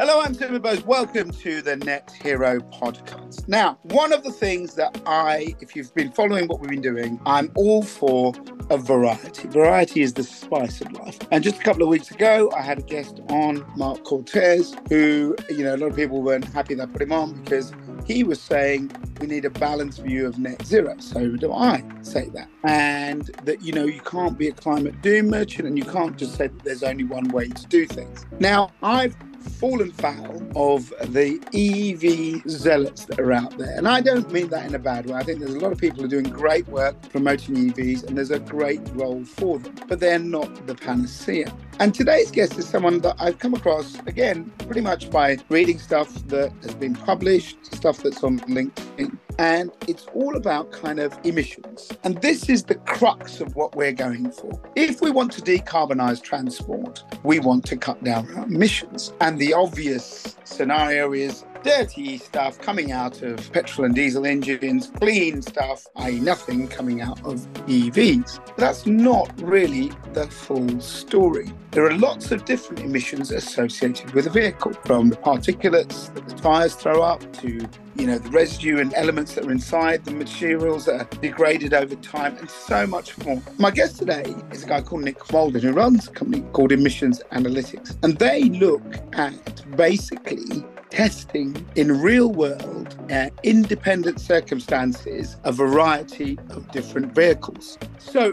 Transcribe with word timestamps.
Hello, 0.00 0.20
I'm 0.20 0.32
Tim 0.32 0.56
Bose. 0.62 0.84
Welcome 0.84 1.32
to 1.32 1.60
the 1.60 1.74
Net 1.74 2.08
Zero 2.22 2.60
podcast. 2.60 3.48
Now, 3.48 3.80
one 3.82 4.12
of 4.12 4.22
the 4.22 4.30
things 4.30 4.74
that 4.74 5.02
I, 5.06 5.56
if 5.60 5.74
you've 5.74 5.92
been 5.92 6.12
following 6.12 6.46
what 6.46 6.60
we've 6.60 6.70
been 6.70 6.80
doing, 6.80 7.20
I'm 7.26 7.50
all 7.56 7.82
for 7.82 8.32
a 8.70 8.78
variety. 8.78 9.48
Variety 9.48 10.02
is 10.02 10.12
the 10.12 10.22
spice 10.22 10.80
of 10.80 10.92
life. 10.92 11.18
And 11.32 11.42
just 11.42 11.58
a 11.58 11.64
couple 11.64 11.82
of 11.82 11.88
weeks 11.88 12.12
ago, 12.12 12.48
I 12.56 12.62
had 12.62 12.78
a 12.78 12.82
guest 12.82 13.18
on, 13.28 13.66
Mark 13.76 14.04
Cortez, 14.04 14.76
who, 14.88 15.34
you 15.50 15.64
know, 15.64 15.74
a 15.74 15.78
lot 15.78 15.90
of 15.90 15.96
people 15.96 16.22
weren't 16.22 16.44
happy 16.44 16.74
that 16.74 16.90
I 16.90 16.92
put 16.92 17.02
him 17.02 17.10
on 17.10 17.32
because 17.42 17.72
he 18.06 18.22
was 18.22 18.40
saying 18.40 18.92
we 19.20 19.26
need 19.26 19.46
a 19.46 19.50
balanced 19.50 20.02
view 20.02 20.28
of 20.28 20.38
net 20.38 20.64
zero. 20.64 20.94
So 21.00 21.30
do 21.30 21.52
I 21.52 21.82
say 22.02 22.28
that. 22.34 22.48
And 22.62 23.26
that, 23.42 23.62
you 23.62 23.72
know, 23.72 23.86
you 23.86 24.00
can't 24.02 24.38
be 24.38 24.46
a 24.46 24.52
climate 24.52 25.02
doom 25.02 25.28
merchant 25.28 25.66
and 25.66 25.76
you 25.76 25.84
can't 25.84 26.16
just 26.16 26.36
say 26.36 26.46
that 26.46 26.62
there's 26.62 26.84
only 26.84 27.02
one 27.02 27.26
way 27.30 27.48
to 27.48 27.66
do 27.66 27.84
things. 27.84 28.24
Now, 28.38 28.70
I've 28.80 29.16
fallen 29.38 29.92
foul 29.92 30.42
of 30.56 30.90
the 31.12 31.38
EV 31.52 32.48
zealots 32.50 33.04
that 33.06 33.18
are 33.18 33.32
out 33.32 33.56
there. 33.58 33.76
And 33.76 33.88
I 33.88 34.00
don't 34.00 34.30
mean 34.32 34.48
that 34.48 34.66
in 34.66 34.74
a 34.74 34.78
bad 34.78 35.06
way. 35.06 35.14
I 35.14 35.22
think 35.22 35.40
there's 35.40 35.54
a 35.54 35.60
lot 35.60 35.72
of 35.72 35.78
people 35.78 36.00
who 36.00 36.04
are 36.06 36.08
doing 36.08 36.24
great 36.24 36.68
work 36.68 36.96
promoting 37.10 37.54
EVs, 37.56 38.04
and 38.04 38.16
there's 38.16 38.30
a 38.30 38.38
great 38.38 38.80
role 38.94 39.24
for 39.24 39.58
them, 39.58 39.74
but 39.88 40.00
they're 40.00 40.18
not 40.18 40.66
the 40.66 40.74
panacea. 40.74 41.52
And 41.80 41.94
today's 41.94 42.30
guest 42.30 42.58
is 42.58 42.68
someone 42.68 43.00
that 43.00 43.16
I've 43.18 43.38
come 43.38 43.54
across, 43.54 43.98
again, 44.06 44.52
pretty 44.58 44.80
much 44.80 45.10
by 45.10 45.38
reading 45.48 45.78
stuff 45.78 46.12
that 46.28 46.52
has 46.62 46.74
been 46.74 46.94
published, 46.94 47.74
stuff 47.74 47.98
that's 47.98 48.24
on 48.24 48.40
LinkedIn 48.40 49.18
and 49.38 49.70
it's 49.86 50.06
all 50.14 50.36
about 50.36 50.72
kind 50.72 50.98
of 50.98 51.16
emissions. 51.24 51.90
And 52.02 52.20
this 52.20 52.48
is 52.48 52.64
the 52.64 52.74
crux 52.74 53.40
of 53.40 53.54
what 53.54 53.76
we're 53.76 53.92
going 53.92 54.30
for. 54.32 54.60
If 54.74 55.00
we 55.00 55.10
want 55.10 55.32
to 55.32 55.40
decarbonize 55.40 56.20
transport, 56.20 57.04
we 57.22 57.38
want 57.38 57.64
to 57.66 57.76
cut 57.76 58.02
down 58.02 58.28
our 58.36 58.44
emissions. 58.44 59.12
And 59.20 59.38
the 59.38 59.54
obvious 59.54 60.36
scenario 60.44 61.12
is 61.12 61.44
dirty 61.62 62.18
stuff 62.18 62.60
coming 62.60 62.92
out 62.92 63.22
of 63.22 63.52
petrol 63.52 63.84
and 63.84 63.94
diesel 63.94 64.26
engines, 64.26 64.90
clean 64.98 65.42
stuff, 65.42 65.86
i.e., 65.96 66.20
nothing 66.20 66.68
coming 66.68 67.00
out 67.00 67.18
of 67.24 67.46
EVs. 67.66 68.40
But 68.46 68.56
that's 68.56 68.86
not 68.86 69.32
really 69.40 69.92
the 70.12 70.26
full 70.26 70.80
story. 70.80 71.52
There 71.70 71.84
are 71.84 71.96
lots 71.96 72.30
of 72.32 72.44
different 72.44 72.80
emissions 72.80 73.30
associated 73.30 74.12
with 74.12 74.26
a 74.26 74.30
vehicle, 74.30 74.72
from 74.84 75.10
the 75.10 75.16
particulates 75.16 76.12
that 76.14 76.28
the 76.28 76.34
tyres 76.34 76.74
throw 76.74 77.02
up 77.02 77.32
to 77.34 77.68
you 77.96 78.06
know 78.06 78.16
the 78.16 78.30
residue 78.30 78.78
and 78.78 78.94
elements 78.94 79.34
that 79.34 79.44
are 79.44 79.50
inside 79.50 80.04
the 80.04 80.12
materials 80.12 80.84
that 80.84 81.00
are 81.00 81.20
degraded 81.20 81.74
over 81.74 81.96
time 81.96 82.36
and 82.36 82.48
so 82.48 82.86
much 82.86 83.18
more 83.24 83.42
my 83.58 83.72
guest 83.72 83.98
today 83.98 84.34
is 84.52 84.62
a 84.62 84.66
guy 84.66 84.80
called 84.80 85.02
nick 85.02 85.18
Molden 85.18 85.60
who 85.60 85.72
runs 85.72 86.06
a 86.06 86.12
company 86.12 86.42
called 86.52 86.70
emissions 86.70 87.20
analytics 87.32 87.96
and 88.04 88.16
they 88.18 88.44
look 88.44 88.82
at 89.14 89.76
basically 89.76 90.64
testing 90.90 91.66
in 91.76 92.00
real 92.00 92.32
world, 92.32 92.96
uh, 93.10 93.30
independent 93.42 94.20
circumstances, 94.20 95.36
a 95.44 95.52
variety 95.52 96.38
of 96.50 96.70
different 96.70 97.14
vehicles. 97.14 97.78
So 97.98 98.32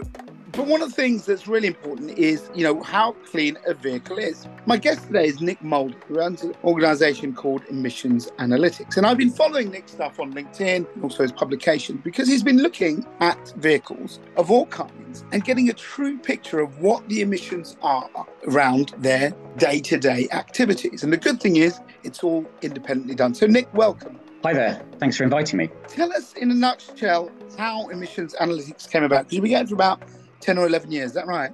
but 0.56 0.66
one 0.66 0.80
of 0.80 0.88
the 0.88 0.94
things 0.94 1.26
that's 1.26 1.46
really 1.46 1.66
important 1.66 2.18
is, 2.18 2.48
you 2.54 2.64
know, 2.64 2.82
how 2.82 3.12
clean 3.30 3.58
a 3.66 3.74
vehicle 3.74 4.16
is. 4.16 4.48
My 4.64 4.78
guest 4.78 5.06
today 5.06 5.26
is 5.26 5.42
Nick 5.42 5.60
Molden, 5.60 6.02
who 6.04 6.14
runs 6.14 6.42
an 6.42 6.54
organization 6.64 7.34
called 7.34 7.62
Emissions 7.68 8.30
Analytics. 8.38 8.96
And 8.96 9.06
I've 9.06 9.18
been 9.18 9.30
following 9.30 9.70
Nick's 9.70 9.92
stuff 9.92 10.18
on 10.18 10.32
LinkedIn, 10.32 10.86
also 11.02 11.24
his 11.24 11.32
publication, 11.32 12.00
because 12.02 12.26
he's 12.26 12.42
been 12.42 12.62
looking 12.62 13.04
at 13.20 13.52
vehicles 13.58 14.18
of 14.38 14.50
all 14.50 14.64
kinds 14.66 15.24
and 15.30 15.44
getting 15.44 15.68
a 15.68 15.74
true 15.74 16.16
picture 16.18 16.60
of 16.60 16.80
what 16.80 17.06
the 17.10 17.20
emissions 17.20 17.76
are 17.82 18.08
around 18.48 18.94
their 18.96 19.34
day 19.58 19.78
to 19.80 19.98
day 19.98 20.26
activities. 20.32 21.04
And 21.04 21.12
the 21.12 21.18
good 21.18 21.38
thing 21.38 21.56
is, 21.56 21.78
it's 22.02 22.24
all 22.24 22.46
independently 22.62 23.14
done. 23.14 23.34
So, 23.34 23.46
Nick, 23.46 23.72
welcome. 23.74 24.18
Hi 24.42 24.52
there. 24.52 24.80
Thanks 25.00 25.16
for 25.16 25.24
inviting 25.24 25.58
me. 25.58 25.70
Tell 25.88 26.12
us 26.12 26.32
in 26.34 26.50
a 26.50 26.54
nutshell 26.54 27.30
how 27.58 27.88
emissions 27.88 28.34
analytics 28.40 28.88
came 28.88 29.02
about. 29.02 29.24
Because 29.24 29.34
you've 29.34 29.44
been 29.44 29.66
for 29.66 29.74
about 29.74 30.00
10 30.46 30.58
or 30.58 30.66
11 30.66 30.92
years. 30.92 31.06
Is 31.06 31.14
that 31.14 31.26
right? 31.26 31.50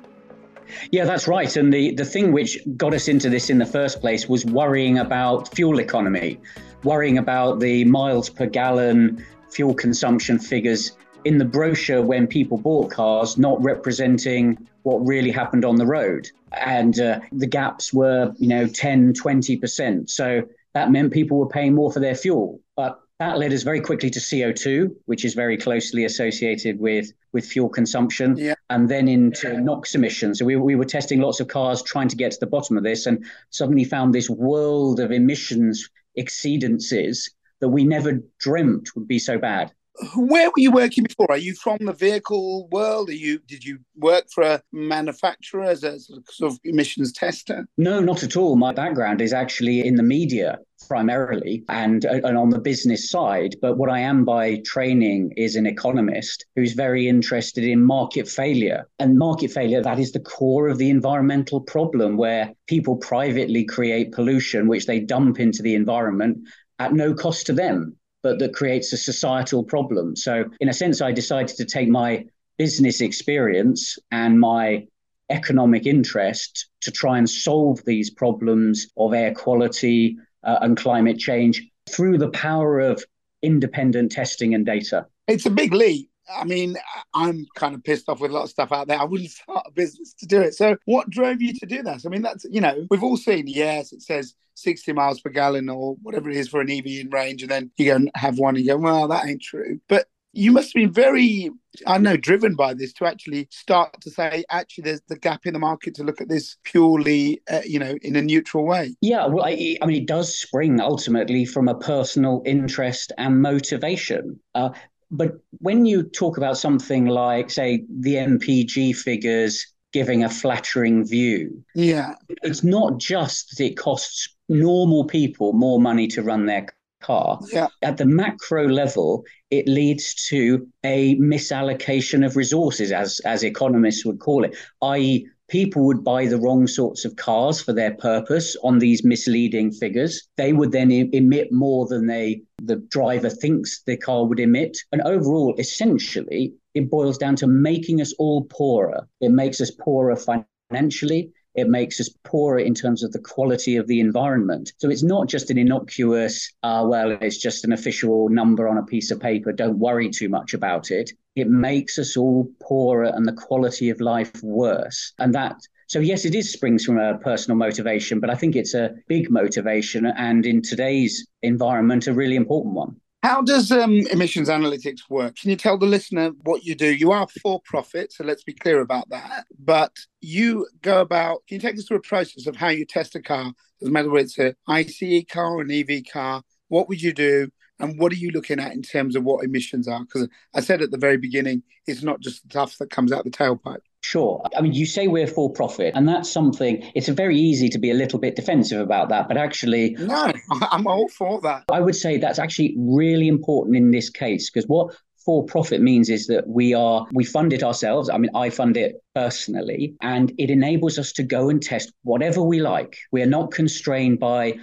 Yeah, 0.91 1.07
that's 1.07 1.27
right. 1.27 1.57
And 1.57 1.73
the, 1.73 1.95
the 1.95 2.05
thing 2.05 2.31
which 2.31 2.59
got 2.77 2.93
us 2.93 3.09
into 3.09 3.31
this 3.31 3.49
in 3.49 3.59
the 3.59 3.67
first 3.67 4.01
place 4.01 4.29
was 4.29 4.45
worrying 4.45 4.99
about 4.99 5.55
fuel 5.55 5.81
economy, 5.81 6.39
worrying 6.85 7.17
about 7.19 7.61
the 7.61 7.85
miles 7.87 8.29
per 8.29 8.47
gallon 8.47 9.25
fuel 9.51 9.75
consumption 9.75 10.39
figures 10.39 10.93
in 11.25 11.39
the 11.39 11.45
brochure 11.45 12.03
when 12.03 12.27
people 12.27 12.59
bought 12.59 12.91
cars, 12.91 13.39
not 13.39 13.63
representing 13.63 14.59
what 14.83 14.99
really 14.99 15.31
happened 15.31 15.65
on 15.65 15.77
the 15.77 15.87
road. 15.87 16.29
And 16.53 16.99
uh, 17.01 17.21
the 17.33 17.47
gaps 17.47 17.95
were, 17.95 18.35
you 18.39 18.49
know, 18.49 18.67
10, 18.67 19.15
20%. 19.15 20.11
So 20.11 20.43
that 20.75 20.91
meant 20.91 21.13
people 21.13 21.39
were 21.39 21.49
paying 21.49 21.75
more 21.75 21.91
for 21.91 22.01
their 22.01 22.15
fuel. 22.15 22.61
But 22.77 23.01
that 23.23 23.39
led 23.39 23.53
us 23.53 23.63
very 23.63 23.81
quickly 23.81 24.11
to 24.11 24.19
CO2, 24.19 24.93
which 25.07 25.25
is 25.25 25.35
very 25.35 25.57
closely 25.57 26.05
associated 26.05 26.81
with, 26.81 27.13
with 27.33 27.45
fuel 27.47 27.69
consumption, 27.69 28.37
yeah. 28.37 28.55
and 28.69 28.89
then 28.89 29.07
into 29.07 29.61
NOx 29.61 29.95
emissions. 29.95 30.41
So 30.41 30.45
we, 30.45 30.57
we 30.57 30.75
were 30.75 30.85
testing 30.85 31.21
lots 31.21 31.39
of 31.39 31.47
cars 31.47 31.83
trying 31.83 32.09
to 32.09 32.17
get 32.17 32.33
to 32.33 32.41
the 32.41 32.47
bottom 32.47 32.77
of 32.77 32.83
this, 32.83 33.07
and 33.07 33.25
suddenly 33.51 33.85
found 33.85 34.13
this 34.13 34.29
world 34.29 34.99
of 34.99 35.13
emissions 35.13 35.89
exceedances 36.19 37.31
that 37.61 37.69
we 37.69 37.85
never 37.85 38.21
dreamt 38.41 38.95
would 38.97 39.07
be 39.07 39.21
so 39.21 39.39
bad 39.39 39.73
where 40.17 40.49
were 40.49 40.59
you 40.59 40.71
working 40.71 41.05
before? 41.05 41.31
Are 41.31 41.39
you 41.39 41.55
from 41.55 41.79
the 41.81 41.93
vehicle 41.93 42.69
world? 42.69 43.09
Are 43.11 43.15
you 43.15 43.39
did 43.41 43.65
you 43.65 43.79
work 43.97 44.25
for 44.33 44.43
a 44.43 44.63
manufacturer 44.73 45.65
as 45.65 45.85
a 45.85 46.01
sort 46.01 46.53
of 46.53 46.59
emissions 46.65 47.13
tester? 47.13 47.67
No, 47.77 48.01
not 48.01 48.23
at 48.23 48.37
all. 48.37 48.57
My 48.57 48.73
background 48.73 49.21
is 49.21 49.33
actually 49.33 49.87
in 49.87 49.97
the 49.97 50.03
media 50.03 50.59
primarily 50.89 51.65
and, 51.69 52.05
and 52.05 52.37
on 52.37 52.51
the 52.51 52.59
business 52.59 53.09
side. 53.09 53.55
But 53.63 53.77
what 53.77 53.89
I 53.89 54.01
am 54.01 54.25
by 54.25 54.63
training 54.65 55.33
is 55.37 55.55
an 55.57 55.67
economist 55.67 56.45
who's 56.57 56.73
very 56.73 57.09
interested 57.09 57.65
in 57.65 57.85
market 57.85 58.29
failure. 58.29 58.89
And 58.99 59.17
market 59.17 59.53
failure, 59.53 59.83
that 59.83 60.01
is 60.01 60.13
the 60.13 60.21
core 60.21 60.69
of 60.69 60.79
the 60.79 60.91
environmental 60.91 61.61
problem 61.61 62.17
where 62.17 62.53
people 62.67 62.97
privately 62.97 63.65
create 63.65 64.13
pollution, 64.13 64.67
which 64.67 64.87
they 64.87 65.01
dump 65.01 65.39
into 65.39 65.63
the 65.63 65.75
environment 65.75 66.39
at 66.79 66.93
no 66.93 67.15
cost 67.15 67.47
to 67.47 67.53
them 67.53 67.97
but 68.23 68.39
that 68.39 68.55
creates 68.55 68.93
a 68.93 68.97
societal 68.97 69.65
problem. 69.65 70.17
So, 70.17 70.45
in 70.61 70.69
a 70.69 70.73
sense, 70.73 71.01
I 71.01 71.13
decided 71.13 71.57
to 71.57 71.65
take 71.65 71.89
my 71.89 72.27
business 72.59 73.01
experience 73.01 73.99
and 74.11 74.39
my 74.39 74.87
economic 75.31 75.87
interest 75.87 76.67
to 76.83 76.91
try 76.91 77.19
and 77.19 77.29
solve 77.29 77.83
these 77.85 78.11
problems 78.11 78.89
of 78.97 79.15
air 79.15 79.35
quality 79.35 80.17
uh, 80.45 80.59
and 80.61 80.77
climate 80.77 81.19
change 81.19 81.63
through 81.89 82.19
the 82.19 82.31
power 82.31 82.81
of 82.81 83.03
independent 83.43 84.13
testing 84.13 84.55
and 84.55 84.65
data. 84.67 85.07
It's 85.27 85.47
a 85.47 85.51
big 85.51 85.73
leap. 85.73 86.12
I 86.37 86.45
mean, 86.45 86.77
I'm 87.15 87.47
kind 87.55 87.75
of 87.75 87.85
pissed 87.85 88.09
off 88.09 88.21
with 88.21 88.31
a 88.31 88.35
lot 88.35 88.45
of 88.45 88.51
stuff 88.51 88.73
out 88.73 88.89
there. 88.89 89.01
I 89.01 89.05
wouldn't 89.05 89.31
start 89.43 89.67
a 89.67 89.71
business 89.71 90.15
to 90.15 90.27
do 90.27 90.41
it. 90.41 90.55
So, 90.55 90.77
what 90.85 91.11
drove 91.11 91.41
you 91.41 91.55
to 91.55 91.67
do 91.67 91.83
that? 91.83 92.05
I 92.05 92.09
mean, 92.09 92.23
that's, 92.23 92.45
you 92.51 92.61
know, 92.61 92.87
we've 92.91 93.03
all 93.03 93.17
seen, 93.17 93.47
yes, 93.47 93.93
it 93.93 94.03
says 94.03 94.35
60 94.55 94.93
miles 94.93 95.21
per 95.21 95.31
gallon 95.31 95.69
or 95.69 95.97
whatever 96.03 96.31
it 96.31 96.37
is 96.37 96.49
for 96.49 96.61
an 96.61 96.71
EV 96.71 96.87
in 96.87 97.11
range. 97.11 97.43
And 97.43 97.51
then 97.51 97.71
you 97.77 97.87
go 97.87 97.97
and 97.97 98.11
have 98.15 98.39
one 98.39 98.57
and 98.57 98.65
you 98.65 98.73
go, 98.73 98.79
well, 98.79 99.09
that 99.09 99.27
ain't 99.27 99.43
true. 99.43 99.81
But 99.89 100.07
you 100.33 100.51
must 100.51 100.69
have 100.69 100.81
been 100.81 100.93
very, 100.93 101.51
I 101.87 101.99
know, 101.99 102.17
driven 102.17 102.55
by 102.55 102.75
this 102.75 102.93
to 102.95 103.07
actually 103.07 103.49
start 103.51 104.01
to 104.01 104.11
say, 104.11 104.45
actually, 104.51 104.85
there's 104.85 105.03
the 105.09 105.19
gap 105.19 105.45
in 105.45 105.53
the 105.53 105.59
market 105.59 105.95
to 105.97 106.05
look 106.05 106.21
at 106.21 106.29
this 106.29 106.57
purely, 106.65 107.43
uh, 107.51 107.61
you 107.65 107.79
know, 107.79 107.97
in 108.03 108.17
a 108.17 108.23
neutral 108.23 108.65
way. 108.67 108.97
Yeah, 109.03 109.27
well, 109.27 109.45
I, 109.45 109.77
I, 109.83 109.87
mean, 109.87 110.03
it 110.03 110.09
does 110.09 110.35
spring 110.39 110.81
ultimately 110.81 111.45
from 111.45 111.69
a 111.69 111.79
personal 111.79 112.43
interest 112.47 113.13
and 113.19 113.43
motivation. 113.43 114.41
Uh, 114.55 114.71
but 115.13 115.35
when 115.59 115.85
you 115.85 116.03
talk 116.03 116.39
about 116.39 116.57
something 116.57 117.07
like, 117.07 117.51
say, 117.51 117.85
the 118.01 118.15
MPG 118.15 118.97
figures 118.97 119.67
giving 119.93 120.25
a 120.25 120.31
flattering 120.31 121.07
view, 121.07 121.63
yeah, 121.75 122.15
it's 122.43 122.65
not 122.65 122.99
just 122.99 123.57
that 123.57 123.65
it 123.65 123.77
costs 123.77 124.35
normal 124.49 125.05
people 125.05 125.53
more 125.53 125.79
money 125.79 126.09
to 126.09 126.23
run 126.23 126.47
their 126.47 126.67
car. 127.03 127.39
Yeah. 127.53 127.69
At 127.83 127.99
the 127.99 128.07
macro 128.07 128.67
level, 128.69 129.25
it 129.51 129.69
leads 129.69 130.15
to 130.29 130.67
a 130.83 131.17
misallocation 131.17 132.25
of 132.25 132.37
resources, 132.37 132.91
as 132.91 133.21
as 133.27 133.45
economists 133.45 134.07
would 134.07 134.19
call 134.19 134.45
it, 134.45 134.57
i.e., 134.81 135.29
people 135.53 135.85
would 135.85 136.03
buy 136.03 136.25
the 136.27 136.39
wrong 136.39 136.67
sorts 136.67 137.05
of 137.05 137.15
cars 137.17 137.61
for 137.61 137.75
their 137.75 137.95
purpose 137.97 138.57
on 138.65 138.79
these 138.79 139.05
misleading 139.05 139.71
figures. 139.71 140.27
They 140.39 140.55
would 140.55 140.73
then 140.73 140.91
emit 140.91 141.53
more 141.53 141.87
than 141.87 142.07
they 142.07 142.41
the 142.63 142.77
driver 142.77 143.29
thinks 143.29 143.83
the 143.83 143.99
car 143.99 144.25
would 144.25 144.41
emit. 144.41 144.79
And 144.93 145.03
overall, 145.03 145.55
essentially, 145.59 146.55
it 146.73 146.89
boils 146.89 147.19
down 147.19 147.37
to 147.37 147.47
making 147.47 148.01
us 148.01 148.15
all 148.19 148.45
poorer. 148.45 149.07
It 149.21 149.31
makes 149.31 149.61
us 149.61 149.71
poorer 149.71 150.17
financially. 150.17 151.31
It 151.55 151.69
makes 151.69 152.01
us 152.01 152.09
poorer 152.25 152.59
in 152.59 152.73
terms 152.75 153.03
of 153.03 153.13
the 153.13 153.19
quality 153.19 153.77
of 153.77 153.87
the 153.87 154.01
environment. 154.01 154.73
So 154.79 154.89
it's 154.89 155.03
not 155.03 155.29
just 155.29 155.51
an 155.51 155.59
innocuous, 155.59 156.51
uh, 156.63 156.87
well, 156.89 157.11
it's 157.21 157.37
just 157.37 157.65
an 157.65 157.75
official 157.75 158.31
number 158.31 158.69
on 158.69 158.79
a 158.79 158.87
piece 158.87 159.11
of 159.11 159.21
paper. 159.21 159.53
Don't 159.53 159.79
worry 159.79 160.09
too 160.09 160.31
much 160.31 160.55
about 160.55 160.91
it. 160.91 161.11
It 161.35 161.49
makes 161.49 161.99
us 161.99 162.17
all 162.17 162.51
poorer 162.61 163.05
and 163.05 163.27
the 163.27 163.33
quality 163.33 163.91
of 163.91 164.01
life 164.01 164.33
worse. 164.43 165.13
And 165.19 165.35
that 165.35 165.57
So, 165.87 166.01
yes, 166.01 166.25
it 166.25 166.35
is 166.35 166.53
springs 166.53 166.85
from 166.85 166.99
a 166.99 167.19
personal 167.19 167.57
motivation, 167.59 168.19
but 168.19 168.31
I 168.31 168.35
think 168.35 168.57
it's 168.57 168.75
a 168.75 168.95
big 169.09 169.31
motivation 169.31 170.07
and 170.07 170.47
in 170.47 170.63
today's 170.63 171.27
environment, 171.43 172.07
a 172.07 172.15
really 172.15 172.37
important 172.37 172.75
one. 172.75 172.97
How 173.23 173.41
does 173.41 173.71
um, 173.71 174.01
emissions 174.11 174.49
analytics 174.49 175.03
work? 175.09 175.37
Can 175.37 175.51
you 175.51 175.57
tell 175.57 175.79
the 175.79 175.87
listener 175.87 176.33
what 176.43 176.65
you 176.65 176.75
do? 176.75 176.93
You 176.93 177.13
are 177.13 177.29
for 177.41 177.61
profit, 177.65 178.13
so 178.13 178.25
let's 178.25 178.43
be 178.43 178.53
clear 178.53 178.81
about 178.81 179.11
that. 179.11 179.45
But 179.59 179.93
you 180.21 180.67
go 180.81 181.01
about, 181.01 181.43
can 181.47 181.57
you 181.57 181.61
take 181.61 181.77
us 181.79 181.85
through 181.87 181.99
a 181.99 182.01
process 182.01 182.49
of 182.49 182.57
how 182.57 182.69
you 182.69 182.85
test 182.85 183.15
a 183.15 183.23
car? 183.23 183.53
Doesn't 183.79 183.93
matter 183.93 184.11
whether 184.11 184.25
it's 184.25 184.39
an 184.39 184.55
ICE 184.67 185.25
car 185.31 185.53
or 185.55 185.61
an 185.61 185.71
EV 185.71 186.03
car. 186.13 186.43
What 186.67 186.89
would 186.89 187.01
you 187.01 187.13
do? 187.13 187.49
And 187.83 187.99
what 187.99 188.13
are 188.13 188.17
you 188.17 188.31
looking 188.31 188.61
at 188.61 188.73
in 188.73 188.81
terms 188.81 189.17
of 189.17 189.25
what 189.25 189.45
emissions 189.45 189.89
are? 189.89 190.01
Because 190.01 190.29
I 190.55 190.61
said 190.61 190.81
at 190.81 190.93
the 190.93 190.99
very 190.99 191.17
beginning, 191.17 191.65
it's 191.87 192.03
not 192.03 192.21
just 192.21 192.45
the 192.45 192.51
stuff 192.51 192.79
that 192.79 192.91
comes 192.91 193.13
out 193.13 193.25
the 193.25 193.31
tailpipe. 193.31 193.81
Sure. 194.03 194.43
I 194.57 194.61
mean, 194.61 194.73
you 194.73 194.87
say 194.87 195.09
we're 195.09 195.27
for 195.27 195.53
profit, 195.53 195.95
and 195.95 196.09
that's 196.09 196.31
something, 196.31 196.91
it's 196.95 197.09
very 197.09 197.39
easy 197.39 197.69
to 197.69 197.79
be 197.79 197.91
a 197.91 197.95
little 197.95 198.19
bit 198.19 198.37
defensive 198.37 198.81
about 198.81 199.09
that, 199.11 199.29
but 199.29 199.37
actually. 199.37 199.91
No, 199.99 200.33
I'm 200.71 200.87
all 200.87 201.09
for 201.09 201.41
that. 201.43 201.65
I 201.71 201.81
would 201.81 201.97
say 201.97 202.19
that's 202.19 202.39
actually 202.39 202.75
really 202.79 203.29
important 203.29 203.77
in 203.77 203.91
this 203.91 204.11
case, 204.11 204.51
because 204.51 204.69
what 204.69 204.95
for 205.25 205.45
profit 205.45 205.81
means 205.81 206.09
is 206.09 206.27
that 206.27 206.49
we 206.49 206.75
are 206.75 207.07
we 207.13 207.25
fund 207.25 207.53
it 207.53 207.63
ourselves 207.63 208.11
i 208.11 208.19
mean 208.19 208.31
i 208.35 208.51
fund 208.51 208.77
it 208.77 208.97
personally 209.15 209.95
and 210.01 210.33
it 210.39 210.51
enables 210.51 210.99
us 210.99 211.13
to 211.13 211.23
go 211.23 211.49
and 211.49 211.63
test 211.63 211.93
whatever 212.03 212.43
we 212.43 212.61
like 212.61 212.97
we 213.13 213.23
are 213.23 213.27
not 213.27 213.53
constrained 213.53 214.19
by 214.19 214.55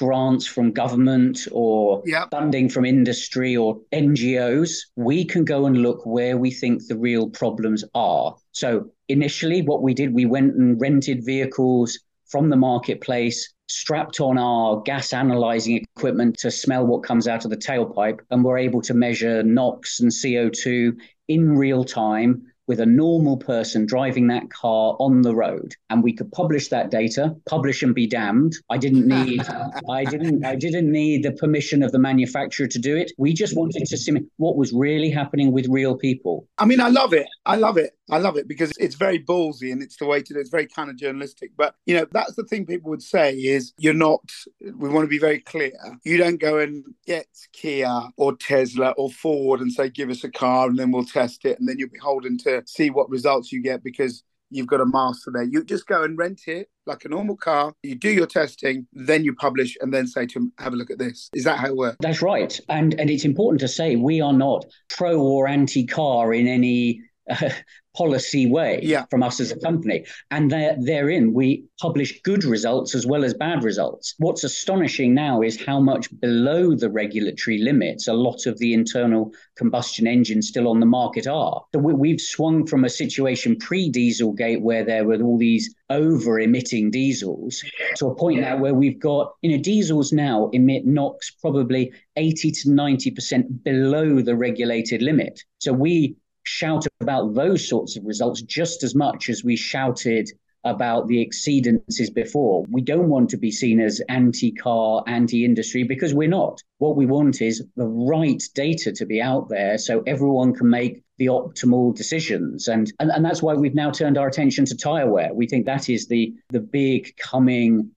grants 0.00 0.46
from 0.46 0.72
government 0.72 1.46
or 1.52 2.02
yep. 2.06 2.30
funding 2.30 2.70
from 2.70 2.86
industry 2.86 3.54
or 3.54 3.78
NGOs, 3.92 4.70
we 4.96 5.26
can 5.26 5.44
go 5.44 5.66
and 5.66 5.76
look 5.76 6.06
where 6.06 6.38
we 6.38 6.50
think 6.50 6.86
the 6.86 6.96
real 6.96 7.28
problems 7.28 7.84
are. 7.94 8.34
So 8.52 8.90
initially, 9.08 9.60
what 9.60 9.82
we 9.82 9.92
did, 9.92 10.14
we 10.14 10.24
went 10.24 10.54
and 10.54 10.80
rented 10.80 11.24
vehicles 11.24 11.98
from 12.28 12.48
the 12.48 12.56
marketplace, 12.56 13.52
strapped 13.68 14.20
on 14.20 14.38
our 14.38 14.80
gas 14.80 15.12
analyzing 15.12 15.76
equipment 15.76 16.38
to 16.38 16.50
smell 16.50 16.86
what 16.86 17.02
comes 17.02 17.28
out 17.28 17.44
of 17.44 17.50
the 17.50 17.56
tailpipe, 17.56 18.20
and 18.30 18.42
we're 18.42 18.58
able 18.58 18.80
to 18.80 18.94
measure 18.94 19.42
NOx 19.42 20.00
and 20.00 20.10
CO2 20.10 20.96
in 21.28 21.56
real 21.58 21.84
time 21.84 22.49
with 22.70 22.78
a 22.78 22.86
normal 22.86 23.36
person 23.36 23.84
driving 23.84 24.28
that 24.28 24.48
car 24.48 24.96
on 25.00 25.22
the 25.22 25.34
road 25.34 25.74
and 25.90 26.04
we 26.04 26.12
could 26.12 26.30
publish 26.30 26.68
that 26.68 26.88
data 26.88 27.34
publish 27.44 27.82
and 27.82 27.96
be 27.96 28.06
damned. 28.06 28.52
I 28.70 28.78
didn't 28.78 29.08
need 29.08 29.42
i 29.90 30.04
didn't 30.04 30.44
i 30.44 30.54
didn't 30.54 30.88
need 30.88 31.24
the 31.24 31.32
permission 31.32 31.82
of 31.82 31.90
the 31.90 31.98
manufacturer 31.98 32.68
to 32.68 32.78
do 32.78 32.96
it. 32.96 33.10
We 33.18 33.32
just 33.32 33.56
wanted 33.56 33.86
to 33.86 33.96
see 33.96 34.12
what 34.36 34.56
was 34.56 34.72
really 34.72 35.10
happening 35.10 35.50
with 35.50 35.66
real 35.68 35.96
people. 35.96 36.46
I 36.58 36.64
mean 36.64 36.80
i 36.80 36.90
love 36.90 37.12
it. 37.12 37.26
I 37.44 37.56
love 37.56 37.76
it 37.76 37.90
I 38.10 38.18
love 38.18 38.36
it 38.36 38.48
because 38.48 38.72
it's 38.78 38.94
very 38.94 39.22
ballsy 39.22 39.72
and 39.72 39.82
it's 39.82 39.96
the 39.96 40.06
way 40.06 40.22
to 40.22 40.34
do 40.34 40.38
it. 40.38 40.42
It's 40.42 40.50
very 40.50 40.66
kind 40.66 40.90
of 40.90 40.96
journalistic. 40.96 41.52
But, 41.56 41.74
you 41.86 41.96
know, 41.96 42.06
that's 42.12 42.34
the 42.34 42.44
thing 42.44 42.66
people 42.66 42.90
would 42.90 43.02
say 43.02 43.34
is 43.34 43.72
you're 43.78 43.94
not, 43.94 44.22
we 44.60 44.88
want 44.88 45.04
to 45.04 45.10
be 45.10 45.18
very 45.18 45.40
clear. 45.40 45.72
You 46.04 46.16
don't 46.16 46.40
go 46.40 46.58
and 46.58 46.84
get 47.06 47.26
Kia 47.52 48.08
or 48.16 48.36
Tesla 48.36 48.90
or 48.96 49.10
Ford 49.10 49.60
and 49.60 49.72
say, 49.72 49.88
give 49.88 50.10
us 50.10 50.24
a 50.24 50.30
car 50.30 50.68
and 50.68 50.78
then 50.78 50.90
we'll 50.90 51.04
test 51.04 51.44
it. 51.44 51.58
And 51.58 51.68
then 51.68 51.78
you're 51.78 51.88
beholden 51.88 52.38
to 52.38 52.62
see 52.66 52.90
what 52.90 53.10
results 53.10 53.52
you 53.52 53.62
get 53.62 53.82
because 53.84 54.22
you've 54.50 54.66
got 54.66 54.80
a 54.80 54.86
master 54.86 55.30
there. 55.32 55.44
You 55.44 55.64
just 55.64 55.86
go 55.86 56.02
and 56.02 56.18
rent 56.18 56.42
it 56.46 56.68
like 56.86 57.04
a 57.04 57.08
normal 57.08 57.36
car. 57.36 57.72
You 57.82 57.94
do 57.94 58.10
your 58.10 58.26
testing, 58.26 58.86
then 58.92 59.24
you 59.24 59.34
publish, 59.34 59.76
and 59.80 59.94
then 59.94 60.06
say 60.06 60.26
to 60.26 60.38
them, 60.38 60.52
"Have 60.58 60.72
a 60.72 60.76
look 60.76 60.90
at 60.90 60.98
this." 60.98 61.30
Is 61.32 61.44
that 61.44 61.58
how 61.58 61.68
it 61.68 61.76
works? 61.76 61.96
That's 62.00 62.20
right. 62.20 62.58
And 62.68 62.98
and 62.98 63.08
it's 63.08 63.24
important 63.24 63.60
to 63.60 63.68
say 63.68 63.96
we 63.96 64.20
are 64.20 64.32
not 64.32 64.66
pro 64.88 65.20
or 65.20 65.48
anti 65.48 65.86
car 65.86 66.34
in 66.34 66.46
any 66.46 67.00
policy 67.96 68.46
way 68.46 68.80
yeah. 68.82 69.04
from 69.10 69.22
us 69.22 69.40
as 69.40 69.50
a 69.50 69.58
company. 69.58 70.04
And 70.30 70.50
there, 70.50 70.76
therein, 70.78 71.32
we 71.32 71.64
publish 71.80 72.20
good 72.22 72.44
results 72.44 72.94
as 72.94 73.06
well 73.06 73.24
as 73.24 73.34
bad 73.34 73.64
results. 73.64 74.14
What's 74.18 74.44
astonishing 74.44 75.12
now 75.14 75.42
is 75.42 75.60
how 75.60 75.80
much 75.80 76.08
below 76.20 76.74
the 76.74 76.90
regulatory 76.90 77.58
limits 77.58 78.06
a 78.06 78.12
lot 78.12 78.46
of 78.46 78.58
the 78.58 78.74
internal 78.74 79.32
combustion 79.56 80.06
engines 80.06 80.48
still 80.48 80.68
on 80.68 80.80
the 80.80 80.86
market 80.86 81.26
are. 81.26 81.62
So 81.74 81.80
we, 81.80 81.92
we've 81.92 82.20
swung 82.20 82.66
from 82.66 82.84
a 82.84 82.88
situation 82.88 83.56
pre 83.56 83.90
Dieselgate 83.90 84.60
where 84.60 84.84
there 84.84 85.04
were 85.04 85.20
all 85.20 85.38
these 85.38 85.74
over 85.90 86.38
emitting 86.38 86.90
diesels 86.90 87.62
to 87.96 88.06
a 88.06 88.14
point 88.14 88.40
now 88.40 88.56
where 88.56 88.74
we've 88.74 89.00
got, 89.00 89.34
you 89.42 89.50
know, 89.50 89.62
diesels 89.62 90.12
now 90.12 90.48
emit 90.52 90.86
NOx 90.86 91.32
probably 91.32 91.92
80 92.16 92.52
to 92.52 92.68
90% 92.68 93.64
below 93.64 94.20
the 94.22 94.36
regulated 94.36 95.02
limit. 95.02 95.42
So 95.58 95.72
we 95.72 96.16
shout 96.42 96.86
about 97.00 97.34
those 97.34 97.68
sorts 97.68 97.96
of 97.96 98.04
results 98.04 98.42
just 98.42 98.82
as 98.82 98.94
much 98.94 99.28
as 99.28 99.44
we 99.44 99.56
shouted 99.56 100.30
about 100.64 101.08
the 101.08 101.24
exceedances 101.24 102.12
before. 102.12 102.64
We 102.70 102.82
don't 102.82 103.08
want 103.08 103.30
to 103.30 103.38
be 103.38 103.50
seen 103.50 103.80
as 103.80 104.00
anti 104.08 104.52
car, 104.52 105.02
anti 105.06 105.44
industry 105.44 105.84
because 105.84 106.14
we're 106.14 106.28
not. 106.28 106.62
What 106.78 106.96
we 106.96 107.06
want 107.06 107.40
is 107.40 107.64
the 107.76 107.86
right 107.86 108.42
data 108.54 108.92
to 108.92 109.06
be 109.06 109.22
out 109.22 109.48
there 109.48 109.78
so 109.78 110.02
everyone 110.06 110.54
can 110.54 110.68
make 110.68 111.02
the 111.18 111.26
optimal 111.26 111.94
decisions. 111.94 112.68
And, 112.68 112.92
and, 113.00 113.10
and 113.10 113.24
that's 113.24 113.42
why 113.42 113.54
we've 113.54 113.74
now 113.74 113.90
turned 113.90 114.18
our 114.18 114.28
attention 114.28 114.64
to 114.66 114.76
tire 114.76 115.10
wear. 115.10 115.32
We 115.32 115.46
think 115.46 115.66
that 115.66 115.88
is 115.88 116.08
the, 116.08 116.34
the 116.50 116.60
big 116.60 117.16
coming 117.16 117.90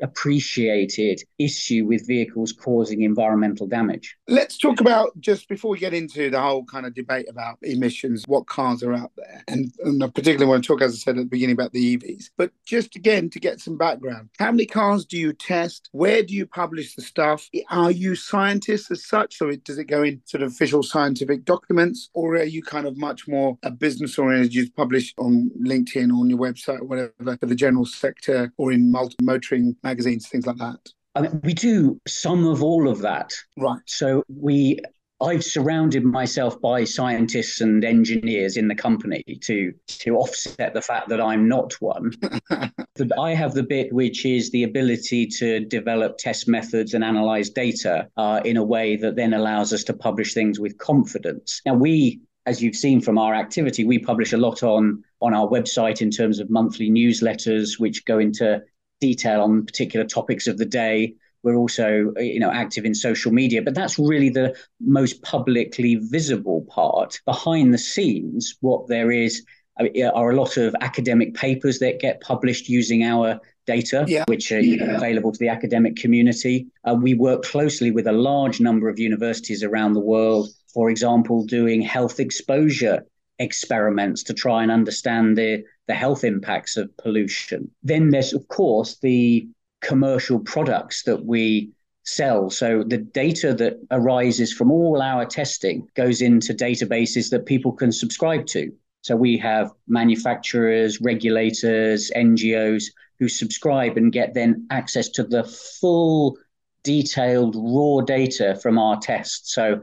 underappreciated 0.00 1.20
issue 1.38 1.84
with 1.86 2.06
vehicles 2.06 2.52
causing 2.52 3.02
environmental 3.02 3.66
damage. 3.66 4.16
Let's 4.28 4.58
talk 4.58 4.80
about 4.80 5.18
just 5.20 5.48
before 5.48 5.70
we 5.70 5.78
get 5.78 5.94
into 5.94 6.30
the 6.30 6.40
whole 6.40 6.64
kind 6.64 6.86
of 6.86 6.94
debate 6.94 7.26
about 7.28 7.58
emissions, 7.62 8.24
what 8.26 8.46
cars 8.46 8.82
are 8.82 8.92
out 8.92 9.12
there. 9.16 9.44
And, 9.48 9.72
and 9.84 10.02
I 10.02 10.08
particularly 10.08 10.46
want 10.46 10.64
to 10.64 10.68
talk, 10.68 10.82
as 10.82 10.94
I 10.94 10.96
said 10.96 11.18
at 11.18 11.24
the 11.24 11.28
beginning, 11.28 11.54
about 11.54 11.72
the 11.72 11.96
EVs. 11.96 12.30
But 12.36 12.52
just 12.64 12.96
again, 12.96 13.30
to 13.30 13.40
get 13.40 13.60
some 13.60 13.76
background, 13.76 14.30
how 14.38 14.50
many 14.50 14.66
cars 14.66 15.04
do 15.04 15.18
you 15.18 15.32
test? 15.32 15.88
Where 15.92 16.22
do 16.22 16.34
you 16.34 16.46
publish 16.46 16.94
the 16.94 17.02
stuff? 17.02 17.48
Are 17.70 17.90
you 17.90 18.14
scientists 18.14 18.90
as 18.90 19.06
such? 19.06 19.36
So 19.36 19.48
it, 19.48 19.64
does 19.64 19.78
it 19.78 19.84
go 19.84 20.02
in 20.02 20.20
sort 20.24 20.42
of 20.42 20.52
official 20.52 20.82
scientific 20.82 21.44
documents? 21.44 22.10
Or 22.14 22.34
are 22.36 22.44
you 22.44 22.62
kind 22.62 22.86
of 22.86 22.96
much 22.96 23.28
more 23.28 23.58
a 23.62 23.70
business 23.70 24.18
oriented? 24.18 24.54
You 24.54 24.70
publish 24.72 25.14
on 25.18 25.50
LinkedIn 25.60 26.10
or 26.10 26.20
on 26.20 26.30
your 26.30 26.38
website 26.38 26.80
or 26.80 26.84
whatever 26.84 27.36
for 27.38 27.46
the 27.46 27.54
general 27.54 27.86
sector 27.86 28.52
or 28.56 28.72
in 28.72 28.90
multi 28.90 29.16
motoring 29.22 29.75
magazines, 29.82 30.28
things 30.28 30.46
like 30.46 30.56
that? 30.56 30.78
I 31.14 31.22
mean, 31.22 31.40
we 31.42 31.54
do 31.54 32.00
some 32.06 32.46
of 32.46 32.62
all 32.62 32.88
of 32.88 33.00
that. 33.00 33.32
Right. 33.56 33.80
So 33.86 34.22
we 34.28 34.80
I've 35.18 35.44
surrounded 35.44 36.04
myself 36.04 36.60
by 36.60 36.84
scientists 36.84 37.62
and 37.62 37.82
engineers 37.82 38.58
in 38.58 38.68
the 38.68 38.74
company 38.74 39.24
to 39.42 39.72
to 39.86 40.16
offset 40.16 40.74
the 40.74 40.82
fact 40.82 41.08
that 41.08 41.22
I'm 41.22 41.48
not 41.48 41.72
one. 41.80 42.12
but 42.50 43.18
I 43.18 43.32
have 43.32 43.54
the 43.54 43.62
bit 43.62 43.92
which 43.94 44.26
is 44.26 44.50
the 44.50 44.64
ability 44.64 45.26
to 45.38 45.60
develop 45.60 46.18
test 46.18 46.48
methods 46.48 46.92
and 46.92 47.02
analyze 47.02 47.48
data 47.48 48.08
uh, 48.18 48.42
in 48.44 48.58
a 48.58 48.64
way 48.64 48.96
that 48.96 49.16
then 49.16 49.32
allows 49.32 49.72
us 49.72 49.84
to 49.84 49.94
publish 49.94 50.34
things 50.34 50.60
with 50.60 50.76
confidence. 50.76 51.62
Now 51.64 51.74
we 51.74 52.20
as 52.44 52.62
you've 52.62 52.76
seen 52.76 53.00
from 53.00 53.18
our 53.18 53.34
activity, 53.34 53.84
we 53.84 53.98
publish 53.98 54.32
a 54.34 54.36
lot 54.36 54.62
on 54.62 55.02
on 55.22 55.32
our 55.32 55.48
website 55.48 56.02
in 56.02 56.10
terms 56.10 56.40
of 56.40 56.50
monthly 56.50 56.90
newsletters, 56.90 57.80
which 57.80 58.04
go 58.04 58.18
into 58.18 58.60
detail 59.00 59.42
on 59.42 59.66
particular 59.66 60.06
topics 60.06 60.46
of 60.46 60.58
the 60.58 60.64
day. 60.64 61.14
We're 61.42 61.56
also, 61.56 62.12
you 62.16 62.40
know, 62.40 62.50
active 62.50 62.84
in 62.84 62.94
social 62.94 63.32
media, 63.32 63.62
but 63.62 63.74
that's 63.74 63.98
really 63.98 64.30
the 64.30 64.56
most 64.80 65.22
publicly 65.22 65.94
visible 65.96 66.66
part. 66.68 67.20
Behind 67.24 67.72
the 67.72 67.78
scenes, 67.78 68.56
what 68.60 68.88
there 68.88 69.12
is 69.12 69.44
uh, 69.78 69.86
are 70.14 70.30
a 70.30 70.36
lot 70.36 70.56
of 70.56 70.74
academic 70.80 71.34
papers 71.34 71.78
that 71.78 72.00
get 72.00 72.20
published 72.20 72.68
using 72.68 73.04
our 73.04 73.40
data, 73.66 74.04
yeah. 74.08 74.24
which 74.26 74.50
are 74.50 74.60
yeah. 74.60 74.96
available 74.96 75.32
to 75.32 75.38
the 75.38 75.48
academic 75.48 75.96
community. 75.96 76.66
Uh, 76.84 76.94
we 76.94 77.14
work 77.14 77.42
closely 77.42 77.90
with 77.90 78.06
a 78.06 78.12
large 78.12 78.60
number 78.60 78.88
of 78.88 78.98
universities 78.98 79.62
around 79.62 79.92
the 79.92 80.00
world, 80.00 80.48
for 80.72 80.90
example, 80.90 81.44
doing 81.44 81.80
health 81.80 82.18
exposure 82.20 83.04
experiments 83.38 84.22
to 84.24 84.34
try 84.34 84.62
and 84.62 84.72
understand 84.72 85.36
the, 85.36 85.64
the 85.86 85.94
health 85.94 86.24
impacts 86.24 86.76
of 86.76 86.96
pollution. 86.96 87.70
Then 87.82 88.10
there's, 88.10 88.32
of 88.32 88.46
course, 88.48 88.98
the 88.98 89.48
commercial 89.80 90.40
products 90.40 91.02
that 91.04 91.24
we 91.24 91.70
sell. 92.04 92.50
So 92.50 92.84
the 92.84 92.98
data 92.98 93.52
that 93.54 93.78
arises 93.90 94.52
from 94.52 94.70
all 94.70 95.02
our 95.02 95.26
testing 95.26 95.88
goes 95.94 96.22
into 96.22 96.54
databases 96.54 97.30
that 97.30 97.46
people 97.46 97.72
can 97.72 97.92
subscribe 97.92 98.46
to. 98.46 98.72
So 99.02 99.16
we 99.16 99.36
have 99.38 99.70
manufacturers, 99.86 101.00
regulators, 101.00 102.10
NGOs 102.16 102.84
who 103.18 103.28
subscribe 103.28 103.96
and 103.96 104.12
get 104.12 104.34
then 104.34 104.66
access 104.70 105.08
to 105.10 105.24
the 105.24 105.44
full 105.44 106.36
detailed 106.82 107.56
raw 107.56 108.00
data 108.00 108.58
from 108.62 108.78
our 108.78 108.98
tests. 108.98 109.52
So 109.52 109.82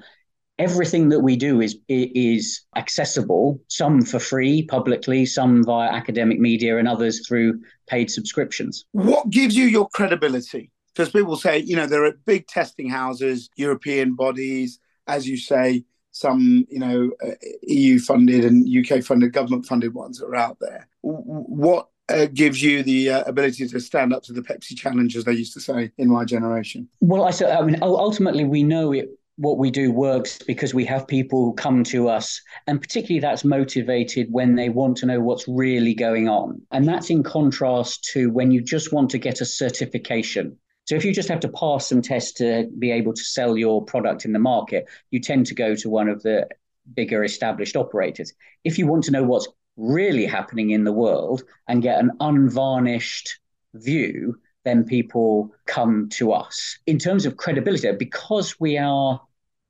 everything 0.59 1.09
that 1.09 1.19
we 1.19 1.35
do 1.35 1.61
is 1.61 1.77
is 1.89 2.61
accessible 2.75 3.59
some 3.69 4.03
for 4.03 4.19
free 4.19 4.63
publicly 4.65 5.25
some 5.25 5.63
via 5.63 5.89
academic 5.89 6.39
media 6.39 6.77
and 6.77 6.87
others 6.87 7.27
through 7.27 7.59
paid 7.87 8.09
subscriptions 8.09 8.85
what 8.91 9.29
gives 9.29 9.55
you 9.55 9.65
your 9.65 9.89
credibility 9.89 10.71
because 10.93 11.11
people 11.11 11.35
say 11.35 11.57
you 11.57 11.75
know 11.75 11.87
there 11.87 12.05
are 12.05 12.13
big 12.25 12.45
testing 12.45 12.87
houses 12.87 13.49
european 13.55 14.13
bodies 14.13 14.79
as 15.07 15.27
you 15.27 15.37
say 15.37 15.83
some, 16.13 16.65
you 16.69 16.79
know, 16.79 17.11
uh, 17.25 17.31
EU 17.63 17.99
funded 17.99 18.45
and 18.45 18.67
UK 18.69 19.03
funded, 19.03 19.33
government 19.33 19.65
funded 19.65 19.93
ones 19.93 20.21
are 20.21 20.35
out 20.35 20.57
there. 20.61 20.87
What 21.01 21.89
uh, 22.07 22.27
gives 22.31 22.61
you 22.61 22.83
the 22.83 23.09
uh, 23.09 23.23
ability 23.23 23.67
to 23.67 23.79
stand 23.79 24.13
up 24.13 24.23
to 24.23 24.33
the 24.33 24.41
Pepsi 24.41 24.77
challenge, 24.77 25.17
as 25.17 25.25
they 25.25 25.33
used 25.33 25.53
to 25.53 25.59
say 25.59 25.91
in 25.97 26.09
my 26.09 26.23
generation? 26.23 26.87
Well, 27.01 27.23
I, 27.23 27.31
so 27.31 27.49
I 27.49 27.63
mean, 27.63 27.79
ultimately, 27.81 28.43
we 28.43 28.61
know 28.63 28.91
it 28.93 29.09
what 29.37 29.57
we 29.57 29.71
do 29.71 29.91
works 29.91 30.39
because 30.39 30.73
we 30.73 30.85
have 30.85 31.07
people 31.07 31.53
come 31.53 31.83
to 31.85 32.07
us, 32.07 32.41
and 32.67 32.79
particularly 32.79 33.19
that's 33.19 33.43
motivated 33.43 34.27
when 34.31 34.55
they 34.55 34.69
want 34.69 34.97
to 34.97 35.05
know 35.05 35.19
what's 35.19 35.47
really 35.47 35.95
going 35.95 36.29
on. 36.29 36.61
And 36.71 36.87
that's 36.87 37.09
in 37.09 37.23
contrast 37.23 38.03
to 38.13 38.29
when 38.29 38.51
you 38.51 38.61
just 38.61 38.93
want 38.93 39.09
to 39.11 39.17
get 39.17 39.41
a 39.41 39.45
certification. 39.45 40.57
So 40.85 40.95
if 40.95 41.05
you 41.05 41.13
just 41.13 41.29
have 41.29 41.39
to 41.41 41.49
pass 41.49 41.87
some 41.87 42.01
tests 42.01 42.33
to 42.33 42.69
be 42.77 42.91
able 42.91 43.13
to 43.13 43.23
sell 43.23 43.57
your 43.57 43.83
product 43.83 44.25
in 44.25 44.33
the 44.33 44.39
market, 44.39 44.85
you 45.11 45.19
tend 45.19 45.45
to 45.47 45.55
go 45.55 45.75
to 45.75 45.89
one 45.89 46.09
of 46.09 46.21
the 46.23 46.47
bigger 46.93 47.23
established 47.23 47.75
operators. 47.75 48.33
If 48.63 48.77
you 48.77 48.85
want 48.85 49.05
to 49.05 49.11
know 49.11 49.23
what's 49.23 49.47
really 49.77 50.25
happening 50.25 50.71
in 50.71 50.83
the 50.83 50.91
world 50.91 51.43
and 51.67 51.81
get 51.81 51.99
an 51.99 52.11
unvarnished 52.19 53.39
view, 53.73 54.37
then 54.63 54.83
people 54.83 55.53
come 55.65 56.09
to 56.09 56.31
us. 56.31 56.77
In 56.85 56.97
terms 56.97 57.25
of 57.25 57.37
credibility, 57.37 57.91
because 57.91 58.59
we 58.59 58.77
are 58.77 59.21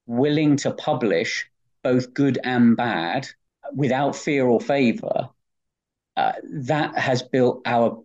willing 0.06 0.58
to 0.58 0.72
publish 0.72 1.46
both 1.84 2.14
good 2.14 2.40
and 2.44 2.78
bad 2.78 3.28
without 3.74 4.16
fear 4.16 4.46
or 4.46 4.62
favor, 4.62 5.30
uh, 6.16 6.34
that 6.44 6.98
has 6.98 7.24
built 7.24 7.62
our 7.66 8.02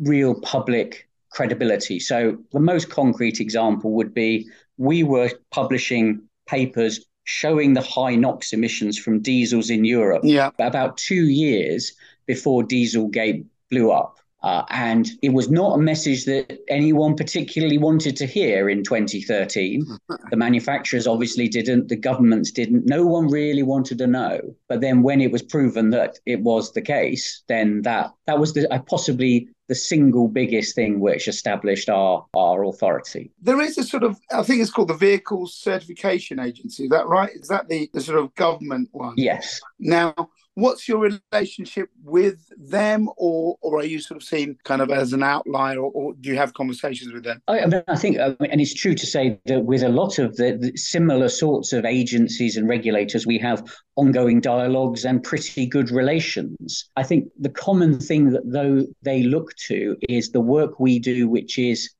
real 0.00 0.40
public 0.40 1.08
credibility. 1.30 1.98
So, 1.98 2.38
the 2.52 2.60
most 2.60 2.90
concrete 2.90 3.40
example 3.40 3.92
would 3.92 4.14
be 4.14 4.48
we 4.78 5.02
were 5.02 5.30
publishing 5.50 6.22
papers 6.46 7.04
showing 7.24 7.72
the 7.74 7.80
high 7.80 8.14
NOx 8.14 8.52
emissions 8.52 8.98
from 8.98 9.20
diesels 9.20 9.70
in 9.70 9.84
Europe 9.84 10.22
yeah. 10.24 10.50
about 10.58 10.96
two 10.96 11.28
years 11.28 11.92
before 12.26 12.62
Dieselgate 12.62 13.44
blew 13.70 13.90
up. 13.90 14.18
Uh, 14.44 14.62
and 14.68 15.08
it 15.22 15.32
was 15.32 15.50
not 15.50 15.74
a 15.74 15.78
message 15.78 16.26
that 16.26 16.58
anyone 16.68 17.16
particularly 17.16 17.78
wanted 17.78 18.14
to 18.14 18.26
hear 18.26 18.68
in 18.68 18.84
2013. 18.84 19.86
the 20.30 20.36
manufacturers 20.36 21.06
obviously 21.06 21.48
didn't, 21.48 21.88
the 21.88 21.96
governments 21.96 22.50
didn't, 22.50 22.84
no 22.84 23.06
one 23.06 23.26
really 23.28 23.62
wanted 23.62 23.96
to 23.96 24.06
know. 24.06 24.38
But 24.68 24.82
then 24.82 25.02
when 25.02 25.22
it 25.22 25.32
was 25.32 25.40
proven 25.40 25.88
that 25.90 26.18
it 26.26 26.42
was 26.42 26.72
the 26.72 26.82
case, 26.82 27.42
then 27.48 27.80
that 27.82 28.12
that 28.26 28.38
was 28.38 28.52
the 28.52 28.70
uh, 28.70 28.80
possibly 28.80 29.48
the 29.68 29.74
single 29.74 30.28
biggest 30.28 30.74
thing 30.74 31.00
which 31.00 31.26
established 31.26 31.88
our 31.88 32.26
our 32.34 32.64
authority. 32.64 33.30
There 33.40 33.62
is 33.62 33.78
a 33.78 33.82
sort 33.82 34.02
of 34.02 34.20
I 34.30 34.42
think 34.42 34.60
it's 34.60 34.70
called 34.70 34.88
the 34.88 34.94
Vehicle 34.94 35.46
Certification 35.46 36.38
Agency. 36.38 36.84
Is 36.84 36.90
that 36.90 37.06
right? 37.06 37.30
Is 37.34 37.48
that 37.48 37.68
the, 37.68 37.88
the 37.94 38.02
sort 38.02 38.18
of 38.18 38.34
government 38.34 38.90
one? 38.92 39.14
Yes. 39.16 39.58
Now 39.78 40.14
what's 40.54 40.88
your 40.88 41.10
relationship 41.32 41.88
with 42.02 42.48
them 42.56 43.08
or 43.16 43.56
or 43.60 43.78
are 43.78 43.84
you 43.84 44.00
sort 44.00 44.20
of 44.20 44.26
seen 44.26 44.56
kind 44.64 44.80
of 44.80 44.90
as 44.90 45.12
an 45.12 45.22
outlier 45.22 45.78
or, 45.78 45.90
or 45.92 46.14
do 46.20 46.30
you 46.30 46.36
have 46.36 46.54
conversations 46.54 47.12
with 47.12 47.24
them 47.24 47.42
I, 47.48 47.66
mean, 47.66 47.82
I 47.88 47.96
think 47.96 48.16
and 48.18 48.60
it's 48.60 48.74
true 48.74 48.94
to 48.94 49.06
say 49.06 49.38
that 49.46 49.64
with 49.64 49.82
a 49.82 49.88
lot 49.88 50.18
of 50.18 50.36
the, 50.36 50.56
the, 50.56 50.76
similar 50.76 51.28
sorts 51.28 51.72
of 51.72 51.84
agencies 51.84 52.56
and 52.56 52.68
regulators 52.68 53.26
we 53.26 53.38
have 53.38 53.64
ongoing 53.96 54.40
dialogues 54.40 55.04
and 55.04 55.22
pretty 55.22 55.66
good 55.66 55.90
relations 55.90 56.88
i 56.96 57.02
think 57.02 57.28
the 57.38 57.50
common 57.50 57.98
thing 57.98 58.30
that 58.30 58.42
though 58.44 58.86
they 59.02 59.22
look 59.22 59.54
to 59.56 59.96
is 60.08 60.30
the 60.30 60.40
work 60.40 60.78
we 60.78 60.98
do 60.98 61.28
which 61.28 61.58
is 61.58 61.94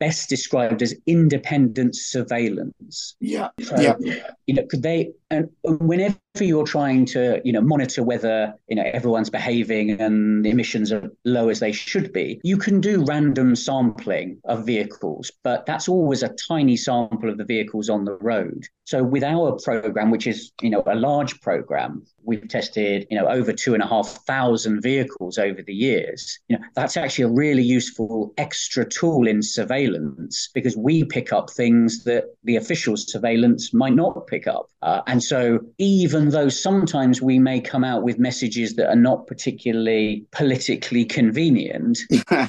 best 0.00 0.30
described 0.30 0.82
as 0.82 0.94
independent 1.06 1.94
surveillance. 1.94 3.14
Yeah. 3.20 3.50
So, 3.62 3.78
yeah. 3.78 4.30
You 4.50 4.56
know, 4.56 4.66
could 4.68 4.82
they 4.82 5.12
and 5.30 5.48
whenever 5.62 6.18
you're 6.40 6.66
trying 6.66 7.04
to, 7.06 7.40
you 7.44 7.52
know, 7.52 7.60
monitor 7.60 8.02
whether, 8.02 8.52
you 8.68 8.74
know, 8.74 8.82
everyone's 8.84 9.30
behaving 9.30 9.92
and 10.00 10.44
the 10.44 10.50
emissions 10.50 10.90
are 10.90 11.10
low 11.24 11.48
as 11.48 11.60
they 11.60 11.72
should 11.72 12.12
be, 12.12 12.40
you 12.42 12.56
can 12.56 12.80
do 12.80 13.04
random 13.04 13.54
sampling 13.54 14.38
of 14.44 14.66
vehicles, 14.66 15.30
but 15.44 15.66
that's 15.66 15.88
always 15.88 16.22
a 16.22 16.34
tiny 16.48 16.76
sample 16.76 17.30
of 17.30 17.38
the 17.38 17.44
vehicles 17.44 17.88
on 17.88 18.04
the 18.04 18.16
road. 18.16 18.66
So 18.86 19.04
with 19.04 19.22
our 19.22 19.56
program, 19.62 20.10
which 20.10 20.26
is, 20.26 20.50
you 20.62 20.70
know, 20.70 20.82
a 20.86 20.96
large 20.96 21.40
program, 21.42 22.04
we've 22.24 22.48
tested, 22.48 23.06
you 23.08 23.16
know, 23.16 23.28
over 23.28 23.52
two 23.52 23.74
and 23.74 23.82
a 23.82 23.86
half 23.86 24.08
thousand 24.26 24.82
vehicles 24.82 25.38
over 25.38 25.62
the 25.62 25.74
years. 25.74 26.40
You 26.48 26.58
know, 26.58 26.64
that's 26.74 26.96
actually 26.96 27.24
a 27.24 27.28
really 27.28 27.62
useful 27.62 28.34
extra 28.36 28.84
tool 28.84 29.28
in 29.28 29.42
surveillance 29.42 30.48
because 30.54 30.76
we 30.76 31.04
pick 31.04 31.32
up 31.32 31.50
things 31.50 32.02
that 32.04 32.24
the 32.42 32.56
official 32.56 32.96
surveillance 32.96 33.72
might 33.72 33.94
not 33.94 34.26
pick 34.26 34.39
up. 34.46 34.68
Uh, 34.82 35.02
and 35.06 35.22
so 35.22 35.60
even 35.78 36.30
though 36.30 36.48
sometimes 36.48 37.20
we 37.20 37.38
may 37.38 37.60
come 37.60 37.84
out 37.84 38.02
with 38.02 38.18
messages 38.18 38.74
that 38.76 38.88
are 38.88 38.96
not 38.96 39.26
particularly 39.26 40.24
politically 40.32 41.04
convenient, 41.04 41.98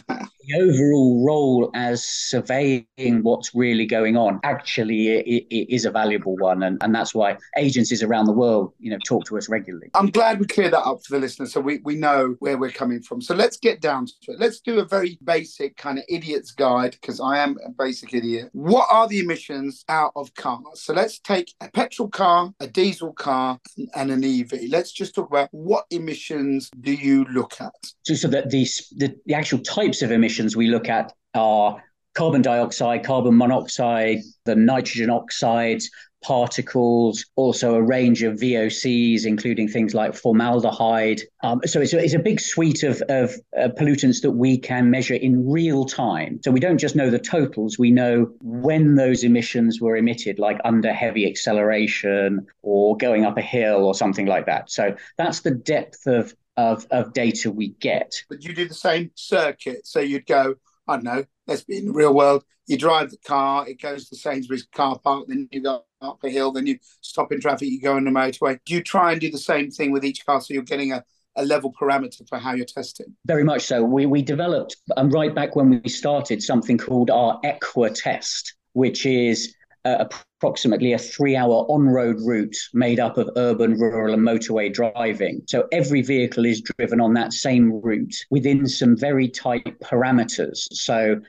the 0.45 0.61
overall 0.61 1.25
role 1.25 1.71
as 1.73 2.03
surveying 2.03 2.85
what's 3.23 3.53
really 3.53 3.85
going 3.85 4.17
on 4.17 4.39
actually 4.43 5.09
it, 5.09 5.45
it 5.49 5.73
is 5.73 5.85
a 5.85 5.91
valuable 5.91 6.35
one. 6.37 6.63
And, 6.63 6.77
and 6.81 6.93
that's 6.93 7.13
why 7.13 7.37
agencies 7.57 8.03
around 8.03 8.25
the 8.25 8.33
world, 8.33 8.73
you 8.79 8.91
know, 8.91 8.97
talk 9.05 9.25
to 9.25 9.37
us 9.37 9.49
regularly. 9.49 9.89
I'm 9.93 10.09
glad 10.09 10.39
we 10.39 10.45
cleared 10.45 10.73
that 10.73 10.83
up 10.83 11.03
for 11.05 11.15
the 11.15 11.19
listeners 11.19 11.53
so 11.53 11.61
we, 11.61 11.79
we 11.83 11.95
know 11.95 12.35
where 12.39 12.57
we're 12.57 12.71
coming 12.71 13.01
from. 13.01 13.21
So 13.21 13.35
let's 13.35 13.57
get 13.57 13.81
down 13.81 14.05
to 14.05 14.31
it. 14.33 14.39
Let's 14.39 14.59
do 14.59 14.79
a 14.79 14.85
very 14.85 15.17
basic 15.23 15.77
kind 15.77 15.97
of 15.97 16.05
idiot's 16.09 16.51
guide 16.51 16.91
because 16.91 17.19
I 17.19 17.39
am 17.39 17.57
a 17.65 17.69
basic 17.69 18.13
idiot. 18.13 18.49
What 18.53 18.87
are 18.91 19.07
the 19.07 19.19
emissions 19.19 19.83
out 19.89 20.11
of 20.15 20.33
cars? 20.35 20.81
So 20.81 20.93
let's 20.93 21.19
take 21.19 21.53
a 21.61 21.69
petrol 21.69 22.09
car, 22.09 22.53
a 22.59 22.67
diesel 22.67 23.13
car, 23.13 23.59
and 23.95 24.11
an 24.11 24.23
EV. 24.23 24.69
Let's 24.69 24.91
just 24.91 25.15
talk 25.15 25.29
about 25.29 25.49
what 25.51 25.85
emissions 25.91 26.69
do 26.79 26.93
you 26.93 27.25
look 27.25 27.59
at? 27.59 27.73
So, 28.03 28.15
so 28.15 28.27
that 28.29 28.49
the, 28.49 28.67
the, 28.95 29.15
the 29.25 29.33
actual 29.33 29.59
types 29.59 30.01
of 30.01 30.11
emissions 30.11 30.30
we 30.55 30.67
look 30.67 30.89
at 30.89 31.13
are 31.33 31.81
carbon 32.13 32.41
dioxide, 32.41 33.05
carbon 33.05 33.37
monoxide, 33.37 34.19
the 34.45 34.55
nitrogen 34.55 35.09
oxides, 35.09 35.89
particles, 36.23 37.25
also 37.35 37.75
a 37.75 37.81
range 37.81 38.21
of 38.21 38.35
VOCs, 38.35 39.25
including 39.25 39.67
things 39.67 39.93
like 39.93 40.13
formaldehyde. 40.13 41.21
Um, 41.43 41.61
so 41.65 41.81
it's 41.81 41.93
a, 41.93 42.03
it's 42.03 42.13
a 42.13 42.19
big 42.19 42.39
suite 42.39 42.83
of, 42.83 43.01
of 43.09 43.33
uh, 43.57 43.69
pollutants 43.69 44.21
that 44.21 44.31
we 44.31 44.57
can 44.57 44.91
measure 44.91 45.15
in 45.15 45.49
real 45.49 45.85
time. 45.85 46.39
So 46.43 46.51
we 46.51 46.59
don't 46.59 46.77
just 46.77 46.95
know 46.95 47.09
the 47.09 47.19
totals, 47.19 47.79
we 47.79 47.91
know 47.91 48.31
when 48.41 48.95
those 48.95 49.23
emissions 49.23 49.81
were 49.81 49.97
emitted, 49.97 50.37
like 50.37 50.59
under 50.63 50.93
heavy 50.93 51.27
acceleration 51.27 52.45
or 52.61 52.95
going 52.97 53.25
up 53.25 53.37
a 53.37 53.41
hill 53.41 53.85
or 53.85 53.95
something 53.95 54.27
like 54.27 54.45
that. 54.45 54.69
So 54.69 54.95
that's 55.17 55.41
the 55.41 55.51
depth 55.51 56.05
of 56.05 56.35
of, 56.61 56.85
of 56.91 57.13
data 57.13 57.51
we 57.51 57.69
get. 57.69 58.13
But 58.29 58.43
you 58.43 58.53
do 58.53 58.67
the 58.67 58.73
same 58.73 59.11
circuit. 59.15 59.87
So 59.87 59.99
you'd 59.99 60.27
go, 60.27 60.55
I 60.87 60.95
don't 60.95 61.03
know, 61.03 61.25
let's 61.47 61.63
be 61.63 61.77
in 61.77 61.87
the 61.87 61.93
real 61.93 62.13
world. 62.13 62.43
You 62.67 62.77
drive 62.77 63.09
the 63.09 63.17
car, 63.17 63.67
it 63.67 63.81
goes 63.81 64.07
to 64.09 64.15
Sainsbury's 64.15 64.67
car 64.73 64.97
park, 64.99 65.25
then 65.27 65.49
you 65.51 65.61
go 65.61 65.83
up 66.01 66.23
a 66.23 66.29
hill, 66.29 66.51
then 66.51 66.67
you 66.67 66.77
stop 67.01 67.31
in 67.31 67.41
traffic, 67.41 67.67
you 67.69 67.81
go 67.81 67.95
on 67.95 68.05
the 68.05 68.11
motorway. 68.11 68.59
Do 68.65 68.73
you 68.73 68.83
try 68.83 69.11
and 69.11 69.19
do 69.19 69.31
the 69.31 69.37
same 69.37 69.71
thing 69.71 69.91
with 69.91 70.05
each 70.05 70.25
car 70.25 70.39
so 70.39 70.53
you're 70.53 70.63
getting 70.63 70.93
a, 70.93 71.03
a 71.35 71.43
level 71.43 71.73
parameter 71.73 72.27
for 72.29 72.37
how 72.37 72.53
you're 72.53 72.65
testing? 72.65 73.07
Very 73.25 73.43
much 73.43 73.63
so. 73.63 73.83
We, 73.83 74.05
we 74.05 74.21
developed, 74.21 74.77
um, 74.95 75.09
right 75.09 75.33
back 75.33 75.55
when 75.55 75.69
we 75.69 75.89
started, 75.89 76.41
something 76.41 76.77
called 76.77 77.09
our 77.09 77.41
EQUA 77.43 77.93
test, 77.95 78.55
which 78.73 79.05
is 79.05 79.53
uh, 79.85 80.05
approximately 80.39 80.93
a 80.93 80.97
three 80.97 81.35
hour 81.35 81.65
on 81.69 81.87
road 81.87 82.17
route 82.21 82.55
made 82.73 82.99
up 82.99 83.17
of 83.17 83.29
urban, 83.35 83.73
rural, 83.79 84.13
and 84.13 84.23
motorway 84.23 84.71
driving. 84.73 85.41
So 85.47 85.67
every 85.71 86.01
vehicle 86.01 86.45
is 86.45 86.61
driven 86.61 87.01
on 87.01 87.13
that 87.15 87.33
same 87.33 87.81
route 87.81 88.15
within 88.29 88.67
some 88.67 88.95
very 88.95 89.27
tight 89.27 89.79
parameters. 89.79 90.67
So 90.71 91.21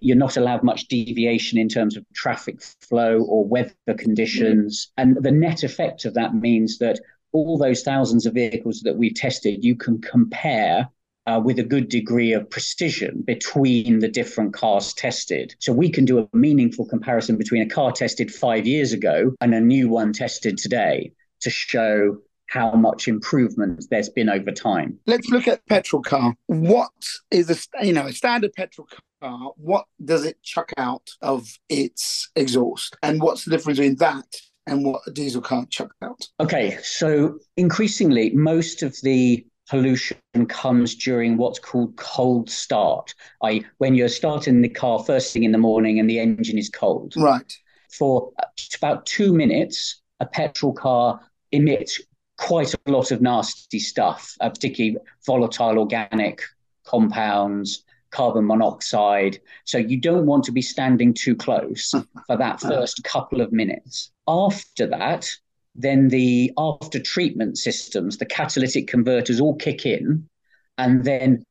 you're 0.00 0.16
not 0.16 0.36
allowed 0.36 0.62
much 0.62 0.88
deviation 0.88 1.58
in 1.58 1.68
terms 1.68 1.96
of 1.96 2.04
traffic 2.14 2.60
flow 2.80 3.20
or 3.20 3.46
weather 3.46 3.74
conditions. 3.96 4.90
And 4.96 5.16
the 5.22 5.30
net 5.30 5.62
effect 5.62 6.04
of 6.04 6.14
that 6.14 6.34
means 6.34 6.78
that 6.78 6.98
all 7.32 7.58
those 7.58 7.82
thousands 7.82 8.26
of 8.26 8.34
vehicles 8.34 8.80
that 8.80 8.96
we've 8.96 9.14
tested, 9.14 9.64
you 9.64 9.76
can 9.76 10.00
compare 10.00 10.88
uh, 11.28 11.38
with 11.38 11.58
a 11.58 11.62
good 11.62 11.90
degree 11.90 12.32
of 12.32 12.48
precision 12.48 13.22
between 13.26 13.98
the 13.98 14.08
different 14.08 14.54
cars 14.54 14.94
tested. 14.94 15.54
So 15.58 15.74
we 15.74 15.90
can 15.90 16.06
do 16.06 16.18
a 16.18 16.28
meaningful 16.32 16.86
comparison 16.86 17.36
between 17.36 17.60
a 17.60 17.68
car 17.68 17.92
tested 17.92 18.32
five 18.32 18.66
years 18.66 18.94
ago 18.94 19.32
and 19.42 19.54
a 19.54 19.60
new 19.60 19.90
one 19.90 20.14
tested 20.14 20.56
today 20.56 21.12
to 21.40 21.50
show 21.50 22.16
how 22.46 22.72
much 22.72 23.08
improvement 23.08 23.84
there's 23.90 24.08
been 24.08 24.30
over 24.30 24.50
time. 24.50 24.98
Let's 25.06 25.28
look 25.28 25.46
at 25.46 25.66
petrol 25.66 26.00
car. 26.00 26.34
What 26.46 26.92
is 27.30 27.50
a 27.50 27.84
you 27.86 27.92
know 27.92 28.06
a 28.06 28.12
standard 28.14 28.54
petrol 28.54 28.88
car? 29.20 29.52
What 29.58 29.84
does 30.02 30.24
it 30.24 30.42
chuck 30.42 30.72
out 30.78 31.10
of 31.20 31.46
its 31.68 32.30
exhaust, 32.36 32.96
and 33.02 33.20
what's 33.20 33.44
the 33.44 33.50
difference 33.50 33.78
between 33.78 33.96
that 33.96 34.24
and 34.66 34.84
what 34.84 35.02
a 35.06 35.10
diesel 35.10 35.42
car 35.42 35.66
chucks 35.68 35.96
out? 36.02 36.26
Okay, 36.40 36.78
so 36.82 37.38
increasingly, 37.56 38.30
most 38.30 38.82
of 38.82 38.96
the 39.02 39.44
pollution 39.68 40.18
comes 40.48 40.94
during 40.94 41.36
what's 41.36 41.58
called 41.58 41.96
cold 41.96 42.48
start, 42.50 43.14
i.e., 43.42 43.64
when 43.78 43.94
you're 43.94 44.08
starting 44.08 44.62
the 44.62 44.68
car 44.68 44.98
first 44.98 45.32
thing 45.32 45.44
in 45.44 45.52
the 45.52 45.58
morning 45.58 45.98
and 45.98 46.08
the 46.08 46.18
engine 46.18 46.58
is 46.58 46.70
cold. 46.70 47.14
Right. 47.16 47.52
For 47.90 48.32
about 48.76 49.06
two 49.06 49.32
minutes, 49.32 50.00
a 50.20 50.26
petrol 50.26 50.72
car 50.72 51.20
emits 51.52 52.00
quite 52.38 52.72
a 52.74 52.90
lot 52.90 53.10
of 53.10 53.20
nasty 53.20 53.78
stuff, 53.78 54.34
uh, 54.40 54.48
particularly 54.48 54.96
volatile 55.26 55.78
organic 55.78 56.42
compounds, 56.84 57.84
carbon 58.10 58.46
monoxide. 58.46 59.38
So 59.64 59.78
you 59.78 60.00
don't 60.00 60.26
want 60.26 60.44
to 60.44 60.52
be 60.52 60.62
standing 60.62 61.12
too 61.12 61.36
close 61.36 61.90
for 62.26 62.36
that 62.36 62.60
first 62.60 63.04
couple 63.04 63.40
of 63.40 63.52
minutes. 63.52 64.10
After 64.26 64.86
that, 64.86 65.30
then 65.78 66.08
the 66.08 66.52
after 66.58 66.98
treatment 66.98 67.56
systems, 67.56 68.18
the 68.18 68.26
catalytic 68.26 68.88
converters 68.88 69.40
all 69.40 69.54
kick 69.54 69.86
in, 69.86 70.28
and 70.76 71.04
then 71.04 71.44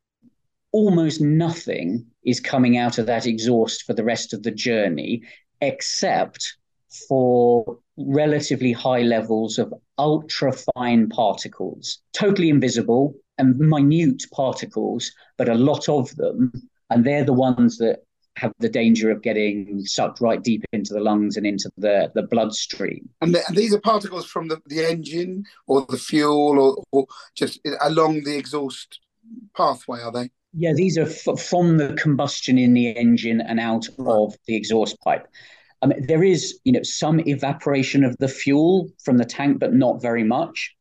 almost 0.74 1.22
nothing 1.22 2.06
is 2.26 2.42
coming 2.42 2.78
out 2.78 2.98
of 2.98 3.06
that 3.06 3.26
exhaust 3.26 3.84
for 3.84 3.94
the 3.94 4.04
rest 4.04 4.34
of 4.34 4.44
the 4.44 4.52
journey, 4.52 5.24
except 5.62 6.58
for 7.08 7.80
relatively 7.98 8.74
high 8.74 9.02
levels 9.02 9.58
of 9.58 9.74
ultra 9.98 10.54
fine 10.76 11.08
particles, 11.08 12.00
totally 12.14 12.50
invisible 12.50 13.16
and 13.38 13.58
minute 13.58 14.24
particles, 14.34 15.12
but 15.38 15.48
a 15.48 15.56
lot 15.56 15.88
of 15.88 16.14
them. 16.18 16.52
And 16.90 17.06
they're 17.06 17.24
the 17.24 17.34
ones 17.34 17.78
that 17.78 18.04
have 18.38 18.54
the 18.60 18.70
danger 18.70 19.10
of 19.10 19.22
getting 19.22 19.86
sucked 19.86 20.22
right 20.22 20.44
deep 20.44 20.64
into 20.72 20.94
the 20.94 21.00
lungs 21.00 21.38
and 21.38 21.46
into 21.46 21.70
the, 21.78 22.12
the 22.16 22.24
bloodstream. 22.24 23.10
And, 23.22 23.34
the, 23.34 23.44
and 23.48 23.58
these 23.58 23.74
are 23.74 23.80
particles 23.80 24.26
from 24.26 24.48
the, 24.48 24.62
the 24.68 24.86
engine 24.86 25.44
or 25.66 25.86
the 25.90 25.98
fuel 25.98 26.60
or, 26.60 26.84
or 26.92 27.08
just 27.36 27.60
along 27.82 28.24
the 28.24 28.38
exhaust 28.38 29.00
pathway, 29.56 30.02
are 30.02 30.12
they? 30.12 30.30
Yeah, 30.54 30.74
these 30.74 30.98
are 30.98 31.10
f- 31.10 31.40
from 31.40 31.78
the 31.78 31.94
combustion 31.96 32.58
in 32.58 32.74
the 32.74 32.90
engine 32.90 33.42
and 33.42 33.60
out 33.60 33.88
of 34.00 34.36
the 34.46 34.56
exhaust 34.56 35.00
pipe. 35.02 35.28
Um, 35.82 35.94
there 36.00 36.24
is, 36.24 36.60
you 36.64 36.72
know, 36.72 36.84
some 36.84 37.20
evaporation 37.28 38.04
of 38.04 38.18
the 38.18 38.28
fuel 38.28 38.90
from 39.04 39.18
the 39.18 39.26
tank, 39.26 39.60
but 39.60 39.74
not 39.74 40.02
very 40.02 40.24
much. 40.24 40.76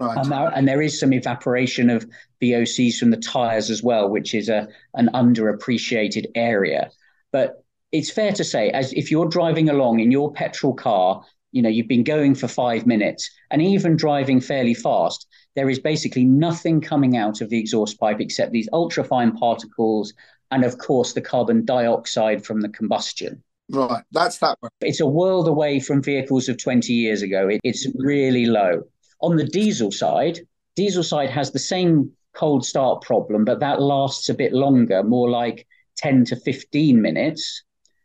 Right. 0.00 0.16
Um, 0.16 0.32
and 0.32 0.68
there 0.68 0.80
is 0.80 1.00
some 1.00 1.12
evaporation 1.12 1.90
of 1.90 2.06
VOCs 2.40 2.96
from 2.96 3.10
the 3.10 3.16
tires 3.16 3.68
as 3.68 3.82
well, 3.82 4.08
which 4.08 4.32
is 4.32 4.48
a 4.48 4.68
an 4.94 5.10
underappreciated 5.12 6.26
area. 6.36 6.90
But 7.32 7.64
it's 7.92 8.10
fair 8.10 8.32
to 8.32 8.44
say, 8.44 8.70
as 8.70 8.92
if 8.92 9.10
you're 9.10 9.28
driving 9.28 9.68
along 9.68 10.00
in 10.00 10.10
your 10.10 10.32
petrol 10.32 10.74
car, 10.74 11.24
you 11.52 11.62
know, 11.62 11.68
you've 11.68 11.88
been 11.88 12.04
going 12.04 12.34
for 12.34 12.48
five 12.48 12.86
minutes, 12.86 13.30
and 13.50 13.62
even 13.62 13.96
driving 13.96 14.40
fairly 14.40 14.74
fast, 14.74 15.26
there 15.56 15.70
is 15.70 15.78
basically 15.78 16.24
nothing 16.24 16.80
coming 16.80 17.16
out 17.16 17.40
of 17.40 17.48
the 17.48 17.58
exhaust 17.58 17.98
pipe 17.98 18.20
except 18.20 18.52
these 18.52 18.68
ultrafine 18.70 19.34
particles, 19.36 20.12
and 20.50 20.64
of 20.64 20.78
course 20.78 21.12
the 21.14 21.20
carbon 21.20 21.64
dioxide 21.64 22.44
from 22.44 22.60
the 22.60 22.68
combustion. 22.68 23.42
Right, 23.70 24.02
that's 24.12 24.38
that 24.38 24.56
one. 24.60 24.70
It's 24.80 25.00
a 25.00 25.06
world 25.06 25.48
away 25.48 25.80
from 25.80 26.02
vehicles 26.02 26.48
of 26.48 26.58
20 26.58 26.92
years 26.92 27.22
ago. 27.22 27.48
It, 27.48 27.60
it's 27.64 27.86
really 27.96 28.46
low. 28.46 28.82
On 29.20 29.36
the 29.36 29.44
diesel 29.44 29.90
side, 29.90 30.38
diesel 30.76 31.02
side 31.02 31.30
has 31.30 31.50
the 31.50 31.58
same 31.58 32.12
cold 32.34 32.64
start 32.64 33.02
problem, 33.02 33.44
but 33.44 33.60
that 33.60 33.82
lasts 33.82 34.28
a 34.28 34.34
bit 34.34 34.52
longer, 34.52 35.02
more 35.02 35.28
like 35.28 35.66
10 35.98 36.24
to 36.26 36.36
15 36.36 37.00
minutes. 37.00 37.62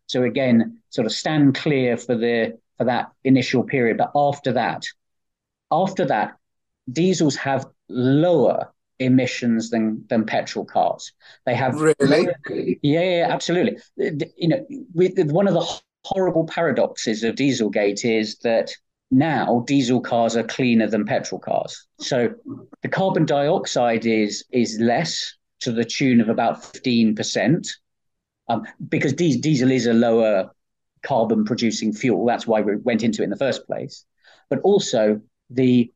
So 0.07 0.23
again, 0.23 0.79
sort 0.89 1.07
of 1.07 1.13
stand 1.13 1.55
clear 1.55 1.97
for 1.97 2.15
the 2.15 2.57
for 2.77 2.85
that 2.85 3.12
initial 3.23 3.63
period. 3.63 3.97
But 3.97 4.12
after 4.15 4.51
that, 4.53 4.85
after 5.71 6.05
that, 6.05 6.35
diesels 6.91 7.35
have 7.38 7.65
lower 7.89 8.73
emissions 9.00 9.69
than 9.69 10.05
than 10.09 10.25
petrol 10.25 10.65
cars. 10.65 11.12
They 11.45 11.55
have 11.55 11.79
really, 11.79 12.27
yeah, 12.81 13.01
yeah, 13.01 13.27
absolutely. 13.29 13.77
You 13.97 14.47
know, 14.47 14.65
one 14.93 15.47
of 15.47 15.53
the 15.53 15.79
horrible 16.03 16.45
paradoxes 16.45 17.23
of 17.23 17.35
Dieselgate 17.35 18.05
is 18.05 18.38
that 18.39 18.71
now 19.12 19.63
diesel 19.67 20.01
cars 20.01 20.35
are 20.35 20.43
cleaner 20.43 20.88
than 20.88 21.05
petrol 21.05 21.39
cars. 21.39 21.85
So 22.00 22.33
the 22.81 22.89
carbon 22.89 23.25
dioxide 23.25 24.05
is 24.05 24.43
is 24.51 24.79
less 24.79 25.35
to 25.62 25.71
the 25.71 25.85
tune 25.85 26.19
of 26.19 26.29
about 26.29 26.63
fifteen 26.63 27.15
percent, 27.15 27.75
um, 28.47 28.63
because 28.89 29.13
diesel 29.13 29.71
is 29.71 29.85
a 29.85 29.93
lower 29.93 30.51
carbon 31.03 31.45
producing 31.45 31.93
fuel. 31.93 32.25
That's 32.25 32.47
why 32.47 32.62
we 32.62 32.77
went 32.77 33.03
into 33.03 33.22
it 33.22 33.25
in 33.25 33.29
the 33.29 33.37
first 33.37 33.65
place. 33.68 34.05
But 34.50 34.59
also 34.61 35.22
the 35.50 35.91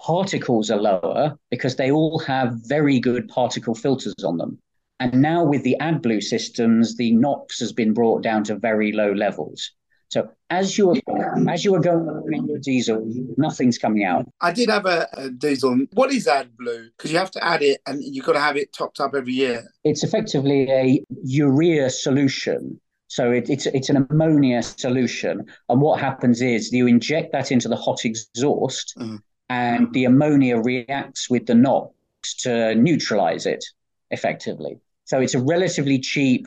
particles 0.00 0.70
are 0.70 0.80
lower 0.80 1.36
because 1.50 1.76
they 1.76 1.90
all 1.90 2.18
have 2.20 2.54
very 2.66 3.00
good 3.00 3.28
particle 3.28 3.74
filters 3.74 4.14
on 4.24 4.38
them. 4.38 4.58
And 5.00 5.20
now 5.20 5.44
with 5.44 5.64
the 5.64 5.76
AdBlue 5.80 6.22
systems, 6.22 6.96
the 6.96 7.12
NOx 7.12 7.58
has 7.60 7.72
been 7.72 7.92
brought 7.92 8.22
down 8.22 8.44
to 8.44 8.56
very 8.56 8.92
low 8.92 9.12
levels. 9.12 9.72
So 10.14 10.30
as 10.48 10.78
you 10.78 10.92
are 10.92 11.48
as 11.48 11.64
you 11.64 11.74
are 11.74 11.80
going 11.80 12.06
in 12.32 12.46
your 12.46 12.58
diesel, 12.58 13.04
nothing's 13.36 13.78
coming 13.78 14.04
out. 14.04 14.30
I 14.40 14.52
did 14.52 14.68
have 14.68 14.86
a, 14.86 15.08
a 15.14 15.28
diesel. 15.28 15.86
What 15.92 16.12
is 16.12 16.28
AdBlue? 16.28 16.90
Because 16.96 17.10
you 17.10 17.18
have 17.18 17.32
to 17.32 17.44
add 17.44 17.62
it, 17.62 17.80
and 17.84 18.00
you've 18.00 18.24
got 18.24 18.34
to 18.34 18.38
have 18.38 18.56
it 18.56 18.72
topped 18.72 19.00
up 19.00 19.16
every 19.16 19.32
year. 19.32 19.64
It's 19.82 20.04
effectively 20.04 20.70
a 20.70 21.04
urea 21.24 21.90
solution. 21.90 22.80
So 23.08 23.32
it, 23.32 23.50
it's 23.50 23.66
it's 23.66 23.88
an 23.88 24.06
ammonia 24.08 24.62
solution, 24.62 25.46
and 25.68 25.80
what 25.80 25.98
happens 25.98 26.40
is 26.40 26.72
you 26.72 26.86
inject 26.86 27.32
that 27.32 27.50
into 27.50 27.66
the 27.66 27.76
hot 27.76 28.04
exhaust, 28.04 28.94
mm 28.96 29.18
and 29.50 29.92
the 29.92 30.06
ammonia 30.06 30.56
reacts 30.56 31.28
with 31.28 31.44
the 31.44 31.54
NOx 31.54 32.34
to 32.44 32.74
neutralize 32.76 33.44
it 33.44 33.62
effectively. 34.10 34.78
So 35.04 35.20
it's 35.20 35.34
a 35.34 35.42
relatively 35.42 35.98
cheap, 35.98 36.46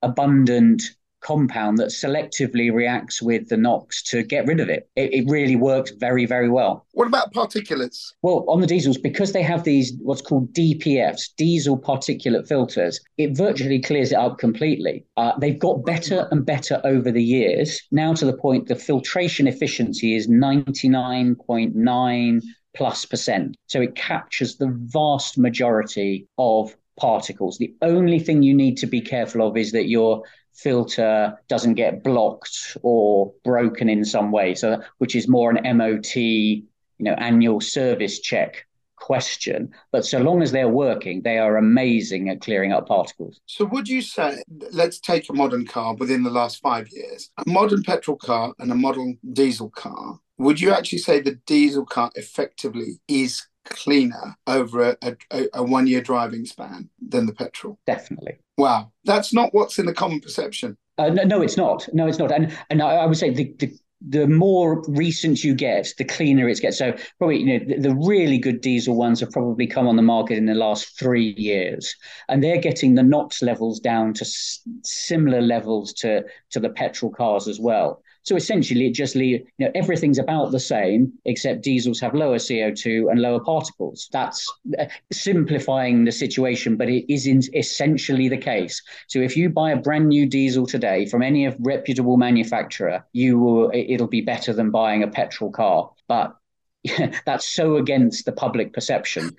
abundant 0.00 0.82
compound 1.20 1.78
that 1.78 1.88
selectively 1.88 2.72
reacts 2.72 3.22
with 3.22 3.48
the 3.48 3.56
NOx 3.56 4.02
to 4.04 4.22
get 4.22 4.46
rid 4.46 4.60
of 4.60 4.68
it. 4.68 4.88
it. 4.96 5.12
It 5.12 5.24
really 5.28 5.56
works 5.56 5.90
very, 5.92 6.26
very 6.26 6.48
well. 6.48 6.86
What 6.92 7.06
about 7.06 7.32
particulates? 7.32 8.12
Well, 8.22 8.44
on 8.48 8.60
the 8.60 8.66
diesels, 8.66 8.98
because 8.98 9.32
they 9.32 9.42
have 9.42 9.64
these 9.64 9.92
what's 10.00 10.22
called 10.22 10.52
DPFs, 10.52 11.30
diesel 11.36 11.78
particulate 11.78 12.48
filters, 12.48 13.00
it 13.16 13.36
virtually 13.36 13.80
clears 13.80 14.12
it 14.12 14.18
up 14.18 14.38
completely. 14.38 15.04
Uh, 15.16 15.32
they've 15.38 15.58
got 15.58 15.84
better 15.84 16.28
and 16.30 16.46
better 16.46 16.80
over 16.84 17.10
the 17.10 17.22
years, 17.22 17.80
now 17.90 18.14
to 18.14 18.24
the 18.24 18.36
point 18.36 18.68
the 18.68 18.76
filtration 18.76 19.46
efficiency 19.46 20.14
is 20.14 20.28
99.9 20.28 22.42
plus 22.76 23.04
percent. 23.04 23.56
So 23.66 23.80
it 23.80 23.96
captures 23.96 24.56
the 24.56 24.72
vast 24.92 25.38
majority 25.38 26.28
of 26.38 26.76
particles. 27.00 27.58
The 27.58 27.74
only 27.82 28.20
thing 28.20 28.42
you 28.42 28.54
need 28.54 28.76
to 28.78 28.86
be 28.86 29.00
careful 29.00 29.46
of 29.46 29.56
is 29.56 29.72
that 29.72 29.88
your 29.88 30.22
filter 30.54 31.38
doesn't 31.48 31.74
get 31.74 32.02
blocked 32.04 32.76
or 32.82 33.32
broken 33.44 33.88
in 33.88 34.04
some 34.04 34.30
way. 34.32 34.54
So, 34.54 34.82
which 34.98 35.14
is 35.14 35.28
more 35.28 35.50
an 35.50 35.76
MOT, 35.76 36.16
you 36.16 36.64
know, 36.98 37.14
annual 37.14 37.60
service 37.60 38.20
check 38.20 38.66
question. 38.96 39.72
But 39.90 40.04
so 40.04 40.18
long 40.18 40.42
as 40.42 40.52
they're 40.52 40.68
working, 40.68 41.22
they 41.22 41.38
are 41.38 41.56
amazing 41.56 42.28
at 42.28 42.40
clearing 42.40 42.72
up 42.72 42.86
particles. 42.86 43.40
So, 43.46 43.64
would 43.64 43.88
you 43.88 44.02
say, 44.02 44.42
let's 44.72 45.00
take 45.00 45.28
a 45.28 45.32
modern 45.32 45.66
car 45.66 45.94
within 45.94 46.22
the 46.22 46.30
last 46.30 46.60
five 46.60 46.88
years, 46.90 47.30
a 47.38 47.50
modern 47.50 47.82
petrol 47.82 48.16
car 48.16 48.54
and 48.58 48.70
a 48.70 48.76
modern 48.76 49.18
diesel 49.32 49.70
car? 49.70 50.20
Would 50.38 50.60
you 50.60 50.72
actually 50.72 50.98
say 50.98 51.20
the 51.20 51.38
diesel 51.46 51.84
car 51.84 52.10
effectively 52.14 53.00
is 53.08 53.46
cleaner 53.64 54.36
over 54.46 54.96
a, 55.02 55.16
a, 55.30 55.46
a 55.54 55.62
one 55.62 55.86
year 55.86 56.00
driving 56.00 56.44
span 56.44 56.88
than 57.00 57.26
the 57.26 57.32
petrol? 57.32 57.78
Definitely. 57.86 58.38
Wow, 58.56 58.92
that's 59.04 59.32
not 59.32 59.54
what's 59.54 59.78
in 59.78 59.86
the 59.86 59.94
common 59.94 60.20
perception. 60.20 60.76
Uh, 60.98 61.08
no, 61.08 61.22
no, 61.22 61.42
it's 61.42 61.56
not. 61.56 61.88
No, 61.92 62.06
it's 62.06 62.18
not. 62.18 62.30
And 62.30 62.56
and 62.68 62.82
I, 62.82 62.96
I 62.96 63.06
would 63.06 63.16
say 63.16 63.30
the, 63.30 63.54
the 63.58 63.72
the 64.06 64.26
more 64.26 64.82
recent 64.88 65.44
you 65.44 65.54
get, 65.54 65.92
the 65.98 66.04
cleaner 66.04 66.48
it 66.48 66.60
gets. 66.60 66.78
So 66.78 66.96
probably, 67.18 67.38
you 67.40 67.58
know, 67.58 67.64
the, 67.66 67.88
the, 67.88 67.94
really 67.94 68.38
good 68.38 68.62
diesel 68.62 68.96
ones 68.96 69.20
have 69.20 69.30
probably 69.30 69.66
come 69.66 69.86
on 69.86 69.96
the 69.96 70.02
market 70.02 70.38
in 70.38 70.46
the 70.46 70.54
last 70.54 70.98
three 70.98 71.34
years, 71.36 71.94
and 72.28 72.42
they're 72.42 72.60
getting 72.60 72.94
the 72.94 73.02
NOx 73.02 73.42
levels 73.42 73.78
down 73.78 74.14
to 74.14 74.24
s- 74.24 74.60
similar 74.82 75.42
levels 75.42 75.92
to 75.94 76.24
to 76.50 76.60
the 76.60 76.70
petrol 76.70 77.12
cars 77.12 77.46
as 77.46 77.60
well. 77.60 78.02
So 78.22 78.36
essentially, 78.36 78.86
it 78.86 78.94
just 78.94 79.16
leaves, 79.16 79.44
you 79.58 79.66
know, 79.66 79.72
everything's 79.74 80.18
about 80.18 80.52
the 80.52 80.60
same, 80.60 81.12
except 81.24 81.62
diesels 81.62 82.00
have 82.00 82.14
lower 82.14 82.36
CO2 82.36 83.10
and 83.10 83.20
lower 83.20 83.40
particles. 83.40 84.08
That's 84.12 84.50
uh, 84.78 84.86
simplifying 85.12 86.04
the 86.04 86.12
situation, 86.12 86.76
but 86.76 86.88
it 86.88 87.12
is 87.12 87.26
essentially 87.54 88.28
the 88.28 88.36
case. 88.36 88.82
So 89.08 89.20
if 89.20 89.36
you 89.36 89.48
buy 89.48 89.70
a 89.72 89.76
brand 89.76 90.08
new 90.08 90.26
diesel 90.26 90.66
today 90.66 91.06
from 91.06 91.22
any 91.22 91.48
reputable 91.58 92.16
manufacturer, 92.16 93.04
you 93.12 93.38
will, 93.38 93.70
it'll 93.72 94.06
be 94.06 94.20
better 94.20 94.52
than 94.52 94.70
buying 94.70 95.02
a 95.02 95.08
petrol 95.08 95.50
car. 95.50 95.90
But 96.08 96.36
that's 97.26 97.48
so 97.48 97.76
against 97.76 98.24
the 98.24 98.32
public 98.32 98.72
perception. 98.72 99.36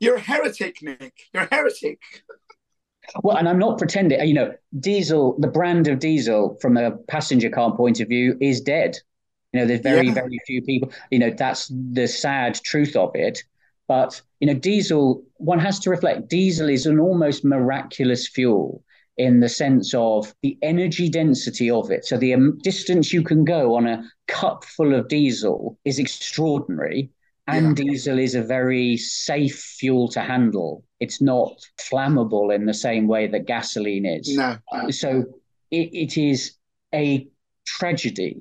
You're 0.00 0.16
a 0.16 0.20
heretic, 0.20 0.82
Nick. 0.82 1.28
You're 1.32 1.44
a 1.44 1.54
heretic. 1.54 2.00
Well, 3.22 3.36
and 3.36 3.48
I'm 3.48 3.58
not 3.58 3.78
pretending, 3.78 4.26
you 4.26 4.34
know, 4.34 4.54
diesel, 4.78 5.36
the 5.38 5.48
brand 5.48 5.88
of 5.88 5.98
diesel 5.98 6.56
from 6.60 6.76
a 6.76 6.92
passenger 7.08 7.50
car 7.50 7.76
point 7.76 8.00
of 8.00 8.08
view 8.08 8.36
is 8.40 8.60
dead. 8.60 8.96
You 9.52 9.60
know, 9.60 9.66
there's 9.66 9.80
very, 9.80 10.06
yeah. 10.06 10.14
very 10.14 10.38
few 10.46 10.62
people, 10.62 10.92
you 11.10 11.18
know, 11.18 11.30
that's 11.30 11.72
the 11.92 12.06
sad 12.06 12.54
truth 12.62 12.94
of 12.94 13.10
it. 13.14 13.42
But, 13.88 14.22
you 14.38 14.46
know, 14.46 14.54
diesel, 14.54 15.24
one 15.38 15.58
has 15.58 15.80
to 15.80 15.90
reflect, 15.90 16.28
diesel 16.28 16.68
is 16.68 16.86
an 16.86 17.00
almost 17.00 17.44
miraculous 17.44 18.28
fuel. 18.28 18.84
in 19.20 19.40
the 19.40 19.48
sense 19.50 19.92
of 19.92 20.34
the 20.42 20.56
energy 20.62 21.08
density 21.10 21.70
of 21.70 21.90
it. 21.90 22.06
So 22.06 22.16
the 22.16 22.32
um, 22.32 22.58
distance 22.62 23.12
you 23.12 23.22
can 23.22 23.44
go 23.44 23.76
on 23.76 23.86
a 23.86 24.02
cup 24.28 24.64
full 24.64 24.94
of 24.94 25.08
diesel 25.08 25.78
is 25.84 25.98
extraordinary. 25.98 27.10
And 27.56 27.78
yeah. 27.78 27.84
diesel 27.84 28.18
is 28.18 28.34
a 28.34 28.42
very 28.42 28.96
safe 28.96 29.58
fuel 29.78 30.08
to 30.08 30.20
handle. 30.20 30.84
It's 31.00 31.20
not 31.20 31.60
flammable 31.78 32.54
in 32.54 32.66
the 32.66 32.74
same 32.74 33.06
way 33.06 33.26
that 33.28 33.46
gasoline 33.46 34.06
is. 34.06 34.36
No. 34.36 34.58
So 34.90 35.24
it, 35.70 35.90
it 35.92 36.16
is 36.16 36.56
a 36.94 37.26
tragedy 37.66 38.38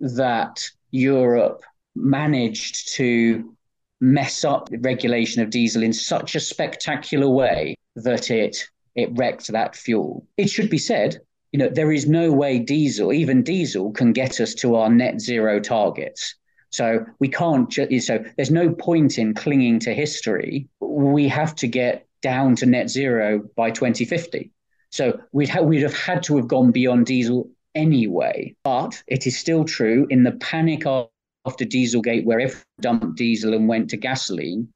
that 0.00 0.62
Europe 0.90 1.62
managed 1.94 2.94
to 2.94 3.54
mess 4.00 4.44
up 4.44 4.68
the 4.68 4.78
regulation 4.78 5.42
of 5.42 5.50
diesel 5.50 5.82
in 5.82 5.92
such 5.92 6.34
a 6.34 6.40
spectacular 6.40 7.28
way 7.28 7.76
that 7.96 8.30
it 8.30 8.68
it 8.94 9.08
wrecked 9.12 9.46
that 9.48 9.74
fuel. 9.74 10.26
It 10.36 10.50
should 10.50 10.68
be 10.68 10.78
said, 10.78 11.18
you 11.52 11.58
know, 11.58 11.68
there 11.68 11.92
is 11.92 12.06
no 12.06 12.30
way 12.32 12.58
diesel, 12.58 13.12
even 13.12 13.42
diesel, 13.42 13.92
can 13.92 14.12
get 14.12 14.40
us 14.40 14.54
to 14.56 14.74
our 14.74 14.90
net 14.90 15.20
zero 15.20 15.60
targets. 15.60 16.34
So 16.72 17.04
we 17.18 17.28
can't. 17.28 17.68
Ju- 17.70 18.00
so 18.00 18.24
there's 18.36 18.50
no 18.50 18.70
point 18.70 19.18
in 19.18 19.34
clinging 19.34 19.78
to 19.80 19.94
history. 19.94 20.68
We 20.80 21.28
have 21.28 21.54
to 21.56 21.68
get 21.68 22.06
down 22.22 22.56
to 22.56 22.66
net 22.66 22.88
zero 22.88 23.42
by 23.56 23.70
2050. 23.70 24.50
So 24.90 25.20
we'd 25.32 25.48
ha- 25.48 25.60
we'd 25.62 25.82
have 25.82 25.96
had 25.96 26.22
to 26.24 26.36
have 26.36 26.48
gone 26.48 26.72
beyond 26.72 27.06
diesel 27.06 27.50
anyway. 27.74 28.54
But 28.64 29.02
it 29.06 29.26
is 29.26 29.38
still 29.38 29.64
true 29.64 30.06
in 30.10 30.22
the 30.22 30.32
panic 30.32 30.86
after 30.86 31.64
Dieselgate, 31.64 32.24
where 32.24 32.40
everyone 32.40 32.64
dumped 32.80 33.16
diesel 33.16 33.54
and 33.54 33.68
went 33.68 33.90
to 33.90 33.96
gasoline. 33.96 34.68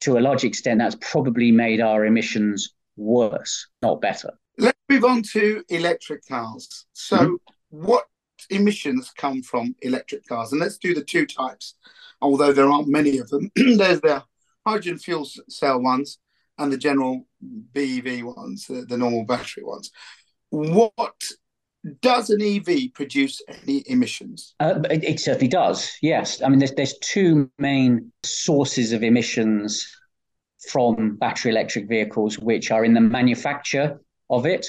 To 0.00 0.18
a 0.18 0.20
large 0.20 0.44
extent, 0.44 0.78
that's 0.78 0.96
probably 1.00 1.52
made 1.52 1.80
our 1.80 2.04
emissions 2.04 2.74
worse, 2.96 3.68
not 3.82 4.00
better. 4.00 4.32
Let's 4.58 4.78
move 4.88 5.04
on 5.04 5.22
to 5.32 5.62
electric 5.68 6.26
cars. 6.26 6.86
So, 6.92 7.16
mm-hmm. 7.16 7.34
what 7.70 8.04
emissions 8.50 9.12
come 9.16 9.42
from 9.42 9.74
electric 9.82 10.26
cars? 10.26 10.52
And 10.52 10.60
let's 10.60 10.78
do 10.78 10.94
the 10.94 11.04
two 11.04 11.26
types, 11.26 11.74
although 12.20 12.52
there 12.52 12.70
aren't 12.70 12.88
many 12.88 13.18
of 13.18 13.28
them. 13.30 13.50
There's 13.56 14.00
the 14.00 14.22
hydrogen 14.66 14.98
fuel 14.98 15.28
cell 15.48 15.80
ones 15.80 16.18
and 16.58 16.72
the 16.72 16.78
general 16.78 17.26
BEV 17.40 18.24
ones, 18.24 18.66
the, 18.66 18.84
the 18.88 18.96
normal 18.96 19.24
battery 19.24 19.64
ones. 19.64 19.90
What 20.50 21.22
does 22.00 22.30
an 22.30 22.40
EV 22.42 22.92
produce 22.94 23.40
any 23.48 23.82
emissions? 23.86 24.54
Uh, 24.60 24.80
it, 24.90 25.04
it, 25.04 25.20
certainly 25.20 25.48
does. 25.48 25.90
Yes, 26.00 26.42
I 26.42 26.48
mean 26.48 26.58
there's 26.58 26.74
there's 26.74 26.98
two 26.98 27.50
main 27.58 28.12
sources 28.22 28.92
of 28.92 29.02
emissions 29.02 29.88
from 30.68 31.16
battery 31.16 31.50
electric 31.50 31.88
vehicles, 31.88 32.38
which 32.38 32.70
are 32.70 32.84
in 32.84 32.94
the 32.94 33.00
manufacture 33.00 34.00
of 34.30 34.46
it 34.46 34.66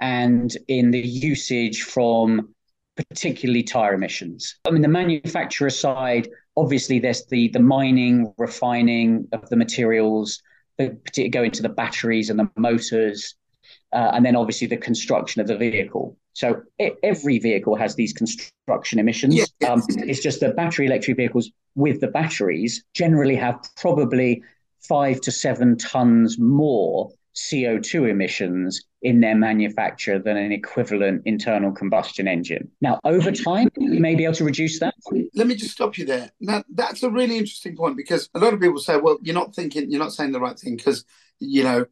and 0.00 0.56
in 0.68 0.90
the 0.90 1.00
usage 1.00 1.82
from 1.82 2.54
particularly 2.96 3.62
tire 3.62 3.94
emissions. 3.94 4.56
I 4.64 4.70
mean, 4.70 4.82
the 4.82 4.88
manufacturer 4.88 5.70
side, 5.70 6.28
obviously, 6.56 6.98
there's 6.98 7.26
the 7.26 7.48
the 7.48 7.60
mining, 7.60 8.32
refining 8.38 9.28
of 9.32 9.48
the 9.48 9.56
materials 9.56 10.42
that 10.78 11.30
go 11.30 11.42
into 11.42 11.62
the 11.62 11.68
batteries 11.68 12.30
and 12.30 12.38
the 12.38 12.50
motors, 12.56 13.34
uh, 13.92 14.10
and 14.14 14.24
then 14.24 14.36
obviously 14.36 14.66
the 14.66 14.76
construction 14.76 15.40
of 15.40 15.46
the 15.46 15.56
vehicle. 15.56 16.16
So 16.34 16.62
it, 16.78 16.96
every 17.02 17.38
vehicle 17.38 17.76
has 17.76 17.94
these 17.94 18.12
construction 18.12 18.98
emissions. 18.98 19.34
Yeah. 19.34 19.68
Um, 19.68 19.82
it's 19.88 20.22
just 20.22 20.40
that 20.40 20.56
battery 20.56 20.86
electric 20.86 21.16
vehicles 21.18 21.50
with 21.74 22.00
the 22.00 22.08
batteries 22.08 22.84
generally 22.94 23.36
have 23.36 23.60
probably 23.76 24.42
five 24.80 25.20
to 25.22 25.30
seven 25.30 25.76
tons 25.76 26.38
more 26.38 27.10
CO2 27.34 28.10
emissions 28.10 28.84
in 29.00 29.20
their 29.20 29.34
manufacture 29.34 30.18
than 30.18 30.36
an 30.36 30.52
equivalent 30.52 31.22
internal 31.24 31.72
combustion 31.72 32.28
engine. 32.28 32.70
Now, 32.80 33.00
over 33.04 33.32
time, 33.32 33.68
you 33.78 34.00
may 34.00 34.14
be 34.14 34.24
able 34.24 34.34
to 34.34 34.44
reduce 34.44 34.78
that. 34.80 34.94
Let 35.34 35.46
me 35.46 35.54
just 35.54 35.72
stop 35.72 35.98
you 35.98 36.04
there. 36.04 36.30
Now, 36.40 36.62
that's 36.72 37.02
a 37.02 37.10
really 37.10 37.38
interesting 37.38 37.76
point 37.76 37.96
because 37.96 38.28
a 38.34 38.38
lot 38.38 38.54
of 38.54 38.60
people 38.60 38.78
say, 38.78 38.98
well, 38.98 39.18
you're 39.22 39.34
not 39.34 39.54
thinking, 39.54 39.90
you're 39.90 40.00
not 40.00 40.12
saying 40.12 40.32
the 40.32 40.40
right 40.40 40.58
thing 40.58 40.76
because, 40.76 41.04
you 41.40 41.64
know, 41.64 41.86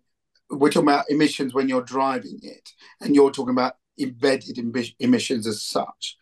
we're 0.50 0.70
talking 0.70 0.88
about 0.88 1.10
emissions 1.10 1.54
when 1.54 1.68
you're 1.68 1.82
driving 1.82 2.38
it 2.42 2.70
and 3.00 3.14
you're 3.14 3.30
talking 3.30 3.54
about 3.54 3.74
embedded 3.98 4.58
emissions 4.98 5.46
as 5.46 5.62
such. 5.62 6.16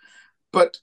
But 0.52 0.78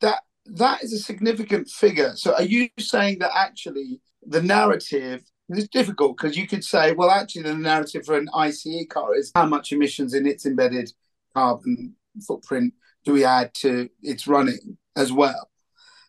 that 0.00 0.22
that 0.46 0.82
is 0.82 0.92
a 0.92 0.98
significant 0.98 1.68
figure. 1.68 2.14
So 2.16 2.34
are 2.34 2.42
you 2.42 2.68
saying 2.78 3.20
that 3.20 3.30
actually 3.34 4.00
the 4.26 4.42
narrative 4.42 5.22
it's 5.58 5.68
difficult 5.68 6.16
because 6.16 6.36
you 6.36 6.46
could 6.46 6.64
say, 6.64 6.92
well, 6.92 7.10
actually, 7.10 7.42
the 7.42 7.54
narrative 7.54 8.04
for 8.04 8.16
an 8.16 8.28
ICE 8.34 8.86
car 8.88 9.14
is 9.14 9.32
how 9.34 9.46
much 9.46 9.72
emissions 9.72 10.14
in 10.14 10.26
its 10.26 10.46
embedded 10.46 10.92
carbon 11.34 11.94
footprint 12.26 12.74
do 13.04 13.12
we 13.12 13.24
add 13.24 13.52
to 13.54 13.88
its 14.02 14.26
running 14.26 14.78
as 14.96 15.12
well. 15.12 15.48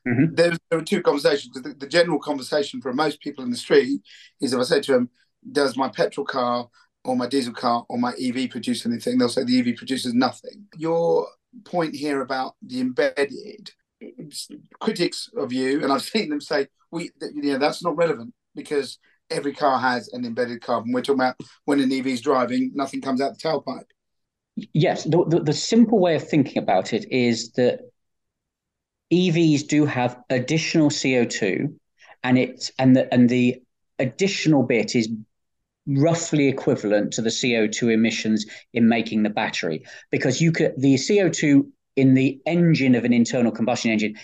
Mm-hmm. 0.07 0.35
There, 0.35 0.51
there 0.69 0.79
are 0.79 0.83
two 0.83 1.01
conversations. 1.01 1.53
The, 1.53 1.73
the 1.73 1.87
general 1.87 2.19
conversation 2.19 2.81
for 2.81 2.93
most 2.93 3.21
people 3.21 3.43
in 3.43 3.51
the 3.51 3.57
street 3.57 4.01
is 4.41 4.53
if 4.53 4.59
I 4.59 4.63
say 4.63 4.81
to 4.81 4.91
them, 4.91 5.09
does 5.51 5.77
my 5.77 5.89
petrol 5.89 6.25
car 6.25 6.69
or 7.05 7.15
my 7.15 7.27
diesel 7.27 7.53
car 7.53 7.85
or 7.89 7.97
my 7.97 8.13
EV 8.21 8.49
produce 8.49 8.85
anything? 8.85 9.17
They'll 9.17 9.29
say 9.29 9.43
the 9.43 9.59
EV 9.59 9.75
produces 9.77 10.13
nothing. 10.13 10.67
Your 10.77 11.27
point 11.63 11.95
here 11.95 12.21
about 12.21 12.55
the 12.61 12.81
embedded 12.81 13.71
critics 14.79 15.29
of 15.37 15.53
you, 15.53 15.83
and 15.83 15.91
I've 15.91 16.01
seen 16.03 16.29
them 16.29 16.41
say, 16.41 16.67
we, 16.91 17.11
you 17.21 17.53
know, 17.53 17.57
that's 17.57 17.83
not 17.83 17.97
relevant 17.97 18.33
because 18.55 18.99
every 19.33 19.53
car 19.53 19.79
has 19.79 20.09
an 20.09 20.25
embedded 20.25 20.61
carbon. 20.61 20.91
We're 20.91 21.01
talking 21.01 21.21
about 21.21 21.35
when 21.65 21.79
an 21.79 21.91
EV 21.91 22.07
is 22.07 22.21
driving, 22.21 22.71
nothing 22.73 23.01
comes 23.01 23.21
out 23.21 23.37
the 23.37 23.39
tailpipe. 23.39 23.85
Yes, 24.73 25.03
the, 25.03 25.25
the, 25.27 25.39
the 25.39 25.53
simple 25.53 25.99
way 25.99 26.15
of 26.15 26.27
thinking 26.27 26.61
about 26.61 26.93
it 26.93 27.11
is 27.11 27.51
that 27.53 27.79
EVs 29.11 29.67
do 29.67 29.85
have 29.85 30.19
additional 30.29 30.89
CO2, 30.89 31.73
and 32.23 32.37
it's 32.37 32.71
and 32.77 32.95
the 32.95 33.11
and 33.13 33.29
the 33.29 33.61
additional 33.99 34.63
bit 34.63 34.95
is 34.95 35.09
roughly 35.85 36.47
equivalent 36.47 37.13
to 37.13 37.21
the 37.21 37.29
CO2 37.29 37.93
emissions 37.93 38.45
in 38.73 38.87
making 38.87 39.23
the 39.23 39.29
battery 39.29 39.83
because 40.11 40.39
you 40.39 40.51
could 40.51 40.73
the 40.77 40.95
CO2 40.95 41.67
in 41.95 42.13
the 42.13 42.39
engine 42.45 42.95
of 42.95 43.03
an 43.03 43.13
internal 43.13 43.51
combustion 43.51 43.91
engine 43.91 44.15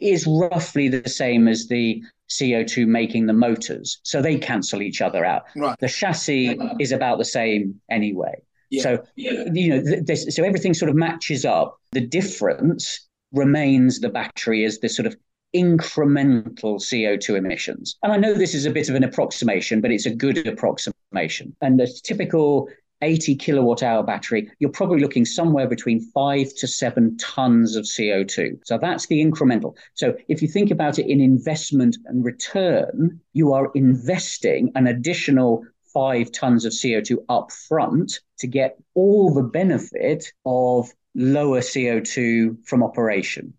is 0.00 0.26
roughly 0.26 0.88
the 0.88 1.08
same 1.08 1.48
as 1.48 1.68
the 1.68 2.02
CO2 2.28 2.86
making 2.86 3.26
the 3.26 3.32
motors. 3.32 3.98
So 4.02 4.20
they 4.20 4.38
cancel 4.38 4.82
each 4.82 5.00
other 5.00 5.24
out. 5.24 5.44
Right. 5.54 5.78
The 5.78 5.88
chassis 5.88 6.58
is 6.80 6.92
about 6.92 7.18
the 7.18 7.24
same 7.24 7.80
anyway. 7.90 8.42
Yeah. 8.70 8.82
So, 8.82 9.04
yeah. 9.14 9.44
you 9.52 9.70
know, 9.70 9.82
this, 10.02 10.34
so 10.34 10.42
everything 10.42 10.74
sort 10.74 10.88
of 10.88 10.96
matches 10.96 11.44
up. 11.44 11.78
The 11.92 12.00
difference 12.00 13.08
remains 13.32 14.00
the 14.00 14.08
battery 14.08 14.64
as 14.64 14.78
the 14.78 14.88
sort 14.88 15.06
of 15.06 15.16
incremental 15.54 16.80
CO2 16.80 17.36
emissions. 17.36 17.96
And 18.02 18.12
I 18.12 18.16
know 18.16 18.34
this 18.34 18.54
is 18.54 18.66
a 18.66 18.70
bit 18.70 18.88
of 18.88 18.94
an 18.94 19.04
approximation, 19.04 19.80
but 19.80 19.90
it's 19.90 20.06
a 20.06 20.14
good 20.14 20.46
approximation. 20.46 21.54
And 21.60 21.78
the 21.78 21.86
typical 22.04 22.68
80 23.02 23.36
kilowatt 23.36 23.82
hour 23.82 24.02
battery, 24.02 24.50
you're 24.58 24.70
probably 24.70 25.00
looking 25.00 25.24
somewhere 25.24 25.66
between 25.68 26.00
five 26.12 26.54
to 26.54 26.66
seven 26.66 27.16
tons 27.18 27.76
of 27.76 27.84
CO2. 27.84 28.58
So 28.64 28.78
that's 28.78 29.06
the 29.06 29.24
incremental. 29.24 29.76
So 29.94 30.16
if 30.28 30.42
you 30.42 30.48
think 30.48 30.70
about 30.70 30.98
it 30.98 31.06
in 31.06 31.20
investment 31.20 31.96
and 32.06 32.24
return, 32.24 33.20
you 33.32 33.52
are 33.52 33.70
investing 33.74 34.72
an 34.74 34.86
additional 34.86 35.64
five 35.92 36.30
tons 36.32 36.64
of 36.64 36.72
CO2 36.72 37.16
up 37.28 37.50
front 37.50 38.20
to 38.38 38.46
get 38.46 38.76
all 38.94 39.32
the 39.32 39.42
benefit 39.42 40.32
of 40.44 40.90
lower 41.14 41.60
CO2 41.60 42.66
from 42.66 42.82
operation. 42.82 43.54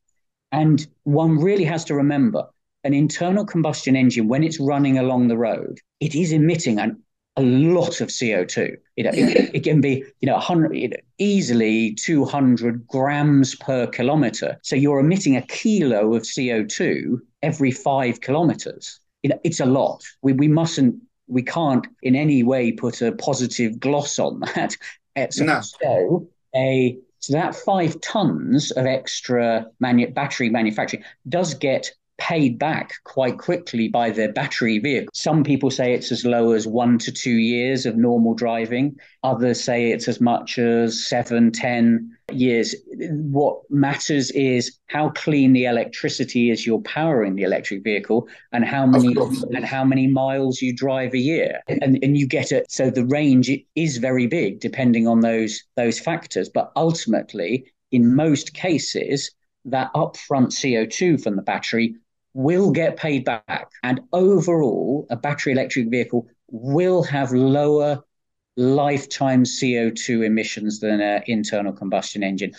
And 0.51 0.87
one 1.03 1.39
really 1.39 1.65
has 1.65 1.83
to 1.85 1.95
remember 1.95 2.47
an 2.83 2.93
internal 2.93 3.45
combustion 3.45 3.95
engine, 3.95 4.27
when 4.27 4.43
it's 4.43 4.59
running 4.59 4.97
along 4.97 5.27
the 5.27 5.37
road, 5.37 5.79
it 5.99 6.15
is 6.15 6.31
emitting 6.31 6.79
an 6.79 7.03
a 7.37 7.41
lot 7.41 8.01
of 8.01 8.09
CO2. 8.09 8.75
You 8.95 9.03
know, 9.03 9.11
it, 9.13 9.51
it, 9.53 9.63
can 9.63 9.79
be, 9.79 10.03
you 10.19 10.25
know, 10.25 10.33
100, 10.33 10.75
you 10.75 10.89
know, 10.89 10.97
easily 11.19 11.93
200 11.93 12.87
grams 12.87 13.55
per 13.55 13.87
kilometer. 13.87 14.57
So 14.63 14.75
you're 14.75 14.99
emitting 14.99 15.37
a 15.37 15.43
kilo 15.43 16.15
of 16.15 16.23
CO2 16.23 17.19
every 17.43 17.71
five 17.71 18.21
kilometers. 18.21 18.99
You 19.21 19.29
know, 19.29 19.39
it's 19.43 19.59
a 19.59 19.65
lot. 19.65 20.03
We, 20.23 20.33
we 20.33 20.47
mustn't, 20.47 20.95
we 21.27 21.43
can't 21.43 21.85
in 22.01 22.15
any 22.15 22.41
way 22.41 22.71
put 22.71 23.01
a 23.01 23.11
positive 23.11 23.79
gloss 23.79 24.19
on 24.19 24.41
that. 24.41 24.75
So, 25.31 25.45
no. 25.45 25.61
so 25.61 26.27
a 26.55 26.95
so 27.21 27.33
that 27.33 27.55
five 27.55 27.99
tons 28.01 28.69
of 28.69 28.85
extra 28.85 29.65
manu- 29.79 30.11
battery 30.11 30.51
manufacturing 30.51 31.03
does 31.27 31.55
get 31.55 31.91
paid 32.17 32.57
back 32.57 32.93
quite 33.03 33.37
quickly 33.37 33.87
by 33.87 34.09
their 34.09 34.31
battery 34.31 34.79
vehicle. 34.79 35.09
Some 35.13 35.43
people 35.43 35.69
say 35.69 35.93
it's 35.93 36.11
as 36.11 36.25
low 36.25 36.51
as 36.51 36.67
one 36.67 36.97
to 36.99 37.11
two 37.11 37.37
years 37.37 37.85
of 37.85 37.95
normal 37.95 38.33
driving. 38.33 38.95
Others 39.23 39.63
say 39.63 39.91
it's 39.91 40.07
as 40.07 40.19
much 40.19 40.57
as 40.57 41.05
seven, 41.07 41.51
ten 41.51 42.11
years. 42.33 42.75
What 43.09 43.61
matters 43.69 44.31
is 44.31 44.77
how 44.87 45.09
clean 45.09 45.53
the 45.53 45.65
electricity 45.65 46.49
is 46.49 46.65
you're 46.65 46.81
powering 46.81 47.35
the 47.35 47.43
electric 47.43 47.83
vehicle 47.83 48.27
and 48.51 48.65
how 48.65 48.85
many 48.85 49.15
and 49.51 49.65
how 49.65 49.83
many 49.83 50.07
miles 50.07 50.61
you 50.61 50.75
drive 50.75 51.13
a 51.13 51.19
year. 51.19 51.61
And 51.67 51.99
and 52.01 52.17
you 52.17 52.27
get 52.27 52.51
it. 52.51 52.71
So 52.71 52.89
the 52.89 53.05
range 53.05 53.49
is 53.75 53.97
very 53.97 54.27
big 54.27 54.59
depending 54.59 55.07
on 55.07 55.21
those 55.21 55.63
those 55.75 55.99
factors. 55.99 56.49
But 56.49 56.71
ultimately, 56.75 57.71
in 57.91 58.15
most 58.15 58.53
cases, 58.53 59.31
that 59.65 59.93
upfront 59.93 60.47
CO2 60.47 61.21
from 61.21 61.35
the 61.35 61.41
battery 61.41 61.95
will 62.37 62.69
get 62.69 62.97
paid 62.97 63.25
back. 63.25 63.71
And 63.81 63.99
overall, 64.13 65.07
a 65.09 65.15
battery 65.15 65.53
electric 65.53 65.89
vehicle 65.89 66.27
will 66.51 67.01
have 67.01 67.31
lower 67.31 68.03
lifetime 68.55 69.43
CO2 69.43 70.23
emissions 70.23 70.79
than 70.79 71.01
an 71.01 71.23
internal 71.25 71.73
combustion 71.73 72.23
engine, 72.23 72.53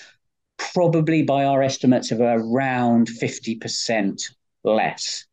probably 0.57 1.23
by 1.23 1.45
our 1.45 1.63
estimates 1.63 2.11
of 2.11 2.21
around 2.21 3.07
50% 3.07 4.21
less. 4.65 5.27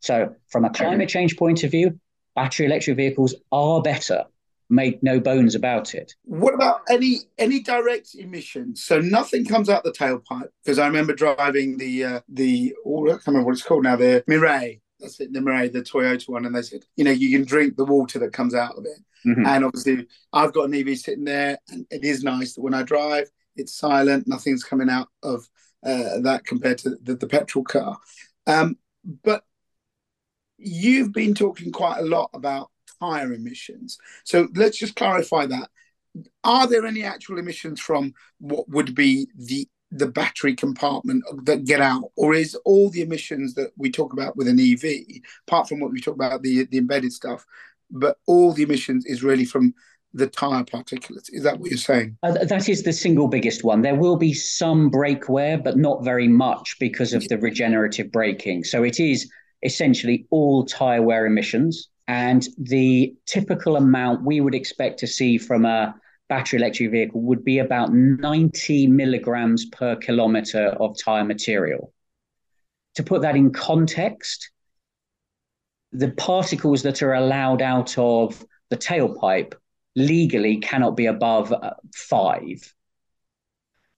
So, 0.00 0.34
from 0.48 0.64
a 0.64 0.70
climate 0.70 1.10
change 1.10 1.36
point 1.36 1.62
of 1.62 1.70
view, 1.70 2.00
battery 2.34 2.64
electric 2.64 2.96
vehicles 2.96 3.34
are 3.52 3.82
better. 3.82 4.24
Make 4.70 5.02
no 5.02 5.20
bones 5.20 5.54
about 5.54 5.94
it. 5.94 6.14
What 6.24 6.54
about 6.54 6.82
any 6.88 7.18
any 7.38 7.60
direct 7.60 8.14
emissions? 8.14 8.84
So 8.84 9.00
nothing 9.00 9.44
comes 9.44 9.68
out 9.68 9.84
the 9.84 9.92
tailpipe 9.92 10.48
because 10.64 10.78
I 10.78 10.86
remember 10.86 11.12
driving 11.12 11.76
the 11.76 12.04
uh, 12.04 12.20
the 12.28 12.74
oh, 12.86 13.06
I 13.06 13.10
can't 13.12 13.26
remember 13.26 13.46
what 13.46 13.52
it's 13.52 13.62
called 13.62 13.84
now 13.84 13.96
the 13.96 14.24
Mirai 14.28 14.80
that's 15.00 15.20
it, 15.20 15.32
the 15.32 15.40
Mirai, 15.40 15.72
the 15.72 15.82
Toyota 15.82 16.28
one, 16.28 16.44
and 16.44 16.54
they 16.54 16.62
said, 16.62 16.84
you 16.96 17.04
know, 17.04 17.10
you 17.10 17.36
can 17.36 17.46
drink 17.46 17.76
the 17.76 17.84
water 17.84 18.18
that 18.18 18.32
comes 18.32 18.54
out 18.54 18.76
of 18.76 18.84
it. 18.84 18.98
Mm-hmm. 19.26 19.46
And 19.46 19.64
obviously, 19.64 20.06
I've 20.32 20.52
got 20.52 20.68
an 20.68 20.74
EV 20.74 20.98
sitting 20.98 21.24
there, 21.24 21.58
and 21.68 21.86
it 21.90 22.04
is 22.04 22.22
nice 22.22 22.54
that 22.54 22.62
when 22.62 22.74
I 22.74 22.82
drive, 22.82 23.30
it's 23.56 23.74
silent, 23.74 24.28
nothing's 24.28 24.64
coming 24.64 24.88
out 24.88 25.08
of 25.22 25.48
uh, 25.84 26.20
that 26.22 26.44
compared 26.46 26.78
to 26.78 26.90
the, 27.02 27.16
the 27.16 27.26
petrol 27.26 27.64
car. 27.64 27.98
Um, 28.46 28.76
but 29.24 29.42
you've 30.58 31.12
been 31.12 31.34
talking 31.34 31.72
quite 31.72 31.98
a 31.98 32.04
lot 32.04 32.30
about 32.32 32.70
tire 33.00 33.32
emissions. 33.32 33.98
So 34.24 34.48
let's 34.54 34.78
just 34.78 34.96
clarify 34.96 35.46
that. 35.46 35.70
Are 36.44 36.66
there 36.66 36.86
any 36.86 37.04
actual 37.04 37.38
emissions 37.38 37.80
from 37.80 38.14
what 38.38 38.68
would 38.68 38.94
be 38.94 39.28
the 39.34 39.68
the 39.92 40.06
battery 40.06 40.54
compartment 40.54 41.24
that 41.44 41.64
get 41.64 41.80
out, 41.80 42.12
or 42.14 42.32
is 42.32 42.54
all 42.64 42.90
the 42.90 43.02
emissions 43.02 43.54
that 43.54 43.72
we 43.76 43.90
talk 43.90 44.12
about 44.12 44.36
with 44.36 44.46
an 44.46 44.60
EV, 44.60 44.84
apart 45.48 45.68
from 45.68 45.80
what 45.80 45.90
we 45.90 46.00
talk 46.00 46.14
about 46.14 46.42
the 46.42 46.64
the 46.66 46.78
embedded 46.78 47.12
stuff, 47.12 47.44
but 47.90 48.18
all 48.26 48.52
the 48.52 48.62
emissions 48.62 49.04
is 49.06 49.22
really 49.22 49.44
from 49.44 49.74
the 50.12 50.26
tire 50.26 50.64
particulates. 50.64 51.28
Is 51.32 51.44
that 51.44 51.58
what 51.58 51.70
you're 51.70 51.78
saying? 51.78 52.16
Uh, 52.22 52.32
that 52.32 52.68
is 52.68 52.82
the 52.82 52.92
single 52.92 53.28
biggest 53.28 53.62
one. 53.62 53.82
There 53.82 53.94
will 53.94 54.16
be 54.16 54.34
some 54.34 54.90
brake 54.90 55.28
wear, 55.28 55.58
but 55.58 55.76
not 55.76 56.04
very 56.04 56.28
much 56.28 56.76
because 56.80 57.12
of 57.12 57.26
the 57.28 57.38
regenerative 57.38 58.10
braking. 58.10 58.64
So 58.64 58.82
it 58.82 58.98
is 58.98 59.30
essentially 59.62 60.26
all 60.30 60.64
tire 60.64 61.02
wear 61.02 61.26
emissions. 61.26 61.88
And 62.10 62.44
the 62.58 63.14
typical 63.24 63.76
amount 63.76 64.24
we 64.24 64.40
would 64.40 64.56
expect 64.56 64.98
to 64.98 65.06
see 65.06 65.38
from 65.38 65.64
a 65.64 65.94
battery 66.28 66.58
electric 66.58 66.90
vehicle 66.90 67.20
would 67.20 67.44
be 67.44 67.58
about 67.58 67.94
90 67.94 68.88
milligrams 68.88 69.66
per 69.66 69.94
kilometer 69.94 70.70
of 70.80 70.98
tire 70.98 71.22
material. 71.22 71.92
To 72.96 73.04
put 73.04 73.22
that 73.22 73.36
in 73.36 73.52
context, 73.52 74.50
the 75.92 76.10
particles 76.10 76.82
that 76.82 77.00
are 77.00 77.14
allowed 77.14 77.62
out 77.62 77.96
of 77.96 78.44
the 78.70 78.76
tailpipe 78.76 79.54
legally 79.94 80.56
cannot 80.56 80.96
be 80.96 81.06
above 81.06 81.52
uh, 81.52 81.74
five. 81.94 82.74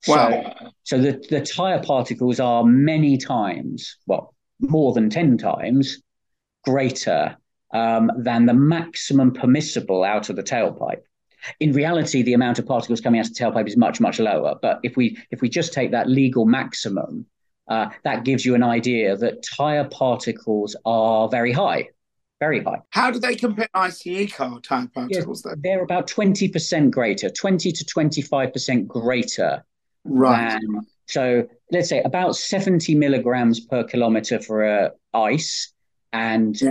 Wow. 0.07 0.55
So, 0.61 0.71
so 0.83 0.99
the, 0.99 1.27
the 1.31 1.41
tire 1.41 1.83
particles 1.83 2.41
are 2.41 2.63
many 2.63 3.17
times, 3.17 3.97
well, 4.07 4.35
more 4.61 4.93
than 4.93 5.09
10 5.09 5.39
times 5.39 6.03
greater 6.63 7.39
um, 7.73 8.11
than 8.17 8.47
the 8.47 8.55
maximum 8.55 9.33
permissible 9.33 10.05
out 10.05 10.29
of 10.31 10.37
the 10.37 10.43
tailpipe. 10.43 11.03
In 11.59 11.73
reality, 11.73 12.23
the 12.23 12.35
amount 12.35 12.59
of 12.61 12.67
particles 12.67 13.01
coming 13.01 13.19
out 13.19 13.27
of 13.27 13.35
the 13.35 13.43
tailpipe 13.43 13.67
is 13.67 13.77
much, 13.77 14.01
much 14.01 14.21
lower. 14.21 14.55
But 14.63 14.79
if 14.83 14.97
we 14.97 15.19
if 15.31 15.41
we 15.41 15.49
just 15.49 15.73
take 15.73 15.91
that 15.91 16.09
legal 16.09 16.47
maximum, 16.47 17.27
uh, 17.69 17.89
that 18.05 18.25
gives 18.25 18.45
you 18.45 18.55
an 18.55 18.63
idea 18.63 19.17
that 19.17 19.43
tire 19.43 19.85
particles 19.85 20.77
are 20.85 21.29
very 21.29 21.51
high, 21.51 21.89
very 22.39 22.63
high. 22.63 22.81
How 22.91 23.11
do 23.11 23.19
they 23.19 23.35
compare 23.35 23.69
ICE 23.75 24.33
car 24.33 24.61
tire 24.61 24.89
particles? 24.95 25.45
They're 25.59 25.83
about 25.83 26.07
twenty 26.07 26.49
percent 26.49 26.93
greater, 26.93 27.29
twenty 27.29 27.73
to 27.73 27.85
twenty 27.85 28.23
five 28.23 28.53
percent 28.53 28.87
greater. 28.87 29.65
Right. 30.05 30.61
Than, 30.61 30.87
so 31.07 31.49
let's 31.73 31.89
say 31.89 32.03
about 32.03 32.37
seventy 32.37 32.95
milligrams 32.95 33.59
per 33.61 33.83
kilometer 33.83 34.39
for 34.41 34.63
a 34.63 34.93
ICE, 35.13 35.73
and 36.13 36.61
yeah. 36.61 36.71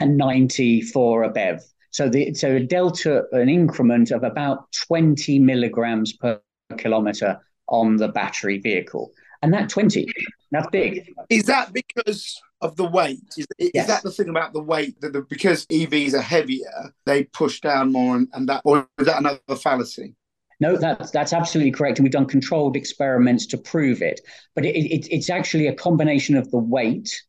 And 0.00 0.16
ninety 0.16 0.80
for 0.80 1.22
a 1.22 1.30
BEV. 1.30 1.62
So 1.90 2.08
the 2.08 2.34
so 2.34 2.56
a 2.56 2.60
delta, 2.60 3.24
an 3.32 3.48
increment 3.48 4.10
of 4.10 4.22
about 4.22 4.72
20 4.86 5.38
milligrams 5.40 6.12
per 6.12 6.40
kilometer 6.78 7.40
on 7.68 7.96
the 7.96 8.08
battery 8.08 8.58
vehicle. 8.58 9.12
And 9.42 9.52
that 9.54 9.68
20, 9.70 10.06
that's 10.50 10.66
big. 10.70 11.10
Is 11.30 11.44
that 11.44 11.72
because 11.72 12.40
of 12.60 12.76
the 12.76 12.84
weight? 12.84 13.20
Is, 13.38 13.46
is 13.58 13.70
yes. 13.72 13.86
that 13.86 14.02
the 14.02 14.10
thing 14.10 14.28
about 14.28 14.52
the 14.52 14.62
weight 14.62 15.00
that 15.00 15.14
the, 15.14 15.22
because 15.22 15.66
EVs 15.66 16.14
are 16.14 16.20
heavier, 16.20 16.92
they 17.06 17.24
push 17.24 17.60
down 17.60 17.90
more 17.90 18.16
and, 18.16 18.28
and 18.34 18.48
that 18.48 18.60
or 18.64 18.86
is 18.98 19.06
that 19.06 19.18
another 19.18 19.56
fallacy? 19.56 20.14
No, 20.60 20.76
that's 20.76 21.10
that's 21.10 21.32
absolutely 21.32 21.70
correct, 21.72 21.98
and 21.98 22.04
we've 22.04 22.12
done 22.12 22.26
controlled 22.26 22.76
experiments 22.76 23.46
to 23.46 23.56
prove 23.56 24.02
it. 24.02 24.20
But 24.54 24.66
it, 24.66 24.76
it, 24.76 25.08
it's 25.10 25.30
actually 25.30 25.66
a 25.66 25.74
combination 25.74 26.36
of 26.36 26.50
the 26.50 26.58
weight 26.58 27.22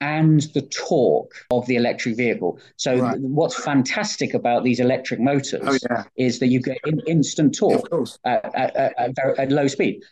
and 0.00 0.42
the 0.54 0.62
torque 0.62 1.34
of 1.50 1.66
the 1.66 1.76
electric 1.76 2.16
vehicle. 2.16 2.58
So 2.76 2.98
right. 2.98 3.18
what's 3.20 3.62
fantastic 3.62 4.34
about 4.34 4.64
these 4.64 4.80
electric 4.80 5.20
motors 5.20 5.62
oh, 5.64 5.78
yeah. 5.90 6.04
is 6.16 6.38
that 6.40 6.48
you 6.48 6.60
get 6.60 6.78
in, 6.84 7.00
instant 7.06 7.56
torque 7.56 7.88
yeah, 7.92 8.04
at, 8.24 8.54
at, 8.54 8.94
at, 8.98 9.38
at, 9.38 9.52
low 9.52 9.68
speed. 9.68 10.02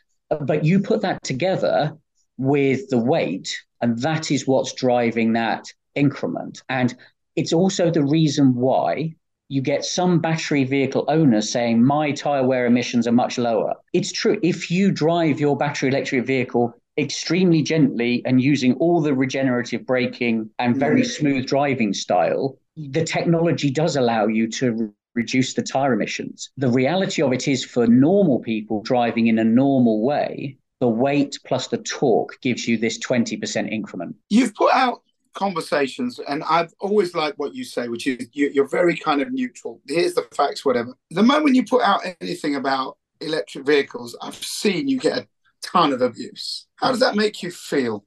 But 0.40 0.64
you 0.64 0.80
put 0.80 1.02
that 1.02 1.22
together 1.22 1.96
with 2.38 2.88
the 2.88 2.98
weight, 2.98 3.54
and 3.80 3.98
that 3.98 4.30
is 4.30 4.46
what's 4.46 4.72
driving 4.72 5.34
that 5.34 5.66
increment. 5.94 6.62
And 6.68 6.94
it's 7.36 7.52
also 7.52 7.90
the 7.90 8.04
reason 8.04 8.54
why 8.54 9.14
you 9.48 9.60
get 9.60 9.84
some 9.84 10.18
battery 10.18 10.64
vehicle 10.64 11.04
owners 11.08 11.50
saying 11.50 11.84
my 11.84 12.12
tire 12.12 12.46
wear 12.46 12.64
emissions 12.64 13.06
are 13.06 13.12
much 13.12 13.36
lower. 13.36 13.74
It's 13.92 14.10
true. 14.10 14.38
If 14.42 14.70
you 14.70 14.90
drive 14.90 15.40
your 15.40 15.56
battery 15.56 15.90
electric 15.90 16.24
vehicle 16.24 16.74
extremely 16.98 17.62
gently 17.62 18.22
and 18.24 18.40
using 18.40 18.74
all 18.74 19.00
the 19.00 19.14
regenerative 19.14 19.86
braking 19.86 20.50
and 20.58 20.76
very 20.76 21.04
smooth 21.04 21.46
driving 21.46 21.92
style, 21.92 22.58
the 22.76 23.04
technology 23.04 23.70
does 23.70 23.96
allow 23.96 24.26
you 24.26 24.48
to 24.48 24.92
reduce 25.14 25.54
the 25.54 25.62
tire 25.62 25.92
emissions. 25.92 26.50
The 26.56 26.70
reality 26.70 27.22
of 27.22 27.32
it 27.32 27.48
is 27.48 27.64
for 27.64 27.86
normal 27.86 28.40
people 28.40 28.82
driving 28.82 29.26
in 29.26 29.38
a 29.38 29.44
normal 29.44 30.02
way, 30.04 30.56
the 30.80 30.88
weight 30.88 31.38
plus 31.46 31.68
the 31.68 31.78
torque 31.78 32.40
gives 32.40 32.66
you 32.66 32.76
this 32.76 32.98
20% 32.98 33.70
increment. 33.70 34.16
You've 34.30 34.54
put 34.54 34.72
out 34.74 35.02
conversations 35.34 36.18
and 36.28 36.42
I've 36.44 36.72
always 36.80 37.14
liked 37.14 37.38
what 37.38 37.54
you 37.54 37.64
say, 37.64 37.88
which 37.88 38.06
is 38.06 38.28
you're 38.32 38.68
very 38.68 38.96
kind 38.96 39.22
of 39.22 39.32
neutral. 39.32 39.80
Here's 39.86 40.14
the 40.14 40.26
facts, 40.34 40.64
whatever. 40.64 40.94
The 41.10 41.22
moment 41.22 41.56
you 41.56 41.64
put 41.64 41.82
out 41.82 42.00
anything 42.20 42.56
about 42.56 42.98
electric 43.20 43.64
vehicles, 43.64 44.16
I've 44.20 44.34
seen 44.34 44.88
you 44.88 44.98
get 44.98 45.18
a 45.18 45.28
ton 45.62 45.92
of 45.92 46.02
abuse. 46.02 46.66
How 46.76 46.90
does 46.90 47.00
that 47.00 47.14
make 47.14 47.42
you 47.42 47.50
feel? 47.50 48.04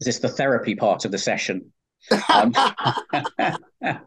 Is 0.00 0.06
this 0.06 0.18
the 0.18 0.28
therapy 0.28 0.74
part 0.74 1.04
of 1.04 1.12
the 1.12 1.18
session? 1.18 1.72
Um, 2.28 2.54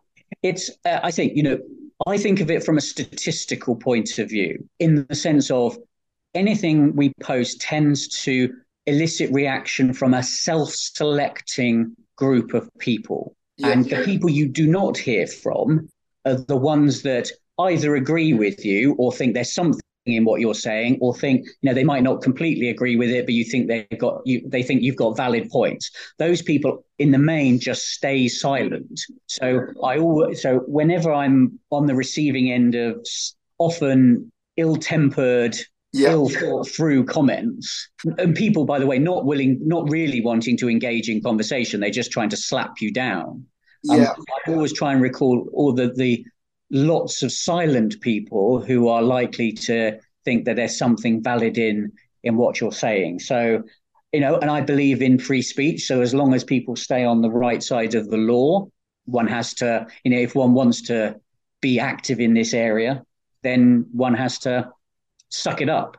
it's, 0.43 0.69
uh, 0.85 0.99
I 1.01 1.09
think, 1.09 1.35
you 1.35 1.41
know, 1.41 1.57
I 2.05 2.19
think 2.19 2.41
of 2.41 2.51
it 2.51 2.63
from 2.63 2.77
a 2.77 2.81
statistical 2.81 3.75
point 3.75 4.19
of 4.19 4.29
view, 4.29 4.69
in 4.77 5.07
the 5.09 5.15
sense 5.15 5.49
of 5.49 5.77
anything 6.35 6.95
we 6.95 7.11
post 7.21 7.59
tends 7.59 8.07
to 8.23 8.53
elicit 8.85 9.31
reaction 9.31 9.93
from 9.93 10.13
a 10.13 10.21
self 10.21 10.69
selecting 10.69 11.95
group 12.15 12.53
of 12.53 12.69
people. 12.77 13.35
Yeah. 13.57 13.69
And 13.69 13.85
the 13.85 14.03
people 14.03 14.29
you 14.29 14.47
do 14.47 14.67
not 14.67 14.97
hear 14.97 15.25
from 15.25 15.89
are 16.25 16.35
the 16.35 16.55
ones 16.55 17.01
that 17.01 17.31
either 17.59 17.95
agree 17.95 18.33
with 18.33 18.63
you 18.63 18.93
or 18.99 19.11
think 19.11 19.33
there's 19.33 19.53
something 19.53 19.81
in 20.13 20.25
what 20.25 20.41
you're 20.41 20.53
saying 20.53 20.97
or 21.01 21.15
think 21.15 21.45
you 21.61 21.69
know 21.69 21.73
they 21.73 21.83
might 21.83 22.03
not 22.03 22.21
completely 22.21 22.69
agree 22.69 22.95
with 22.95 23.09
it 23.09 23.25
but 23.25 23.33
you 23.33 23.43
think 23.43 23.67
they've 23.67 23.99
got 23.99 24.21
you 24.25 24.41
they 24.47 24.63
think 24.63 24.81
you've 24.81 24.95
got 24.95 25.17
valid 25.17 25.49
points 25.49 25.91
those 26.17 26.41
people 26.41 26.85
in 26.99 27.11
the 27.11 27.17
main 27.17 27.59
just 27.59 27.87
stay 27.87 28.27
silent 28.27 29.01
so 29.27 29.61
i 29.83 29.97
always 29.97 30.41
so 30.41 30.59
whenever 30.67 31.11
i'm 31.11 31.59
on 31.71 31.85
the 31.85 31.95
receiving 31.95 32.51
end 32.51 32.75
of 32.75 33.05
often 33.57 34.31
ill-tempered 34.57 35.55
yeah. 35.93 36.11
ill 36.11 36.29
thought 36.29 36.67
through 36.67 37.03
comments 37.05 37.89
and 38.17 38.35
people 38.35 38.65
by 38.65 38.79
the 38.79 38.85
way 38.85 38.99
not 38.99 39.25
willing 39.25 39.59
not 39.63 39.89
really 39.89 40.21
wanting 40.21 40.57
to 40.57 40.69
engage 40.69 41.09
in 41.09 41.21
conversation 41.21 41.79
they're 41.79 41.89
just 41.89 42.11
trying 42.11 42.29
to 42.29 42.37
slap 42.37 42.75
you 42.79 42.91
down 42.91 43.45
um, 43.89 44.01
yeah. 44.01 44.13
I 44.47 44.51
always 44.51 44.73
try 44.73 44.91
and 44.91 45.01
recall 45.01 45.49
all 45.53 45.71
the 45.71 45.93
the 45.95 46.25
lots 46.69 47.23
of 47.23 47.31
silent 47.31 47.99
people 48.01 48.59
who 48.59 48.87
are 48.87 49.01
likely 49.01 49.51
to 49.51 49.97
think 50.25 50.45
that 50.45 50.55
there's 50.55 50.77
something 50.77 51.23
valid 51.23 51.57
in 51.57 51.91
in 52.23 52.35
what 52.35 52.59
you're 52.59 52.71
saying 52.71 53.19
so 53.19 53.63
you 54.11 54.19
know 54.19 54.37
and 54.39 54.51
i 54.51 54.59
believe 54.59 55.01
in 55.01 55.17
free 55.17 55.41
speech 55.41 55.85
so 55.85 56.01
as 56.01 56.13
long 56.13 56.33
as 56.33 56.43
people 56.43 56.75
stay 56.75 57.03
on 57.05 57.21
the 57.21 57.29
right 57.29 57.63
side 57.63 57.95
of 57.95 58.09
the 58.09 58.17
law 58.17 58.67
one 59.05 59.27
has 59.27 59.53
to 59.53 59.87
you 60.03 60.11
know 60.11 60.17
if 60.17 60.35
one 60.35 60.53
wants 60.53 60.81
to 60.81 61.15
be 61.61 61.79
active 61.79 62.19
in 62.19 62.33
this 62.33 62.53
area 62.53 63.01
then 63.43 63.85
one 63.91 64.13
has 64.13 64.39
to 64.39 64.69
suck 65.29 65.61
it 65.61 65.69
up. 65.69 65.97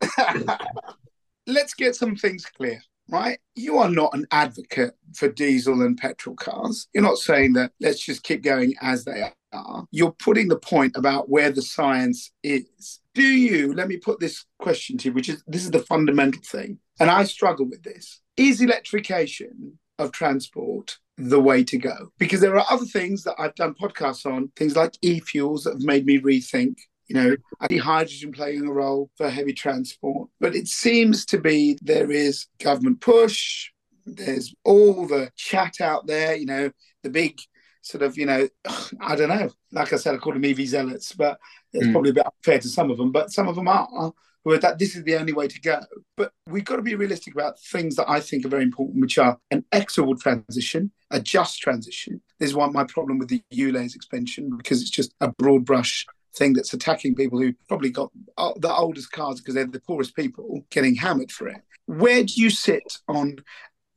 Let's 1.46 1.74
get 1.74 1.94
some 1.94 2.16
things 2.16 2.44
clear, 2.44 2.80
right? 3.08 3.38
You 3.54 3.78
are 3.78 3.88
not 3.88 4.14
an 4.14 4.26
advocate 4.30 4.94
for 5.14 5.28
diesel 5.28 5.82
and 5.82 5.96
petrol 5.96 6.36
cars. 6.36 6.88
You're 6.92 7.02
not 7.02 7.18
saying 7.18 7.54
that 7.54 7.72
let's 7.80 8.04
just 8.04 8.22
keep 8.22 8.42
going 8.42 8.74
as 8.80 9.04
they 9.04 9.22
are. 9.52 9.86
You're 9.90 10.12
putting 10.12 10.48
the 10.48 10.58
point 10.58 10.96
about 10.96 11.28
where 11.28 11.50
the 11.50 11.62
science 11.62 12.32
is. 12.42 13.00
Do 13.14 13.22
you, 13.22 13.72
let 13.72 13.88
me 13.88 13.96
put 13.96 14.20
this 14.20 14.44
question 14.58 14.96
to 14.98 15.08
you, 15.08 15.12
which 15.14 15.28
is 15.28 15.42
this 15.46 15.64
is 15.64 15.70
the 15.70 15.80
fundamental 15.80 16.42
thing, 16.44 16.78
and 16.98 17.10
I 17.10 17.24
struggle 17.24 17.66
with 17.68 17.82
this. 17.82 18.20
Is 18.36 18.60
electrification 18.60 19.78
of 19.98 20.12
transport 20.12 20.98
the 21.18 21.40
way 21.40 21.64
to 21.64 21.76
go? 21.76 22.12
Because 22.18 22.40
there 22.40 22.56
are 22.56 22.66
other 22.70 22.86
things 22.86 23.24
that 23.24 23.34
I've 23.38 23.54
done 23.54 23.74
podcasts 23.74 24.24
on, 24.24 24.52
things 24.56 24.76
like 24.76 24.94
e 25.02 25.20
fuels 25.20 25.64
that 25.64 25.74
have 25.74 25.82
made 25.82 26.06
me 26.06 26.18
rethink 26.20 26.76
you 27.10 27.16
know, 27.16 27.36
I 27.60 27.66
see 27.66 27.76
hydrogen 27.78 28.30
playing 28.30 28.64
a 28.64 28.72
role 28.72 29.10
for 29.16 29.28
heavy 29.28 29.52
transport. 29.52 30.28
But 30.38 30.54
it 30.54 30.68
seems 30.68 31.26
to 31.26 31.40
be 31.40 31.76
there 31.82 32.08
is 32.12 32.46
government 32.60 33.00
push, 33.00 33.68
there's 34.06 34.54
all 34.64 35.08
the 35.08 35.30
chat 35.36 35.80
out 35.80 36.06
there, 36.06 36.36
you 36.36 36.46
know, 36.46 36.70
the 37.02 37.10
big 37.10 37.40
sort 37.82 38.02
of, 38.02 38.16
you 38.18 38.26
know, 38.26 38.48
I 39.00 39.16
don't 39.16 39.28
know. 39.28 39.50
Like 39.72 39.92
I 39.92 39.96
said, 39.96 40.14
I 40.14 40.18
call 40.18 40.32
them 40.32 40.44
EV 40.44 40.66
zealots, 40.66 41.12
but 41.12 41.38
it's 41.72 41.86
mm. 41.86 41.92
probably 41.92 42.10
a 42.10 42.14
bit 42.14 42.26
unfair 42.26 42.58
to 42.58 42.68
some 42.68 42.90
of 42.90 42.98
them, 42.98 43.12
but 43.12 43.32
some 43.32 43.48
of 43.48 43.56
them 43.56 43.68
are 43.68 44.12
who 44.44 44.52
are 44.52 44.58
that 44.58 44.78
this 44.78 44.96
is 44.96 45.04
the 45.04 45.16
only 45.16 45.32
way 45.32 45.46
to 45.48 45.60
go. 45.60 45.80
But 46.16 46.32
we've 46.46 46.64
got 46.64 46.76
to 46.76 46.82
be 46.82 46.94
realistic 46.94 47.34
about 47.34 47.60
things 47.60 47.96
that 47.96 48.08
I 48.08 48.20
think 48.20 48.44
are 48.44 48.50
very 48.50 48.62
important, 48.62 49.00
which 49.00 49.18
are 49.18 49.38
an 49.50 49.64
equitable 49.72 50.16
transition, 50.16 50.90
a 51.10 51.20
just 51.20 51.58
transition. 51.60 52.20
This 52.38 52.50
is 52.50 52.54
why 52.54 52.66
my 52.68 52.84
problem 52.84 53.18
with 53.18 53.28
the 53.28 53.42
ULEZ 53.52 53.94
expansion 53.94 54.56
because 54.56 54.80
it's 54.80 54.90
just 54.90 55.14
a 55.20 55.28
broad 55.28 55.64
brush 55.64 56.06
thing 56.34 56.52
that's 56.52 56.72
attacking 56.72 57.14
people 57.14 57.40
who 57.40 57.52
probably 57.68 57.90
got 57.90 58.10
the 58.36 58.72
oldest 58.72 59.12
cars 59.12 59.40
because 59.40 59.54
they're 59.54 59.66
the 59.66 59.80
poorest 59.80 60.14
people 60.14 60.64
getting 60.70 60.94
hammered 60.94 61.32
for 61.32 61.48
it. 61.48 61.60
Where 61.86 62.22
do 62.22 62.32
you 62.36 62.50
sit 62.50 62.98
on 63.08 63.36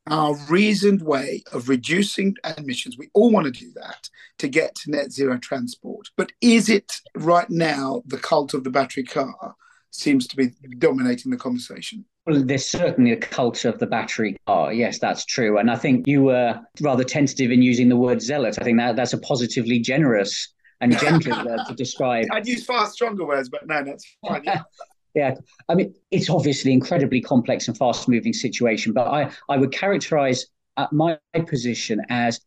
our 0.07 0.35
reasoned 0.49 1.01
way 1.01 1.43
of 1.51 1.69
reducing 1.69 2.35
emissions? 2.57 2.97
We 2.97 3.09
all 3.13 3.31
want 3.31 3.45
to 3.45 3.51
do 3.51 3.71
that 3.75 4.09
to 4.39 4.47
get 4.47 4.75
to 4.75 4.91
net 4.91 5.11
zero 5.11 5.37
transport. 5.37 6.09
But 6.17 6.31
is 6.41 6.69
it 6.69 6.99
right 7.15 7.49
now 7.49 8.03
the 8.05 8.17
cult 8.17 8.53
of 8.53 8.63
the 8.63 8.69
battery 8.69 9.03
car 9.03 9.55
seems 9.91 10.27
to 10.27 10.35
be 10.35 10.51
dominating 10.77 11.31
the 11.31 11.37
conversation? 11.37 12.05
Well, 12.25 12.41
there's 12.41 12.67
certainly 12.67 13.11
a 13.11 13.17
culture 13.17 13.69
of 13.69 13.79
the 13.79 13.87
battery 13.87 14.37
car. 14.47 14.71
Yes, 14.71 14.97
that's 14.97 15.25
true. 15.25 15.57
And 15.57 15.69
I 15.69 15.75
think 15.75 16.07
you 16.07 16.23
were 16.23 16.59
rather 16.79 17.03
tentative 17.03 17.51
in 17.51 17.61
using 17.61 17.89
the 17.89 17.97
word 17.97 18.21
zealot. 18.21 18.57
I 18.59 18.63
think 18.63 18.77
that 18.77 18.95
that's 18.95 19.13
a 19.13 19.17
positively 19.17 19.79
generous 19.79 20.53
and 20.79 20.97
gentle 20.97 21.45
word 21.45 21.59
to 21.67 21.75
describe. 21.75 22.27
I'd 22.31 22.47
use 22.47 22.65
far 22.65 22.87
stronger 22.87 23.25
words, 23.25 23.49
but 23.49 23.67
no, 23.67 23.83
that's 23.83 24.05
fine. 24.25 24.43
Yeah. 24.45 24.61
yeah, 25.13 25.35
I 25.69 25.75
mean, 25.75 25.93
it's 26.11 26.29
obviously 26.29 26.73
incredibly 26.73 27.21
complex 27.21 27.67
and 27.67 27.77
fast 27.77 28.07
moving 28.07 28.33
situation, 28.33 28.93
but 28.93 29.07
I, 29.07 29.31
I 29.49 29.57
would 29.57 29.71
characterize 29.71 30.47
uh, 30.77 30.87
my 30.91 31.19
position 31.47 32.01
as 32.09 32.41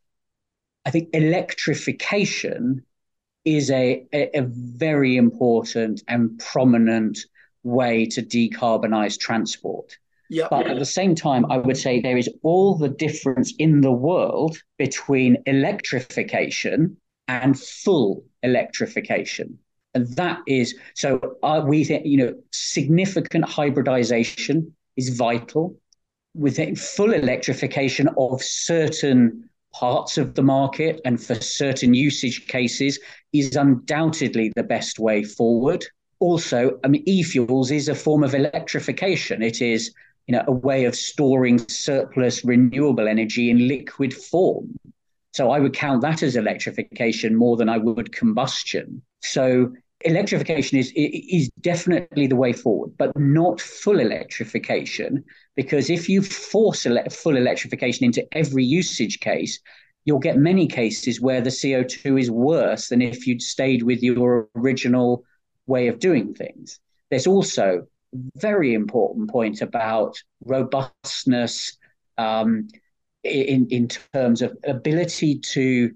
I 0.85 0.91
think 0.91 1.11
electrification 1.13 2.85
is 3.45 3.71
a, 3.71 4.05
a, 4.13 4.39
a 4.39 4.43
very 4.43 5.17
important 5.17 6.03
and 6.09 6.39
prominent 6.39 7.19
way 7.63 8.07
to 8.07 8.23
decarbonize 8.23 9.19
transport. 9.19 9.97
Yep. 10.29 10.51
But 10.51 10.67
at 10.67 10.79
the 10.79 10.85
same 10.85 11.15
time, 11.15 11.47
I 11.51 11.59
would 11.59 11.77
say 11.77 12.01
there 12.01 12.17
is 12.17 12.29
all 12.43 12.77
the 12.77 12.89
difference 12.89 13.55
in 13.59 13.81
the 13.81 13.93
world 13.93 14.59
between 14.77 15.37
electrification 15.47 16.97
and 17.29 17.59
full 17.59 18.25
electrification. 18.43 19.59
And 19.97 20.07
that 20.17 20.41
is 20.47 20.77
so 20.95 21.09
uh, 21.43 21.63
we 21.67 21.83
think, 21.83 22.05
you 22.05 22.19
know, 22.19 22.35
significant 22.53 23.47
hybridization 23.47 24.77
is 24.97 25.09
vital. 25.09 25.75
With 26.35 26.59
full 26.79 27.15
electrification 27.15 28.11
of 28.19 28.43
certain 28.43 29.49
parts 29.73 30.19
of 30.19 30.35
the 30.35 30.43
market 30.43 31.01
and 31.07 31.19
for 31.19 31.35
certain 31.37 31.95
usage 31.95 32.47
cases 32.47 32.99
is 33.33 33.57
undoubtedly 33.57 34.53
the 34.55 34.63
best 34.63 34.99
way 34.99 35.25
forward. 35.25 35.83
Also, 36.19 36.79
I 36.85 36.89
mean, 36.89 37.03
e-fuels 37.07 37.71
is 37.71 37.89
a 37.89 37.95
form 37.95 38.23
of 38.23 38.35
electrification. 38.35 39.43
It 39.43 39.63
is, 39.63 39.95
you 40.27 40.33
know, 40.33 40.45
a 40.47 40.53
way 40.53 40.85
of 40.85 40.95
storing 40.95 41.59
surplus 41.69 42.45
renewable 42.45 43.09
energy 43.09 43.49
in 43.49 43.67
liquid 43.67 44.13
form. 44.13 44.77
So 45.33 45.51
I 45.51 45.59
would 45.59 45.75
count 45.75 46.03
that 46.03 46.23
as 46.23 46.37
electrification 46.37 47.35
more 47.35 47.57
than 47.57 47.69
I 47.71 47.79
would 47.79 48.13
combustion. 48.13 49.03
So 49.23 49.73
electrification 50.01 50.79
is 50.79 50.93
is 50.95 51.51
definitely 51.61 52.27
the 52.27 52.37
way 52.37 52.53
forward, 52.53 52.93
but 52.97 53.17
not 53.19 53.61
full 53.61 53.99
electrification. 53.99 55.25
Because 55.55 55.91
if 55.91 56.09
you 56.09 56.23
force 56.23 56.87
ele- 56.87 57.09
full 57.11 57.37
electrification 57.37 58.05
into 58.05 58.27
every 58.33 58.65
usage 58.65 59.21
case, 59.21 59.61
you'll 60.05 60.19
get 60.19 60.37
many 60.37 60.67
cases 60.67 61.21
where 61.21 61.41
the 61.41 61.51
CO2 61.51 62.21
is 62.21 62.31
worse 62.31 62.89
than 62.89 63.03
if 63.03 63.27
you'd 63.27 63.43
stayed 63.43 63.83
with 63.83 64.03
your 64.03 64.49
original 64.55 65.25
way 65.67 65.89
of 65.89 65.99
doing 65.99 66.35
things. 66.35 66.79
There's 67.11 67.27
also 67.27 67.87
very 68.37 68.75
important 68.75 69.31
point 69.31 69.63
about 69.63 70.23
robustness, 70.45 71.77
um, 72.19 72.69
in, 73.25 73.67
in 73.71 73.89
terms 73.89 74.43
of 74.43 74.57
ability 74.65 75.39
to 75.41 75.93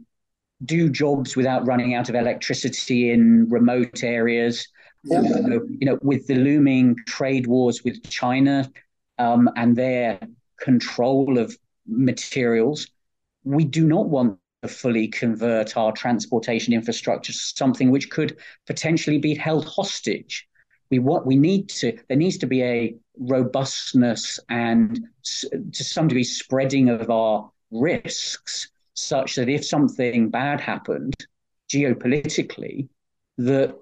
do 0.64 0.88
jobs 0.88 1.36
without 1.36 1.66
running 1.66 1.94
out 1.94 2.08
of 2.08 2.14
electricity 2.14 3.10
in 3.10 3.48
remote 3.48 4.02
areas. 4.02 4.68
Yeah. 5.04 5.18
Also, 5.18 5.60
you 5.78 5.86
know, 5.86 5.98
with 6.02 6.26
the 6.26 6.34
looming 6.34 6.96
trade 7.06 7.46
wars 7.46 7.82
with 7.84 8.08
China 8.10 8.70
um, 9.18 9.48
and 9.56 9.74
their 9.74 10.20
control 10.60 11.38
of 11.38 11.56
materials, 11.86 12.86
we 13.44 13.64
do 13.64 13.86
not 13.86 14.08
want 14.08 14.38
to 14.62 14.68
fully 14.68 15.08
convert 15.08 15.76
our 15.76 15.92
transportation 15.92 16.74
infrastructure 16.74 17.32
to 17.32 17.38
something 17.38 17.90
which 17.90 18.10
could 18.10 18.36
potentially 18.66 19.18
be 19.18 19.34
held 19.34 19.64
hostage. 19.66 20.46
We 20.90 20.98
want, 20.98 21.24
we 21.24 21.36
need 21.36 21.70
to, 21.70 21.96
there 22.08 22.18
needs 22.18 22.36
to 22.38 22.46
be 22.46 22.62
a 22.62 22.94
robustness 23.18 24.38
and 24.50 25.00
to 25.24 25.84
some 25.84 26.08
degree 26.08 26.24
spreading 26.24 26.90
of 26.90 27.08
our 27.08 27.50
risks 27.70 28.69
such 29.00 29.36
that 29.36 29.48
if 29.48 29.64
something 29.64 30.30
bad 30.30 30.60
happened 30.60 31.14
geopolitically 31.70 32.88
that 33.38 33.74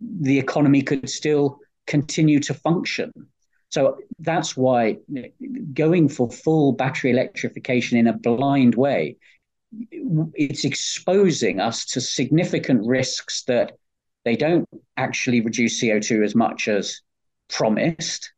the 0.00 0.38
economy 0.38 0.82
could 0.82 1.08
still 1.08 1.58
continue 1.86 2.40
to 2.40 2.54
function. 2.54 3.12
So 3.70 3.98
that's 4.18 4.56
why 4.56 4.98
going 5.74 6.08
for 6.08 6.30
full 6.30 6.72
battery 6.72 7.10
electrification 7.10 7.98
in 7.98 8.06
a 8.06 8.12
blind 8.12 8.74
way 8.74 9.16
it's 10.34 10.64
exposing 10.64 11.60
us 11.60 11.84
to 11.84 12.00
significant 12.00 12.86
risks 12.86 13.42
that 13.44 13.72
they 14.24 14.36
don't 14.36 14.68
actually 14.96 15.40
reduce 15.40 15.82
CO2 15.82 16.24
as 16.24 16.34
much 16.34 16.68
as 16.68 17.00
promised 17.48 18.32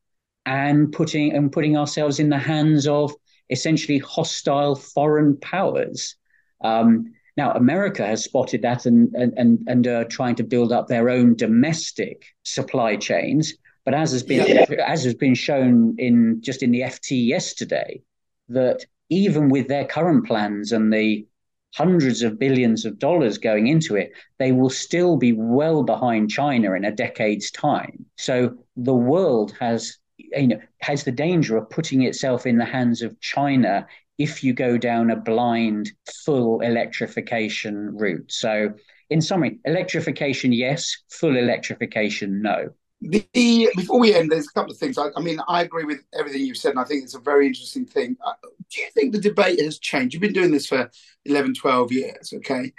and 0.47 0.93
putting 0.93 1.35
and 1.35 1.53
putting 1.53 1.77
ourselves 1.77 2.19
in 2.19 2.29
the 2.29 2.39
hands 2.39 2.87
of 2.87 3.13
essentially 3.51 3.99
hostile 3.99 4.75
foreign 4.75 5.37
powers. 5.37 6.17
Um, 6.63 7.13
now, 7.37 7.53
America 7.53 8.05
has 8.05 8.25
spotted 8.25 8.63
that 8.63 8.85
and 8.85 9.15
and 9.15 9.33
and, 9.37 9.61
and 9.69 9.87
are 9.87 10.05
trying 10.05 10.35
to 10.37 10.45
build 10.45 10.73
up 10.73 10.89
their 10.89 11.09
own 11.09 11.37
domestic 11.37 12.25
supply 12.43 12.97
chains. 12.97 13.55
But 13.85 13.95
as 13.95 14.13
has 14.13 14.23
been 14.23 14.47
yeah. 14.47 14.67
as 14.87 15.05
has 15.05 15.15
been 15.15 15.35
shown 15.35 15.95
in 15.99 16.41
just 16.43 16.63
in 16.63 16.73
the 16.73 16.81
FT 16.81 17.27
yesterday, 17.27 18.03
that 18.49 18.85
even 19.09 19.49
with 19.49 19.69
their 19.69 19.85
current 19.85 20.27
plans 20.27 20.73
and 20.73 20.93
the 20.93 21.27
hundreds 21.75 22.23
of 22.23 22.39
billions 22.39 22.85
of 22.85 22.99
dollars 22.99 23.39
going 23.39 23.67
into 23.67 23.95
it, 23.95 24.13
they 24.39 24.53
will 24.53 24.71
still 24.71 25.17
be 25.17 25.33
well 25.33 25.83
behind 25.83 26.31
China 26.31 26.73
in 26.73 26.85
a 26.85 26.91
decade's 26.91 27.51
time. 27.51 28.05
So 28.17 28.57
the 28.77 28.95
world 28.95 29.55
has 29.61 29.99
you 30.19 30.49
know, 30.49 30.61
has 30.81 31.05
the 31.05 31.13
danger 31.13 31.57
of 31.57 31.71
putting 31.71 32.03
itself 32.03 32.47
in 32.47 32.59
the 32.59 32.65
hands 32.65 33.03
of 33.03 33.19
China 33.21 33.87
if 34.19 34.43
you 34.43 34.53
go 34.53 34.77
down 34.77 35.11
a 35.11 35.17
blind 35.17 35.93
full 36.25 36.61
electrification 36.61 37.97
route. 37.97 38.31
So, 38.31 38.75
in 39.11 39.21
summary, 39.23 39.59
electrification, 39.65 40.53
yes, 40.53 40.99
full 41.09 41.37
electrification, 41.37 42.43
no. 42.43 42.71
The, 43.01 43.71
before 43.77 44.01
we 44.01 44.13
end, 44.13 44.31
there's 44.31 44.49
a 44.49 44.53
couple 44.53 44.73
of 44.73 44.79
things. 44.79 44.99
I, 44.99 45.07
I, 45.17 45.21
mean, 45.21 45.41
I 45.47 45.63
agree 45.63 45.85
with 45.85 46.01
everything 46.19 46.43
you've 46.43 46.57
said, 46.57 46.71
and 46.71 46.81
I 46.81 46.85
think 46.85 47.05
it's 47.05 47.15
a 47.15 47.21
very 47.21 47.47
interesting 47.47 47.87
thing. 47.87 48.17
Uh, 48.27 48.33
do 48.71 48.81
you 48.81 48.91
think 48.91 49.13
the 49.13 49.21
debate 49.21 49.63
has 49.63 49.79
changed? 49.79 50.15
You've 50.15 50.21
been 50.21 50.33
doing 50.33 50.51
this 50.51 50.67
for 50.67 50.91
11, 51.25 51.55
12 51.55 51.93
years, 51.93 52.33
okay? 52.35 52.73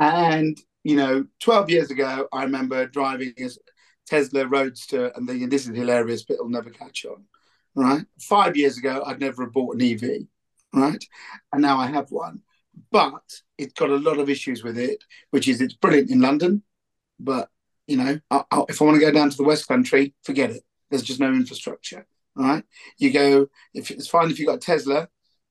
And, 0.00 0.60
you 0.82 0.96
know, 0.96 1.24
12 1.38 1.70
years 1.70 1.90
ago, 1.92 2.26
I 2.32 2.42
remember 2.42 2.86
driving 2.86 3.32
a 3.38 3.48
Tesla 4.10 4.46
Roadster 4.46 5.12
and 5.14 5.26
thinking, 5.26 5.48
this 5.48 5.68
is 5.68 5.76
hilarious, 5.76 6.24
but 6.24 6.34
it'll 6.34 6.48
never 6.48 6.70
catch 6.70 7.06
on, 7.06 7.24
right? 7.76 8.04
Five 8.20 8.56
years 8.56 8.76
ago, 8.76 9.04
I'd 9.06 9.20
never 9.20 9.44
have 9.44 9.52
bought 9.52 9.76
an 9.76 9.82
EV, 9.82 10.26
right? 10.74 11.02
And 11.52 11.62
now 11.62 11.78
I 11.78 11.86
have 11.86 12.10
one. 12.10 12.42
But 12.90 13.22
it's 13.56 13.72
got 13.72 13.90
a 13.90 13.96
lot 13.96 14.18
of 14.18 14.28
issues 14.28 14.64
with 14.64 14.76
it, 14.76 15.04
which 15.30 15.46
is 15.46 15.60
it's 15.60 15.74
brilliant 15.74 16.10
in 16.10 16.20
London, 16.20 16.64
but 17.20 17.50
you 17.86 17.96
know, 17.96 18.18
I, 18.30 18.44
I, 18.50 18.64
if 18.68 18.82
I 18.82 18.84
want 18.84 18.96
to 18.96 19.04
go 19.04 19.12
down 19.12 19.30
to 19.30 19.36
the 19.36 19.44
West 19.44 19.68
Country, 19.68 20.14
forget 20.24 20.50
it. 20.50 20.62
There's 20.90 21.02
just 21.02 21.20
no 21.20 21.32
infrastructure. 21.32 22.06
Right. 22.34 22.64
You 22.98 23.12
go, 23.12 23.48
if 23.74 23.90
it's 23.90 24.08
fine 24.08 24.30
if 24.30 24.38
you've 24.38 24.48
got 24.48 24.60
Tesla, 24.60 25.08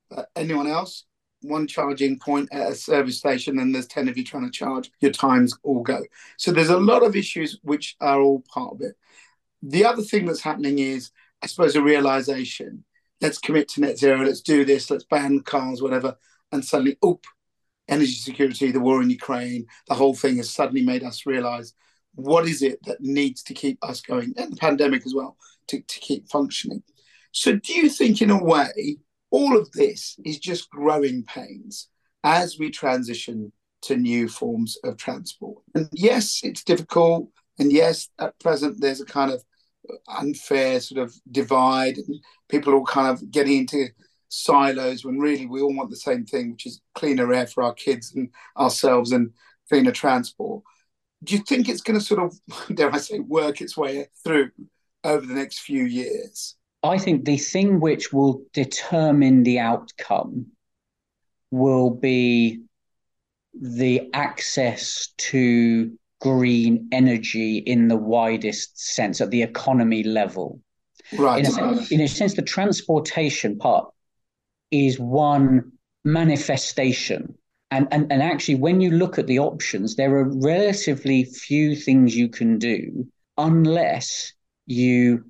but 0.10 0.30
anyone 0.36 0.68
else, 0.68 1.06
one 1.42 1.68
charging 1.68 2.20
point 2.20 2.50
at 2.52 2.72
a 2.72 2.76
service 2.76 3.18
station, 3.18 3.60
and 3.60 3.74
there's 3.74 3.88
10 3.88 4.08
of 4.10 4.18
you 4.18 4.24
trying 4.24 4.46
to 4.46 4.52
charge, 4.52 4.92
your 5.00 5.12
times 5.12 5.54
all 5.64 5.82
go. 5.82 6.02
So 6.38 6.52
there's 6.52 6.70
a 6.70 6.78
lot 6.78 7.04
of 7.04 7.16
issues 7.16 7.60
which 7.64 7.96
are 8.02 8.22
all 8.22 8.44
part 8.54 8.74
of 8.74 8.82
it. 8.82 8.96
The 9.62 9.86
other 9.86 10.02
thing 10.02 10.26
that's 10.26 10.42
happening 10.42 10.80
is, 10.80 11.12
I 11.42 11.48
suppose, 11.48 11.76
a 11.76 11.82
realization 11.82 12.84
let's 13.22 13.38
commit 13.38 13.68
to 13.68 13.82
net 13.82 14.00
zero, 14.00 14.24
let's 14.24 14.40
do 14.40 14.64
this, 14.64 14.90
let's 14.90 15.04
ban 15.04 15.42
cars, 15.42 15.82
whatever. 15.82 16.16
And 16.54 16.64
suddenly, 16.64 16.98
oop, 17.06 17.26
energy 17.90 18.14
security, 18.14 18.72
the 18.72 18.80
war 18.80 19.02
in 19.02 19.10
Ukraine, 19.10 19.66
the 19.90 19.94
whole 19.94 20.16
thing 20.16 20.38
has 20.38 20.50
suddenly 20.50 20.84
made 20.84 21.04
us 21.04 21.26
realize 21.26 21.74
what 22.16 22.46
is 22.46 22.62
it 22.62 22.84
that 22.86 23.02
needs 23.02 23.44
to 23.44 23.54
keep 23.54 23.78
us 23.84 24.02
going 24.02 24.34
and 24.38 24.52
the 24.52 24.58
pandemic 24.58 25.06
as 25.06 25.14
well 25.14 25.38
to, 25.68 25.82
to 25.82 26.00
keep 26.00 26.30
functioning 26.30 26.84
so 27.32 27.56
do 27.56 27.74
you 27.74 27.90
think 27.90 28.22
in 28.22 28.30
a 28.30 28.44
way 28.44 28.98
all 29.32 29.58
of 29.58 29.72
this 29.72 30.18
is 30.26 30.40
just 30.40 30.70
growing 30.70 31.24
pains 31.24 31.90
as 32.24 32.58
we 32.60 32.70
transition 32.70 33.52
to 33.82 33.96
new 33.96 34.28
forms 34.28 34.78
of 34.84 34.98
transport. 34.98 35.62
And 35.76 35.88
yes 35.94 36.42
it's 36.44 36.64
difficult. 36.64 37.30
And 37.58 37.72
yes 37.72 38.10
at 38.20 38.40
present 38.40 38.80
there's 38.80 39.02
a 39.02 39.06
kind 39.06 39.32
of 39.32 39.44
unfair 40.08 40.80
sort 40.80 41.02
of 41.02 41.14
divide 41.32 41.98
and 41.98 42.20
people 42.48 42.74
are 42.74 42.78
all 42.78 42.86
kind 42.86 43.08
of 43.08 43.32
getting 43.32 43.60
into 43.60 43.88
silos 44.30 45.04
when 45.04 45.18
really 45.18 45.46
we 45.48 45.62
all 45.62 45.76
want 45.76 45.90
the 45.90 45.96
same 45.96 46.26
thing 46.26 46.52
which 46.52 46.66
is 46.66 46.82
cleaner 46.94 47.34
air 47.34 47.48
for 47.48 47.64
our 47.64 47.74
kids 47.74 48.14
and 48.16 48.30
ourselves 48.58 49.12
and 49.12 49.32
cleaner 49.68 49.92
transport. 49.92 50.64
Do 51.24 51.36
you 51.36 51.42
think 51.42 51.68
it's 51.68 51.82
going 51.82 52.00
to 52.00 52.06
sort 52.06 52.22
of, 52.22 52.40
dare 52.76 52.94
I 52.94 52.98
say, 52.98 53.20
work 53.20 53.62
its 53.62 53.76
way 53.76 54.08
through 54.24 54.52
over 55.04 55.26
the 55.26 55.34
next 55.34 55.60
few 55.60 55.84
years? 55.84 56.56
I 56.84 56.98
think 56.98 57.26
the 57.26 57.38
thing 57.38 57.80
which 57.80 58.14
will 58.14 58.44
determine 58.54 59.44
the 59.44 59.60
outcome 59.60 60.48
will 61.52 61.90
be 61.90 62.62
the 63.54 64.10
access 64.14 65.10
to 65.18 65.92
green 66.22 66.88
energy 66.92 67.58
in 67.58 67.88
the 67.88 67.98
widest 67.98 68.80
sense 68.80 69.20
at 69.20 69.32
the 69.32 69.42
economy 69.42 70.04
level. 70.04 70.62
Right. 71.18 71.40
In 71.40 71.46
a, 71.46 71.52
sense, 71.52 71.92
in 71.92 72.02
a 72.02 72.08
sense, 72.08 72.36
the 72.36 72.42
transportation 72.42 73.58
part 73.58 73.92
is 74.72 75.00
one 75.00 75.72
manifestation 76.06 77.36
and, 77.72 77.88
and, 77.92 78.12
and 78.12 78.24
actually, 78.24 78.56
when 78.56 78.82
you 78.82 78.92
look 78.92 79.20
at 79.20 79.28
the 79.28 79.40
options, 79.40 79.96
there 79.96 80.16
are 80.16 80.24
relatively 80.24 81.24
few 81.24 81.76
things 81.76 82.16
you 82.16 82.28
can 82.28 82.58
do 82.58 83.08
unless 83.38 84.34
you 84.66 85.26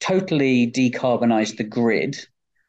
totally 0.00 0.70
decarbonize 0.70 1.56
the 1.56 1.64
grid 1.64 2.18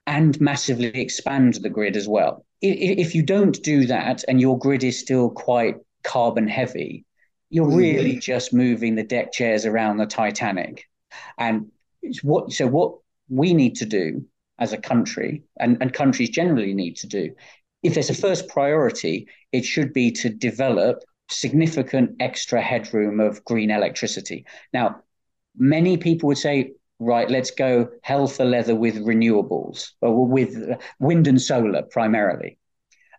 and 0.05 0.39
massively 0.39 0.87
expand 0.87 1.55
the 1.55 1.69
grid 1.69 1.95
as 1.95 2.07
well. 2.07 2.45
If 2.61 3.13
you 3.13 3.21
don't 3.21 3.61
do 3.61 3.85
that 3.85 4.23
and 4.27 4.41
your 4.41 4.57
grid 4.57 4.83
is 4.83 4.99
still 4.99 5.29
quite 5.29 5.75
carbon 6.03 6.47
heavy, 6.47 7.05
you're 7.49 7.67
mm-hmm. 7.67 7.77
really 7.77 8.15
just 8.17 8.53
moving 8.53 8.95
the 8.95 9.03
deck 9.03 9.31
chairs 9.31 9.65
around 9.65 9.97
the 9.97 10.05
Titanic. 10.05 10.85
And 11.37 11.71
what 12.23 12.51
so 12.51 12.67
what 12.67 12.95
we 13.29 13.53
need 13.53 13.75
to 13.75 13.85
do 13.85 14.25
as 14.59 14.73
a 14.73 14.77
country 14.77 15.43
and, 15.59 15.77
and 15.81 15.93
countries 15.93 16.29
generally 16.29 16.73
need 16.73 16.95
to 16.97 17.07
do 17.07 17.35
if 17.83 17.93
there's 17.93 18.09
a 18.09 18.13
first 18.13 18.47
priority, 18.47 19.27
it 19.51 19.63
should 19.63 19.93
be 19.93 20.11
to 20.11 20.29
develop 20.29 21.03
significant 21.29 22.15
extra 22.19 22.61
headroom 22.61 23.19
of 23.19 23.43
green 23.45 23.71
electricity. 23.71 24.45
Now, 24.73 25.03
many 25.57 25.97
people 25.97 26.27
would 26.27 26.37
say, 26.37 26.73
right, 26.99 27.29
let's 27.29 27.51
go 27.51 27.89
hell 28.01 28.27
for 28.27 28.45
leather 28.45 28.75
with 28.75 28.95
renewables 28.97 29.91
or 30.01 30.25
with 30.25 30.55
wind 30.99 31.27
and 31.27 31.41
solar 31.41 31.83
primarily. 31.83 32.57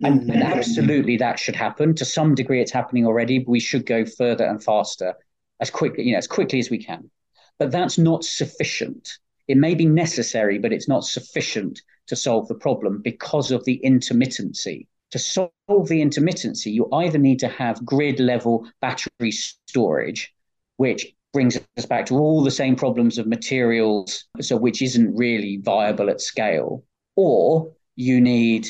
And, 0.03 0.21
mm-hmm. 0.23 0.31
and, 0.31 0.43
absolutely 0.43 1.17
that 1.19 1.39
should 1.39 1.57
happen. 1.57 1.95
To 1.97 2.05
some 2.05 2.35
degree, 2.35 2.61
it's 2.61 2.73
happening 2.73 3.07
already, 3.07 3.39
but 3.39 3.51
we 3.51 3.61
should 3.61 3.87
go 3.87 4.05
further 4.05 4.45
and 4.45 4.63
faster 4.63 5.15
as 5.61 5.71
quickly, 5.71 6.05
you 6.05 6.13
know, 6.13 6.19
as 6.19 6.27
quickly 6.27 6.59
as 6.59 6.71
we 6.71 6.83
can. 6.83 7.11
But 7.59 7.73
that's 7.73 7.99
not 7.99 8.25
sufficient. 8.25 9.19
It 9.49 9.57
may 9.57 9.75
be 9.75 9.87
necessary, 9.87 10.59
but 10.59 10.73
it's 10.73 10.89
not 10.89 11.05
sufficient 11.05 11.81
to 12.07 12.17
solve 12.17 12.49
the 12.49 12.55
problem 12.55 13.01
because 13.03 13.51
of 13.51 13.65
the 13.65 13.81
intermittency. 13.85 14.87
To 15.13 15.19
solve 15.19 15.49
the 15.69 16.03
intermittency, 16.03 16.73
you 16.73 16.89
either 16.93 17.19
need 17.19 17.39
to 17.41 17.49
have 17.49 17.85
grid 17.85 18.21
level 18.21 18.69
battery 18.81 19.33
storage, 19.33 20.35
which 20.77 21.15
brings 21.33 21.59
us 21.77 21.87
back 21.87 22.07
to 22.07 22.17
all 22.17 22.43
the 22.43 22.51
same 22.51 22.77
problems 22.77 23.19
of 23.19 23.27
materials, 23.27 24.25
so 24.41 24.57
which 24.57 24.83
isn't 24.83 25.15
really 25.15 25.59
viable 25.63 26.11
at 26.11 26.21
scale, 26.21 26.85
or 27.17 27.73
you 27.97 28.21
need 28.21 28.69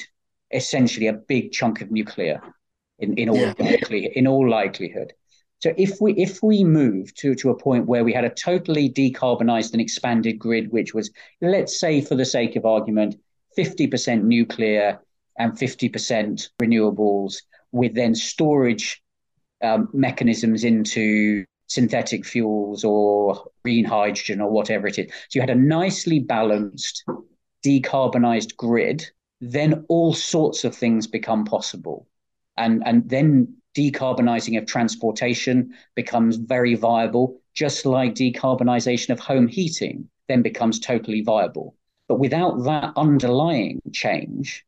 essentially 0.52 1.06
a 1.06 1.12
big 1.12 1.52
chunk 1.52 1.80
of 1.80 1.90
nuclear 1.90 2.40
in, 2.98 3.14
in 3.14 3.28
all 3.28 3.36
yeah. 3.36 3.54
likely, 3.58 4.10
in 4.14 4.26
all 4.26 4.48
likelihood. 4.48 5.12
So 5.60 5.74
if 5.76 6.00
we 6.00 6.12
if 6.14 6.40
we 6.42 6.62
move 6.62 7.12
to, 7.16 7.34
to 7.36 7.50
a 7.50 7.58
point 7.58 7.86
where 7.86 8.04
we 8.04 8.12
had 8.12 8.24
a 8.24 8.30
totally 8.30 8.88
decarbonized 8.88 9.72
and 9.72 9.80
expanded 9.80 10.38
grid, 10.38 10.72
which 10.72 10.94
was, 10.94 11.10
let's 11.40 11.80
say 11.80 12.00
for 12.00 12.14
the 12.14 12.24
sake 12.24 12.54
of 12.54 12.64
argument, 12.64 13.16
50% 13.56 14.22
nuclear 14.22 15.00
and 15.36 15.52
50% 15.52 16.48
renewables, 16.62 17.42
with 17.72 17.94
then 17.94 18.14
storage 18.14 19.02
um, 19.62 19.88
mechanisms 19.92 20.62
into 20.62 21.44
synthetic 21.68 22.26
fuels 22.26 22.82
or 22.84 23.50
green 23.62 23.84
hydrogen 23.84 24.40
or 24.40 24.50
whatever 24.50 24.86
it 24.86 24.98
is. 24.98 25.06
So 25.28 25.36
you 25.36 25.40
had 25.40 25.50
a 25.50 25.54
nicely 25.54 26.18
balanced, 26.18 27.04
decarbonized 27.64 28.56
grid, 28.56 29.08
then 29.40 29.84
all 29.88 30.12
sorts 30.12 30.64
of 30.64 30.74
things 30.74 31.06
become 31.06 31.44
possible. 31.44 32.08
And, 32.56 32.82
and 32.84 33.08
then 33.08 33.54
decarbonizing 33.76 34.58
of 34.58 34.66
transportation 34.66 35.72
becomes 35.94 36.36
very 36.36 36.74
viable, 36.74 37.40
just 37.54 37.86
like 37.86 38.14
decarbonization 38.14 39.10
of 39.10 39.20
home 39.20 39.46
heating 39.46 40.08
then 40.28 40.42
becomes 40.42 40.78
totally 40.78 41.22
viable. 41.22 41.74
But 42.06 42.18
without 42.18 42.64
that 42.64 42.92
underlying 42.96 43.80
change, 43.92 44.64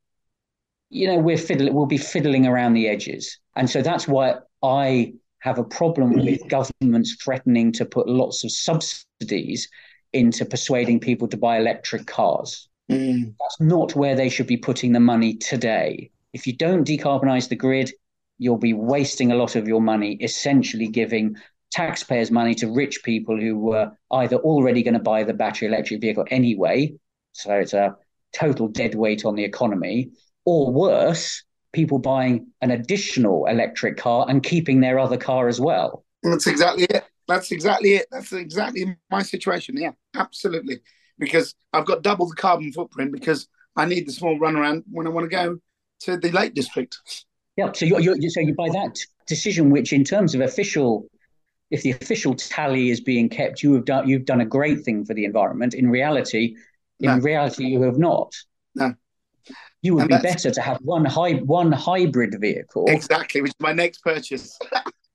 you 0.91 1.07
know, 1.07 1.19
we're 1.19 1.39
fiddling, 1.39 1.73
we'll 1.75 1.87
be 1.87 1.99
fiddling 1.99 2.47
around 2.47 2.75
the 2.75 2.89
edges. 2.89 3.39
And 3.57 3.69
so 3.71 3.83
that's 3.83 4.09
why 4.09 4.37
I 4.63 5.15
have 5.41 5.59
a 5.59 5.65
problem 5.65 6.13
with 6.13 6.49
governments 6.49 7.17
threatening 7.23 7.73
to 7.73 7.85
put 7.85 8.09
lots 8.09 8.45
of 8.45 8.53
subsidies 8.53 9.69
into 10.13 10.45
persuading 10.45 11.01
people 11.01 11.29
to 11.29 11.37
buy 11.37 11.59
electric 11.59 12.07
cars. 12.07 12.69
Mm. 12.91 13.35
That's 13.41 13.61
not 13.61 13.95
where 13.95 14.17
they 14.17 14.29
should 14.29 14.47
be 14.47 14.57
putting 14.57 14.93
the 14.93 15.01
money 15.01 15.35
today. 15.35 16.11
If 16.33 16.47
you 16.47 16.57
don't 16.57 16.87
decarbonize 16.87 17.49
the 17.49 17.57
grid, 17.57 17.93
you'll 18.39 18.59
be 18.59 18.73
wasting 18.73 19.33
a 19.33 19.37
lot 19.37 19.57
of 19.57 19.69
your 19.69 19.81
money, 19.81 20.17
essentially 20.21 20.89
giving 20.89 21.37
taxpayers' 21.71 22.31
money 22.31 22.55
to 22.57 22.73
rich 22.73 23.03
people 23.05 23.39
who 23.41 23.59
were 23.59 23.93
either 24.11 24.37
already 24.37 24.83
going 24.83 24.95
to 24.95 25.01
buy 25.01 25.23
the 25.23 25.35
battery 25.35 25.69
electric 25.69 26.01
vehicle 26.01 26.25
anyway, 26.31 26.93
so 27.33 27.53
it's 27.53 27.75
a 27.75 27.97
total 28.33 28.69
dead 28.69 28.95
weight 28.95 29.25
on 29.25 29.35
the 29.35 29.45
economy, 29.45 30.11
or 30.45 30.73
worse, 30.73 31.45
people 31.73 31.99
buying 31.99 32.49
an 32.61 32.71
additional 32.71 33.47
electric 33.47 33.97
car 33.97 34.27
and 34.29 34.43
keeping 34.43 34.81
their 34.81 34.99
other 34.99 35.17
car 35.17 35.49
as 35.49 35.61
well. 35.61 36.05
That's 36.23 36.47
exactly 36.47 36.85
it. 36.85 37.05
That's 37.29 37.53
exactly 37.53 37.95
it. 37.95 38.07
That's 38.11 38.33
exactly 38.33 38.97
my 39.11 39.23
situation. 39.23 39.77
Yeah, 39.77 39.93
absolutely. 40.17 40.81
Because 41.19 41.55
I've 41.73 41.87
got 41.87 42.03
double 42.03 42.29
the 42.29 42.35
carbon 42.35 42.73
footprint 42.73 43.13
because 43.13 43.49
I 43.77 43.85
need 43.85 44.07
the 44.07 44.13
small 44.13 44.39
runaround 44.39 44.83
when 44.91 45.07
I 45.07 45.11
want 45.11 45.31
to 45.31 45.37
go 45.37 45.59
to 46.01 46.17
the 46.17 46.31
Lake 46.33 46.55
District. 46.55 46.99
Yeah. 47.57 47.73
So 47.73 47.85
you 47.85 47.99
you 48.01 48.31
so 48.31 48.41
you 48.41 48.55
by 48.55 48.69
that 48.71 48.99
decision, 49.27 49.71
which 49.71 49.93
in 49.93 50.03
terms 50.03 50.35
of 50.35 50.41
official, 50.41 51.09
if 51.71 51.83
the 51.83 51.93
official 51.93 52.35
tally 52.35 52.91
is 52.91 53.01
being 53.01 53.29
kept, 53.29 53.63
you 53.63 53.75
have 53.75 53.85
done 53.85 54.09
you've 54.09 54.25
done 54.25 54.41
a 54.41 54.47
great 54.47 54.81
thing 54.81 55.05
for 55.05 55.15
the 55.15 55.25
environment. 55.25 55.75
In 55.75 55.91
reality, 55.91 56.57
in 57.01 57.07
no. 57.07 57.19
reality, 57.19 57.67
you 57.67 57.83
have 57.83 57.99
not. 57.99 58.35
No. 58.75 58.95
You 59.83 59.95
would 59.95 60.03
and 60.03 60.09
be 60.09 60.29
better 60.29 60.51
to 60.51 60.61
have 60.61 60.79
one 60.83 61.05
hy- 61.05 61.41
one 61.41 61.73
hybrid 61.73 62.37
vehicle. 62.41 62.85
Exactly, 62.89 63.41
which 63.41 63.51
is 63.51 63.61
my 63.61 63.73
next 63.73 64.03
purchase. 64.03 64.59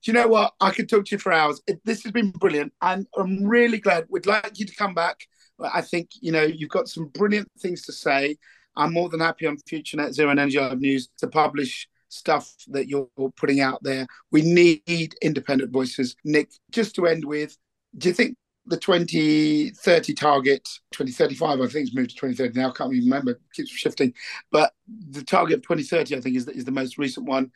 Do 0.05 0.11
you 0.11 0.13
know 0.13 0.27
what? 0.27 0.53
I 0.61 0.69
could 0.69 0.87
talk 0.87 1.05
to 1.05 1.15
you 1.15 1.19
for 1.19 1.33
hours. 1.33 1.61
It, 1.65 1.81
this 1.83 2.03
has 2.03 2.11
been 2.11 2.29
brilliant. 2.29 2.73
And 2.83 3.07
I'm 3.17 3.43
really 3.43 3.79
glad. 3.79 4.05
We'd 4.07 4.27
like 4.27 4.59
you 4.59 4.65
to 4.67 4.75
come 4.75 4.93
back. 4.93 5.21
I 5.59 5.81
think, 5.81 6.09
you 6.21 6.31
know, 6.31 6.43
you've 6.43 6.69
got 6.69 6.87
some 6.87 7.07
brilliant 7.07 7.49
things 7.59 7.81
to 7.83 7.91
say. 7.91 8.37
I'm 8.75 8.93
more 8.93 9.09
than 9.09 9.21
happy 9.21 9.47
on 9.47 9.57
Future 9.67 9.97
Net 9.97 10.13
Zero 10.13 10.29
and 10.29 10.39
Energy 10.39 10.59
Lab 10.59 10.79
News 10.79 11.09
to 11.17 11.27
publish 11.27 11.87
stuff 12.09 12.53
that 12.67 12.87
you're 12.87 13.07
putting 13.35 13.61
out 13.61 13.81
there. 13.81 14.05
We 14.31 14.43
need 14.43 15.15
independent 15.23 15.71
voices. 15.71 16.15
Nick, 16.23 16.51
just 16.71 16.93
to 16.95 17.07
end 17.07 17.25
with, 17.25 17.57
do 17.97 18.09
you 18.09 18.13
think 18.13 18.37
the 18.67 18.77
2030 18.77 20.13
target, 20.13 20.63
2035, 20.91 21.61
I 21.61 21.67
think 21.67 21.87
it's 21.87 21.95
moved 21.95 22.11
to 22.11 22.15
2030 22.15 22.59
now, 22.59 22.69
I 22.69 22.73
can't 22.73 22.93
even 22.93 23.05
remember, 23.05 23.31
it 23.31 23.41
keeps 23.53 23.69
shifting. 23.71 24.13
But 24.51 24.73
the 25.09 25.23
target 25.23 25.57
of 25.57 25.61
2030, 25.63 26.15
I 26.15 26.21
think, 26.21 26.35
is 26.35 26.45
the, 26.45 26.53
is 26.53 26.65
the 26.65 26.71
most 26.71 26.97
recent 26.97 27.27
one. 27.27 27.51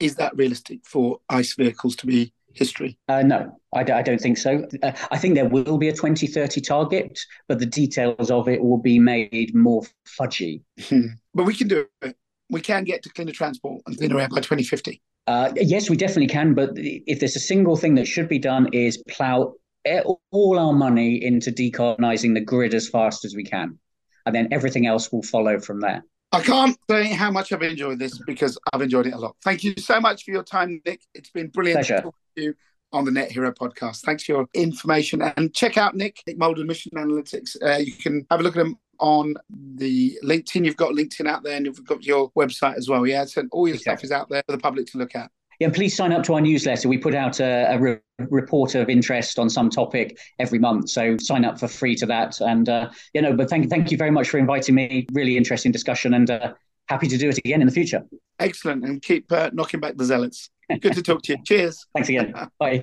Is 0.00 0.16
that 0.16 0.36
realistic 0.36 0.84
for 0.84 1.20
ICE 1.28 1.54
vehicles 1.54 1.96
to 1.96 2.06
be 2.06 2.32
history? 2.54 2.98
Uh, 3.08 3.22
no, 3.22 3.58
I 3.72 3.84
d- 3.84 3.92
I 3.92 4.02
don't 4.02 4.20
think 4.20 4.36
so. 4.36 4.66
Uh, 4.82 4.92
I 5.10 5.18
think 5.18 5.36
there 5.36 5.48
will 5.48 5.78
be 5.78 5.88
a 5.88 5.92
2030 5.92 6.60
target, 6.60 7.20
but 7.48 7.58
the 7.58 7.66
details 7.66 8.30
of 8.30 8.48
it 8.48 8.62
will 8.62 8.78
be 8.78 8.98
made 8.98 9.54
more 9.54 9.82
fudgy. 10.06 10.62
Hmm. 10.88 11.06
But 11.34 11.44
we 11.44 11.54
can 11.54 11.68
do 11.68 11.86
it. 12.02 12.16
We 12.50 12.60
can 12.60 12.84
get 12.84 13.02
to 13.04 13.08
cleaner 13.10 13.32
transport 13.32 13.82
and 13.86 13.96
cleaner 13.96 14.18
air 14.20 14.28
by 14.28 14.36
2050. 14.36 15.00
Uh, 15.26 15.52
yes, 15.56 15.88
we 15.88 15.96
definitely 15.96 16.26
can. 16.26 16.52
But 16.52 16.70
if 16.74 17.20
there's 17.20 17.36
a 17.36 17.40
single 17.40 17.76
thing 17.76 17.94
that 17.94 18.06
should 18.06 18.28
be 18.28 18.38
done, 18.38 18.68
is 18.72 19.02
plow 19.08 19.54
all 19.84 20.58
our 20.58 20.72
money 20.72 21.22
into 21.24 21.50
decarbonising 21.50 22.34
the 22.34 22.40
grid 22.40 22.74
as 22.74 22.88
fast 22.88 23.24
as 23.24 23.34
we 23.34 23.44
can, 23.44 23.78
and 24.26 24.34
then 24.34 24.48
everything 24.52 24.86
else 24.86 25.10
will 25.12 25.22
follow 25.22 25.58
from 25.58 25.80
there. 25.80 26.04
I 26.34 26.40
can't 26.40 26.76
say 26.88 27.04
how 27.12 27.30
much 27.30 27.52
I've 27.52 27.62
enjoyed 27.62 27.98
this 27.98 28.18
because 28.26 28.58
I've 28.72 28.80
enjoyed 28.80 29.06
it 29.06 29.12
a 29.12 29.18
lot. 29.18 29.36
Thank 29.44 29.64
you 29.64 29.74
so 29.76 30.00
much 30.00 30.24
for 30.24 30.30
your 30.30 30.42
time, 30.42 30.80
Nick. 30.86 31.02
It's 31.14 31.30
been 31.30 31.48
brilliant 31.48 31.78
Pleasure. 31.80 31.96
to 31.96 32.02
talk 32.04 32.14
to 32.36 32.42
you 32.42 32.54
on 32.92 33.04
the 33.04 33.10
Net 33.10 33.30
Hero 33.30 33.52
podcast. 33.52 34.00
Thanks 34.00 34.24
for 34.24 34.32
your 34.32 34.46
information 34.54 35.20
and 35.22 35.54
check 35.54 35.76
out 35.76 35.94
Nick, 35.94 36.22
Nick 36.26 36.38
Molden 36.38 36.60
Emissions 36.62 36.94
Analytics. 36.94 37.56
Uh, 37.62 37.78
you 37.78 37.92
can 37.92 38.26
have 38.30 38.40
a 38.40 38.42
look 38.42 38.56
at 38.56 38.64
him 38.64 38.76
on 38.98 39.34
the 39.50 40.18
LinkedIn. 40.24 40.64
You've 40.64 40.76
got 40.76 40.92
LinkedIn 40.92 41.26
out 41.26 41.42
there 41.42 41.56
and 41.56 41.66
you've 41.66 41.84
got 41.84 42.02
your 42.04 42.30
website 42.32 42.76
as 42.76 42.88
well. 42.88 43.06
Yeah, 43.06 43.24
so 43.26 43.42
all 43.52 43.66
your 43.68 43.76
Exactly. 43.76 43.96
stuff 43.98 44.04
is 44.04 44.12
out 44.12 44.28
there 44.30 44.42
for 44.46 44.52
the 44.52 44.58
public 44.62 44.86
to 44.92 44.98
look 44.98 45.14
at. 45.14 45.30
Yeah, 45.62 45.66
and 45.66 45.74
please 45.76 45.94
sign 45.94 46.12
up 46.12 46.24
to 46.24 46.34
our 46.34 46.40
newsletter. 46.40 46.88
We 46.88 46.98
put 46.98 47.14
out 47.14 47.38
a, 47.38 47.72
a 47.72 47.78
re- 47.78 47.98
report 48.18 48.74
of 48.74 48.88
interest 48.88 49.38
on 49.38 49.48
some 49.48 49.70
topic 49.70 50.18
every 50.40 50.58
month, 50.58 50.90
so 50.90 51.16
sign 51.18 51.44
up 51.44 51.60
for 51.60 51.68
free 51.68 51.94
to 51.96 52.06
that. 52.06 52.40
And 52.40 52.68
uh, 52.68 52.90
you 53.14 53.22
know, 53.22 53.32
but 53.32 53.48
thank 53.48 53.70
thank 53.70 53.92
you 53.92 53.96
very 53.96 54.10
much 54.10 54.28
for 54.28 54.38
inviting 54.38 54.74
me. 54.74 55.06
Really 55.12 55.36
interesting 55.36 55.70
discussion, 55.70 56.14
and 56.14 56.28
uh, 56.28 56.54
happy 56.88 57.06
to 57.06 57.16
do 57.16 57.28
it 57.28 57.38
again 57.38 57.60
in 57.60 57.68
the 57.68 57.72
future. 57.72 58.02
Excellent. 58.40 58.84
And 58.84 59.00
keep 59.00 59.30
uh, 59.30 59.50
knocking 59.52 59.78
back 59.78 59.96
the 59.96 60.04
zealots. 60.04 60.50
Good 60.80 60.94
to 60.94 61.02
talk 61.02 61.22
to 61.22 61.34
you. 61.34 61.38
Cheers. 61.44 61.86
Thanks 61.94 62.08
again. 62.08 62.34
Bye. 62.58 62.82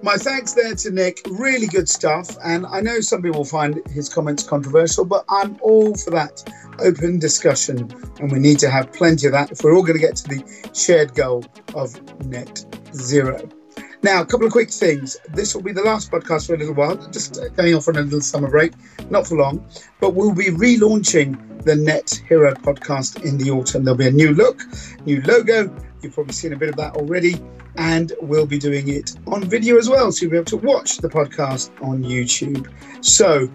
My 0.00 0.16
thanks 0.16 0.54
there 0.54 0.74
to 0.74 0.90
Nick. 0.90 1.20
Really 1.28 1.66
good 1.66 1.88
stuff. 1.88 2.36
And 2.44 2.66
I 2.66 2.80
know 2.80 3.00
some 3.00 3.20
people 3.20 3.44
find 3.44 3.82
his 3.90 4.08
comments 4.08 4.42
controversial, 4.44 5.04
but 5.04 5.24
I'm 5.28 5.58
all 5.60 5.94
for 5.96 6.10
that 6.10 6.42
open 6.78 7.18
discussion. 7.18 7.90
And 8.20 8.30
we 8.30 8.38
need 8.38 8.60
to 8.60 8.70
have 8.70 8.92
plenty 8.92 9.26
of 9.26 9.32
that 9.32 9.50
if 9.50 9.62
we're 9.62 9.74
all 9.74 9.82
going 9.82 9.98
to 9.98 10.06
get 10.06 10.16
to 10.16 10.28
the 10.28 10.70
shared 10.72 11.14
goal 11.14 11.44
of 11.74 12.00
net 12.26 12.64
zero. 12.94 13.48
Now, 14.02 14.22
a 14.22 14.26
couple 14.26 14.46
of 14.46 14.52
quick 14.52 14.70
things. 14.70 15.16
This 15.30 15.54
will 15.54 15.62
be 15.62 15.72
the 15.72 15.82
last 15.82 16.12
podcast 16.12 16.46
for 16.46 16.54
a 16.54 16.58
little 16.58 16.74
while, 16.74 16.96
just 17.10 17.40
going 17.56 17.74
off 17.74 17.88
on 17.88 17.96
a 17.96 18.02
little 18.02 18.20
summer 18.20 18.48
break, 18.48 18.72
not 19.10 19.26
for 19.26 19.36
long, 19.36 19.66
but 20.00 20.14
we'll 20.14 20.34
be 20.34 20.46
relaunching 20.46 21.64
the 21.64 21.74
Net 21.74 22.22
Hero 22.28 22.54
podcast 22.54 23.24
in 23.24 23.36
the 23.38 23.50
autumn. 23.50 23.82
There'll 23.82 23.98
be 23.98 24.06
a 24.06 24.12
new 24.12 24.32
look, 24.32 24.62
new 25.04 25.20
logo. 25.22 25.74
You've 26.02 26.14
probably 26.14 26.32
seen 26.32 26.52
a 26.52 26.56
bit 26.56 26.68
of 26.68 26.76
that 26.76 26.94
already 26.94 27.34
and 27.76 28.12
we'll 28.20 28.46
be 28.46 28.58
doing 28.58 28.88
it 28.88 29.16
on 29.26 29.44
video 29.44 29.76
as 29.78 29.88
well. 29.88 30.10
So 30.12 30.22
you'll 30.22 30.32
be 30.32 30.36
able 30.36 30.46
to 30.46 30.56
watch 30.56 30.98
the 30.98 31.08
podcast 31.08 31.70
on 31.82 32.02
YouTube. 32.02 32.72
So 33.04 33.48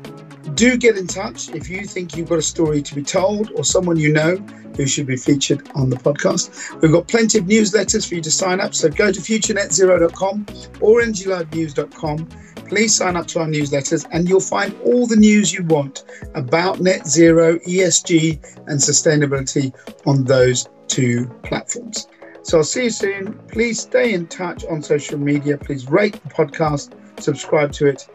do 0.56 0.78
get 0.78 0.98
in 0.98 1.08
touch 1.08 1.50
if 1.50 1.70
you 1.70 1.86
think 1.86 2.16
you've 2.16 2.30
got 2.30 2.40
a 2.40 2.44
story 2.44 2.82
to 2.82 2.96
be 2.96 3.04
told 3.04 3.52
or 3.56 3.64
someone 3.64 3.98
you 3.98 4.12
know 4.12 4.36
who 4.76 4.86
should 4.88 5.08
be 5.08 5.16
featured 5.16 5.70
on 5.76 5.90
the 5.90 5.96
podcast. 5.96 6.82
We've 6.82 6.92
got 6.92 7.08
plenty 7.08 7.38
of 7.38 7.46
newsletters 7.46 8.08
for 8.08 8.16
you 8.16 8.22
to 8.22 8.32
sign 8.32 8.60
up. 8.60 8.74
So 8.74 8.90
go 8.90 9.12
to 9.12 9.20
futurenetzero.com 9.20 10.46
or 10.82 11.02
energylabnews.com. 11.02 12.28
Please 12.68 12.96
sign 12.96 13.16
up 13.16 13.28
to 13.28 13.40
our 13.40 13.48
newsletters 13.48 14.06
and 14.12 14.28
you'll 14.28 14.40
find 14.40 14.76
all 14.84 15.06
the 15.06 15.16
news 15.16 15.54
you 15.54 15.64
want 15.66 16.04
about 16.34 16.80
net 16.80 17.08
zero, 17.08 17.58
ESG, 17.60 18.44
and 18.68 18.80
sustainability 18.80 19.74
on 20.08 20.24
those 20.24 20.68
two 20.88 21.28
platforms. 21.44 22.08
So 22.44 22.58
I'll 22.58 22.64
see 22.64 22.86
you 22.86 22.90
soon. 22.90 23.34
Please 23.48 23.80
stay 23.80 24.14
in 24.14 24.28
touch 24.28 24.66
on 24.66 24.82
social 24.84 25.18
media. 25.18 25.58
Please 25.58 25.90
rate 25.90 26.22
the 26.24 26.30
podcast, 26.30 26.94
subscribe 27.20 27.72
to 27.74 27.88
it, 27.88 28.08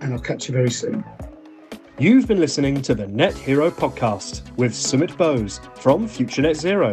and 0.00 0.14
I'll 0.14 0.18
catch 0.18 0.48
you 0.48 0.54
very 0.54 0.70
soon. 0.70 1.04
You've 1.98 2.26
been 2.26 2.40
listening 2.40 2.80
to 2.82 2.94
the 2.94 3.06
Net 3.06 3.34
Hero 3.34 3.70
podcast 3.70 4.56
with 4.56 4.72
Sumit 4.72 5.16
Bose 5.16 5.60
from 5.76 6.08
Future 6.08 6.42
Net 6.42 6.56
Zero. 6.56 6.92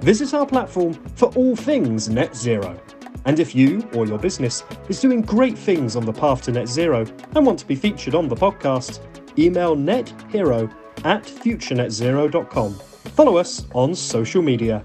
Visit 0.00 0.32
our 0.32 0.46
platform 0.46 0.94
for 1.14 1.26
all 1.34 1.54
things 1.54 2.08
net 2.08 2.34
zero. 2.34 2.80
And 3.26 3.38
if 3.38 3.54
you 3.54 3.86
or 3.94 4.06
your 4.06 4.18
business 4.18 4.64
is 4.88 4.98
doing 4.98 5.20
great 5.20 5.58
things 5.58 5.94
on 5.94 6.06
the 6.06 6.12
path 6.12 6.40
to 6.42 6.52
net 6.52 6.68
zero 6.68 7.04
and 7.36 7.44
want 7.44 7.58
to 7.58 7.66
be 7.66 7.74
featured 7.74 8.14
on 8.14 8.28
the 8.28 8.34
podcast, 8.34 9.00
email 9.38 9.76
nethero 9.76 10.72
at 11.04 11.22
futurenetzero.com. 11.24 12.74
Follow 13.14 13.36
us 13.36 13.66
on 13.74 13.94
social 13.94 14.40
media. 14.40 14.82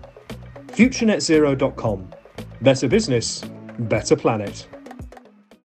futurenetzero.com. 0.75 2.09
Better 2.61 2.87
business, 2.87 3.43
better 3.79 4.15
planet. 4.15 4.67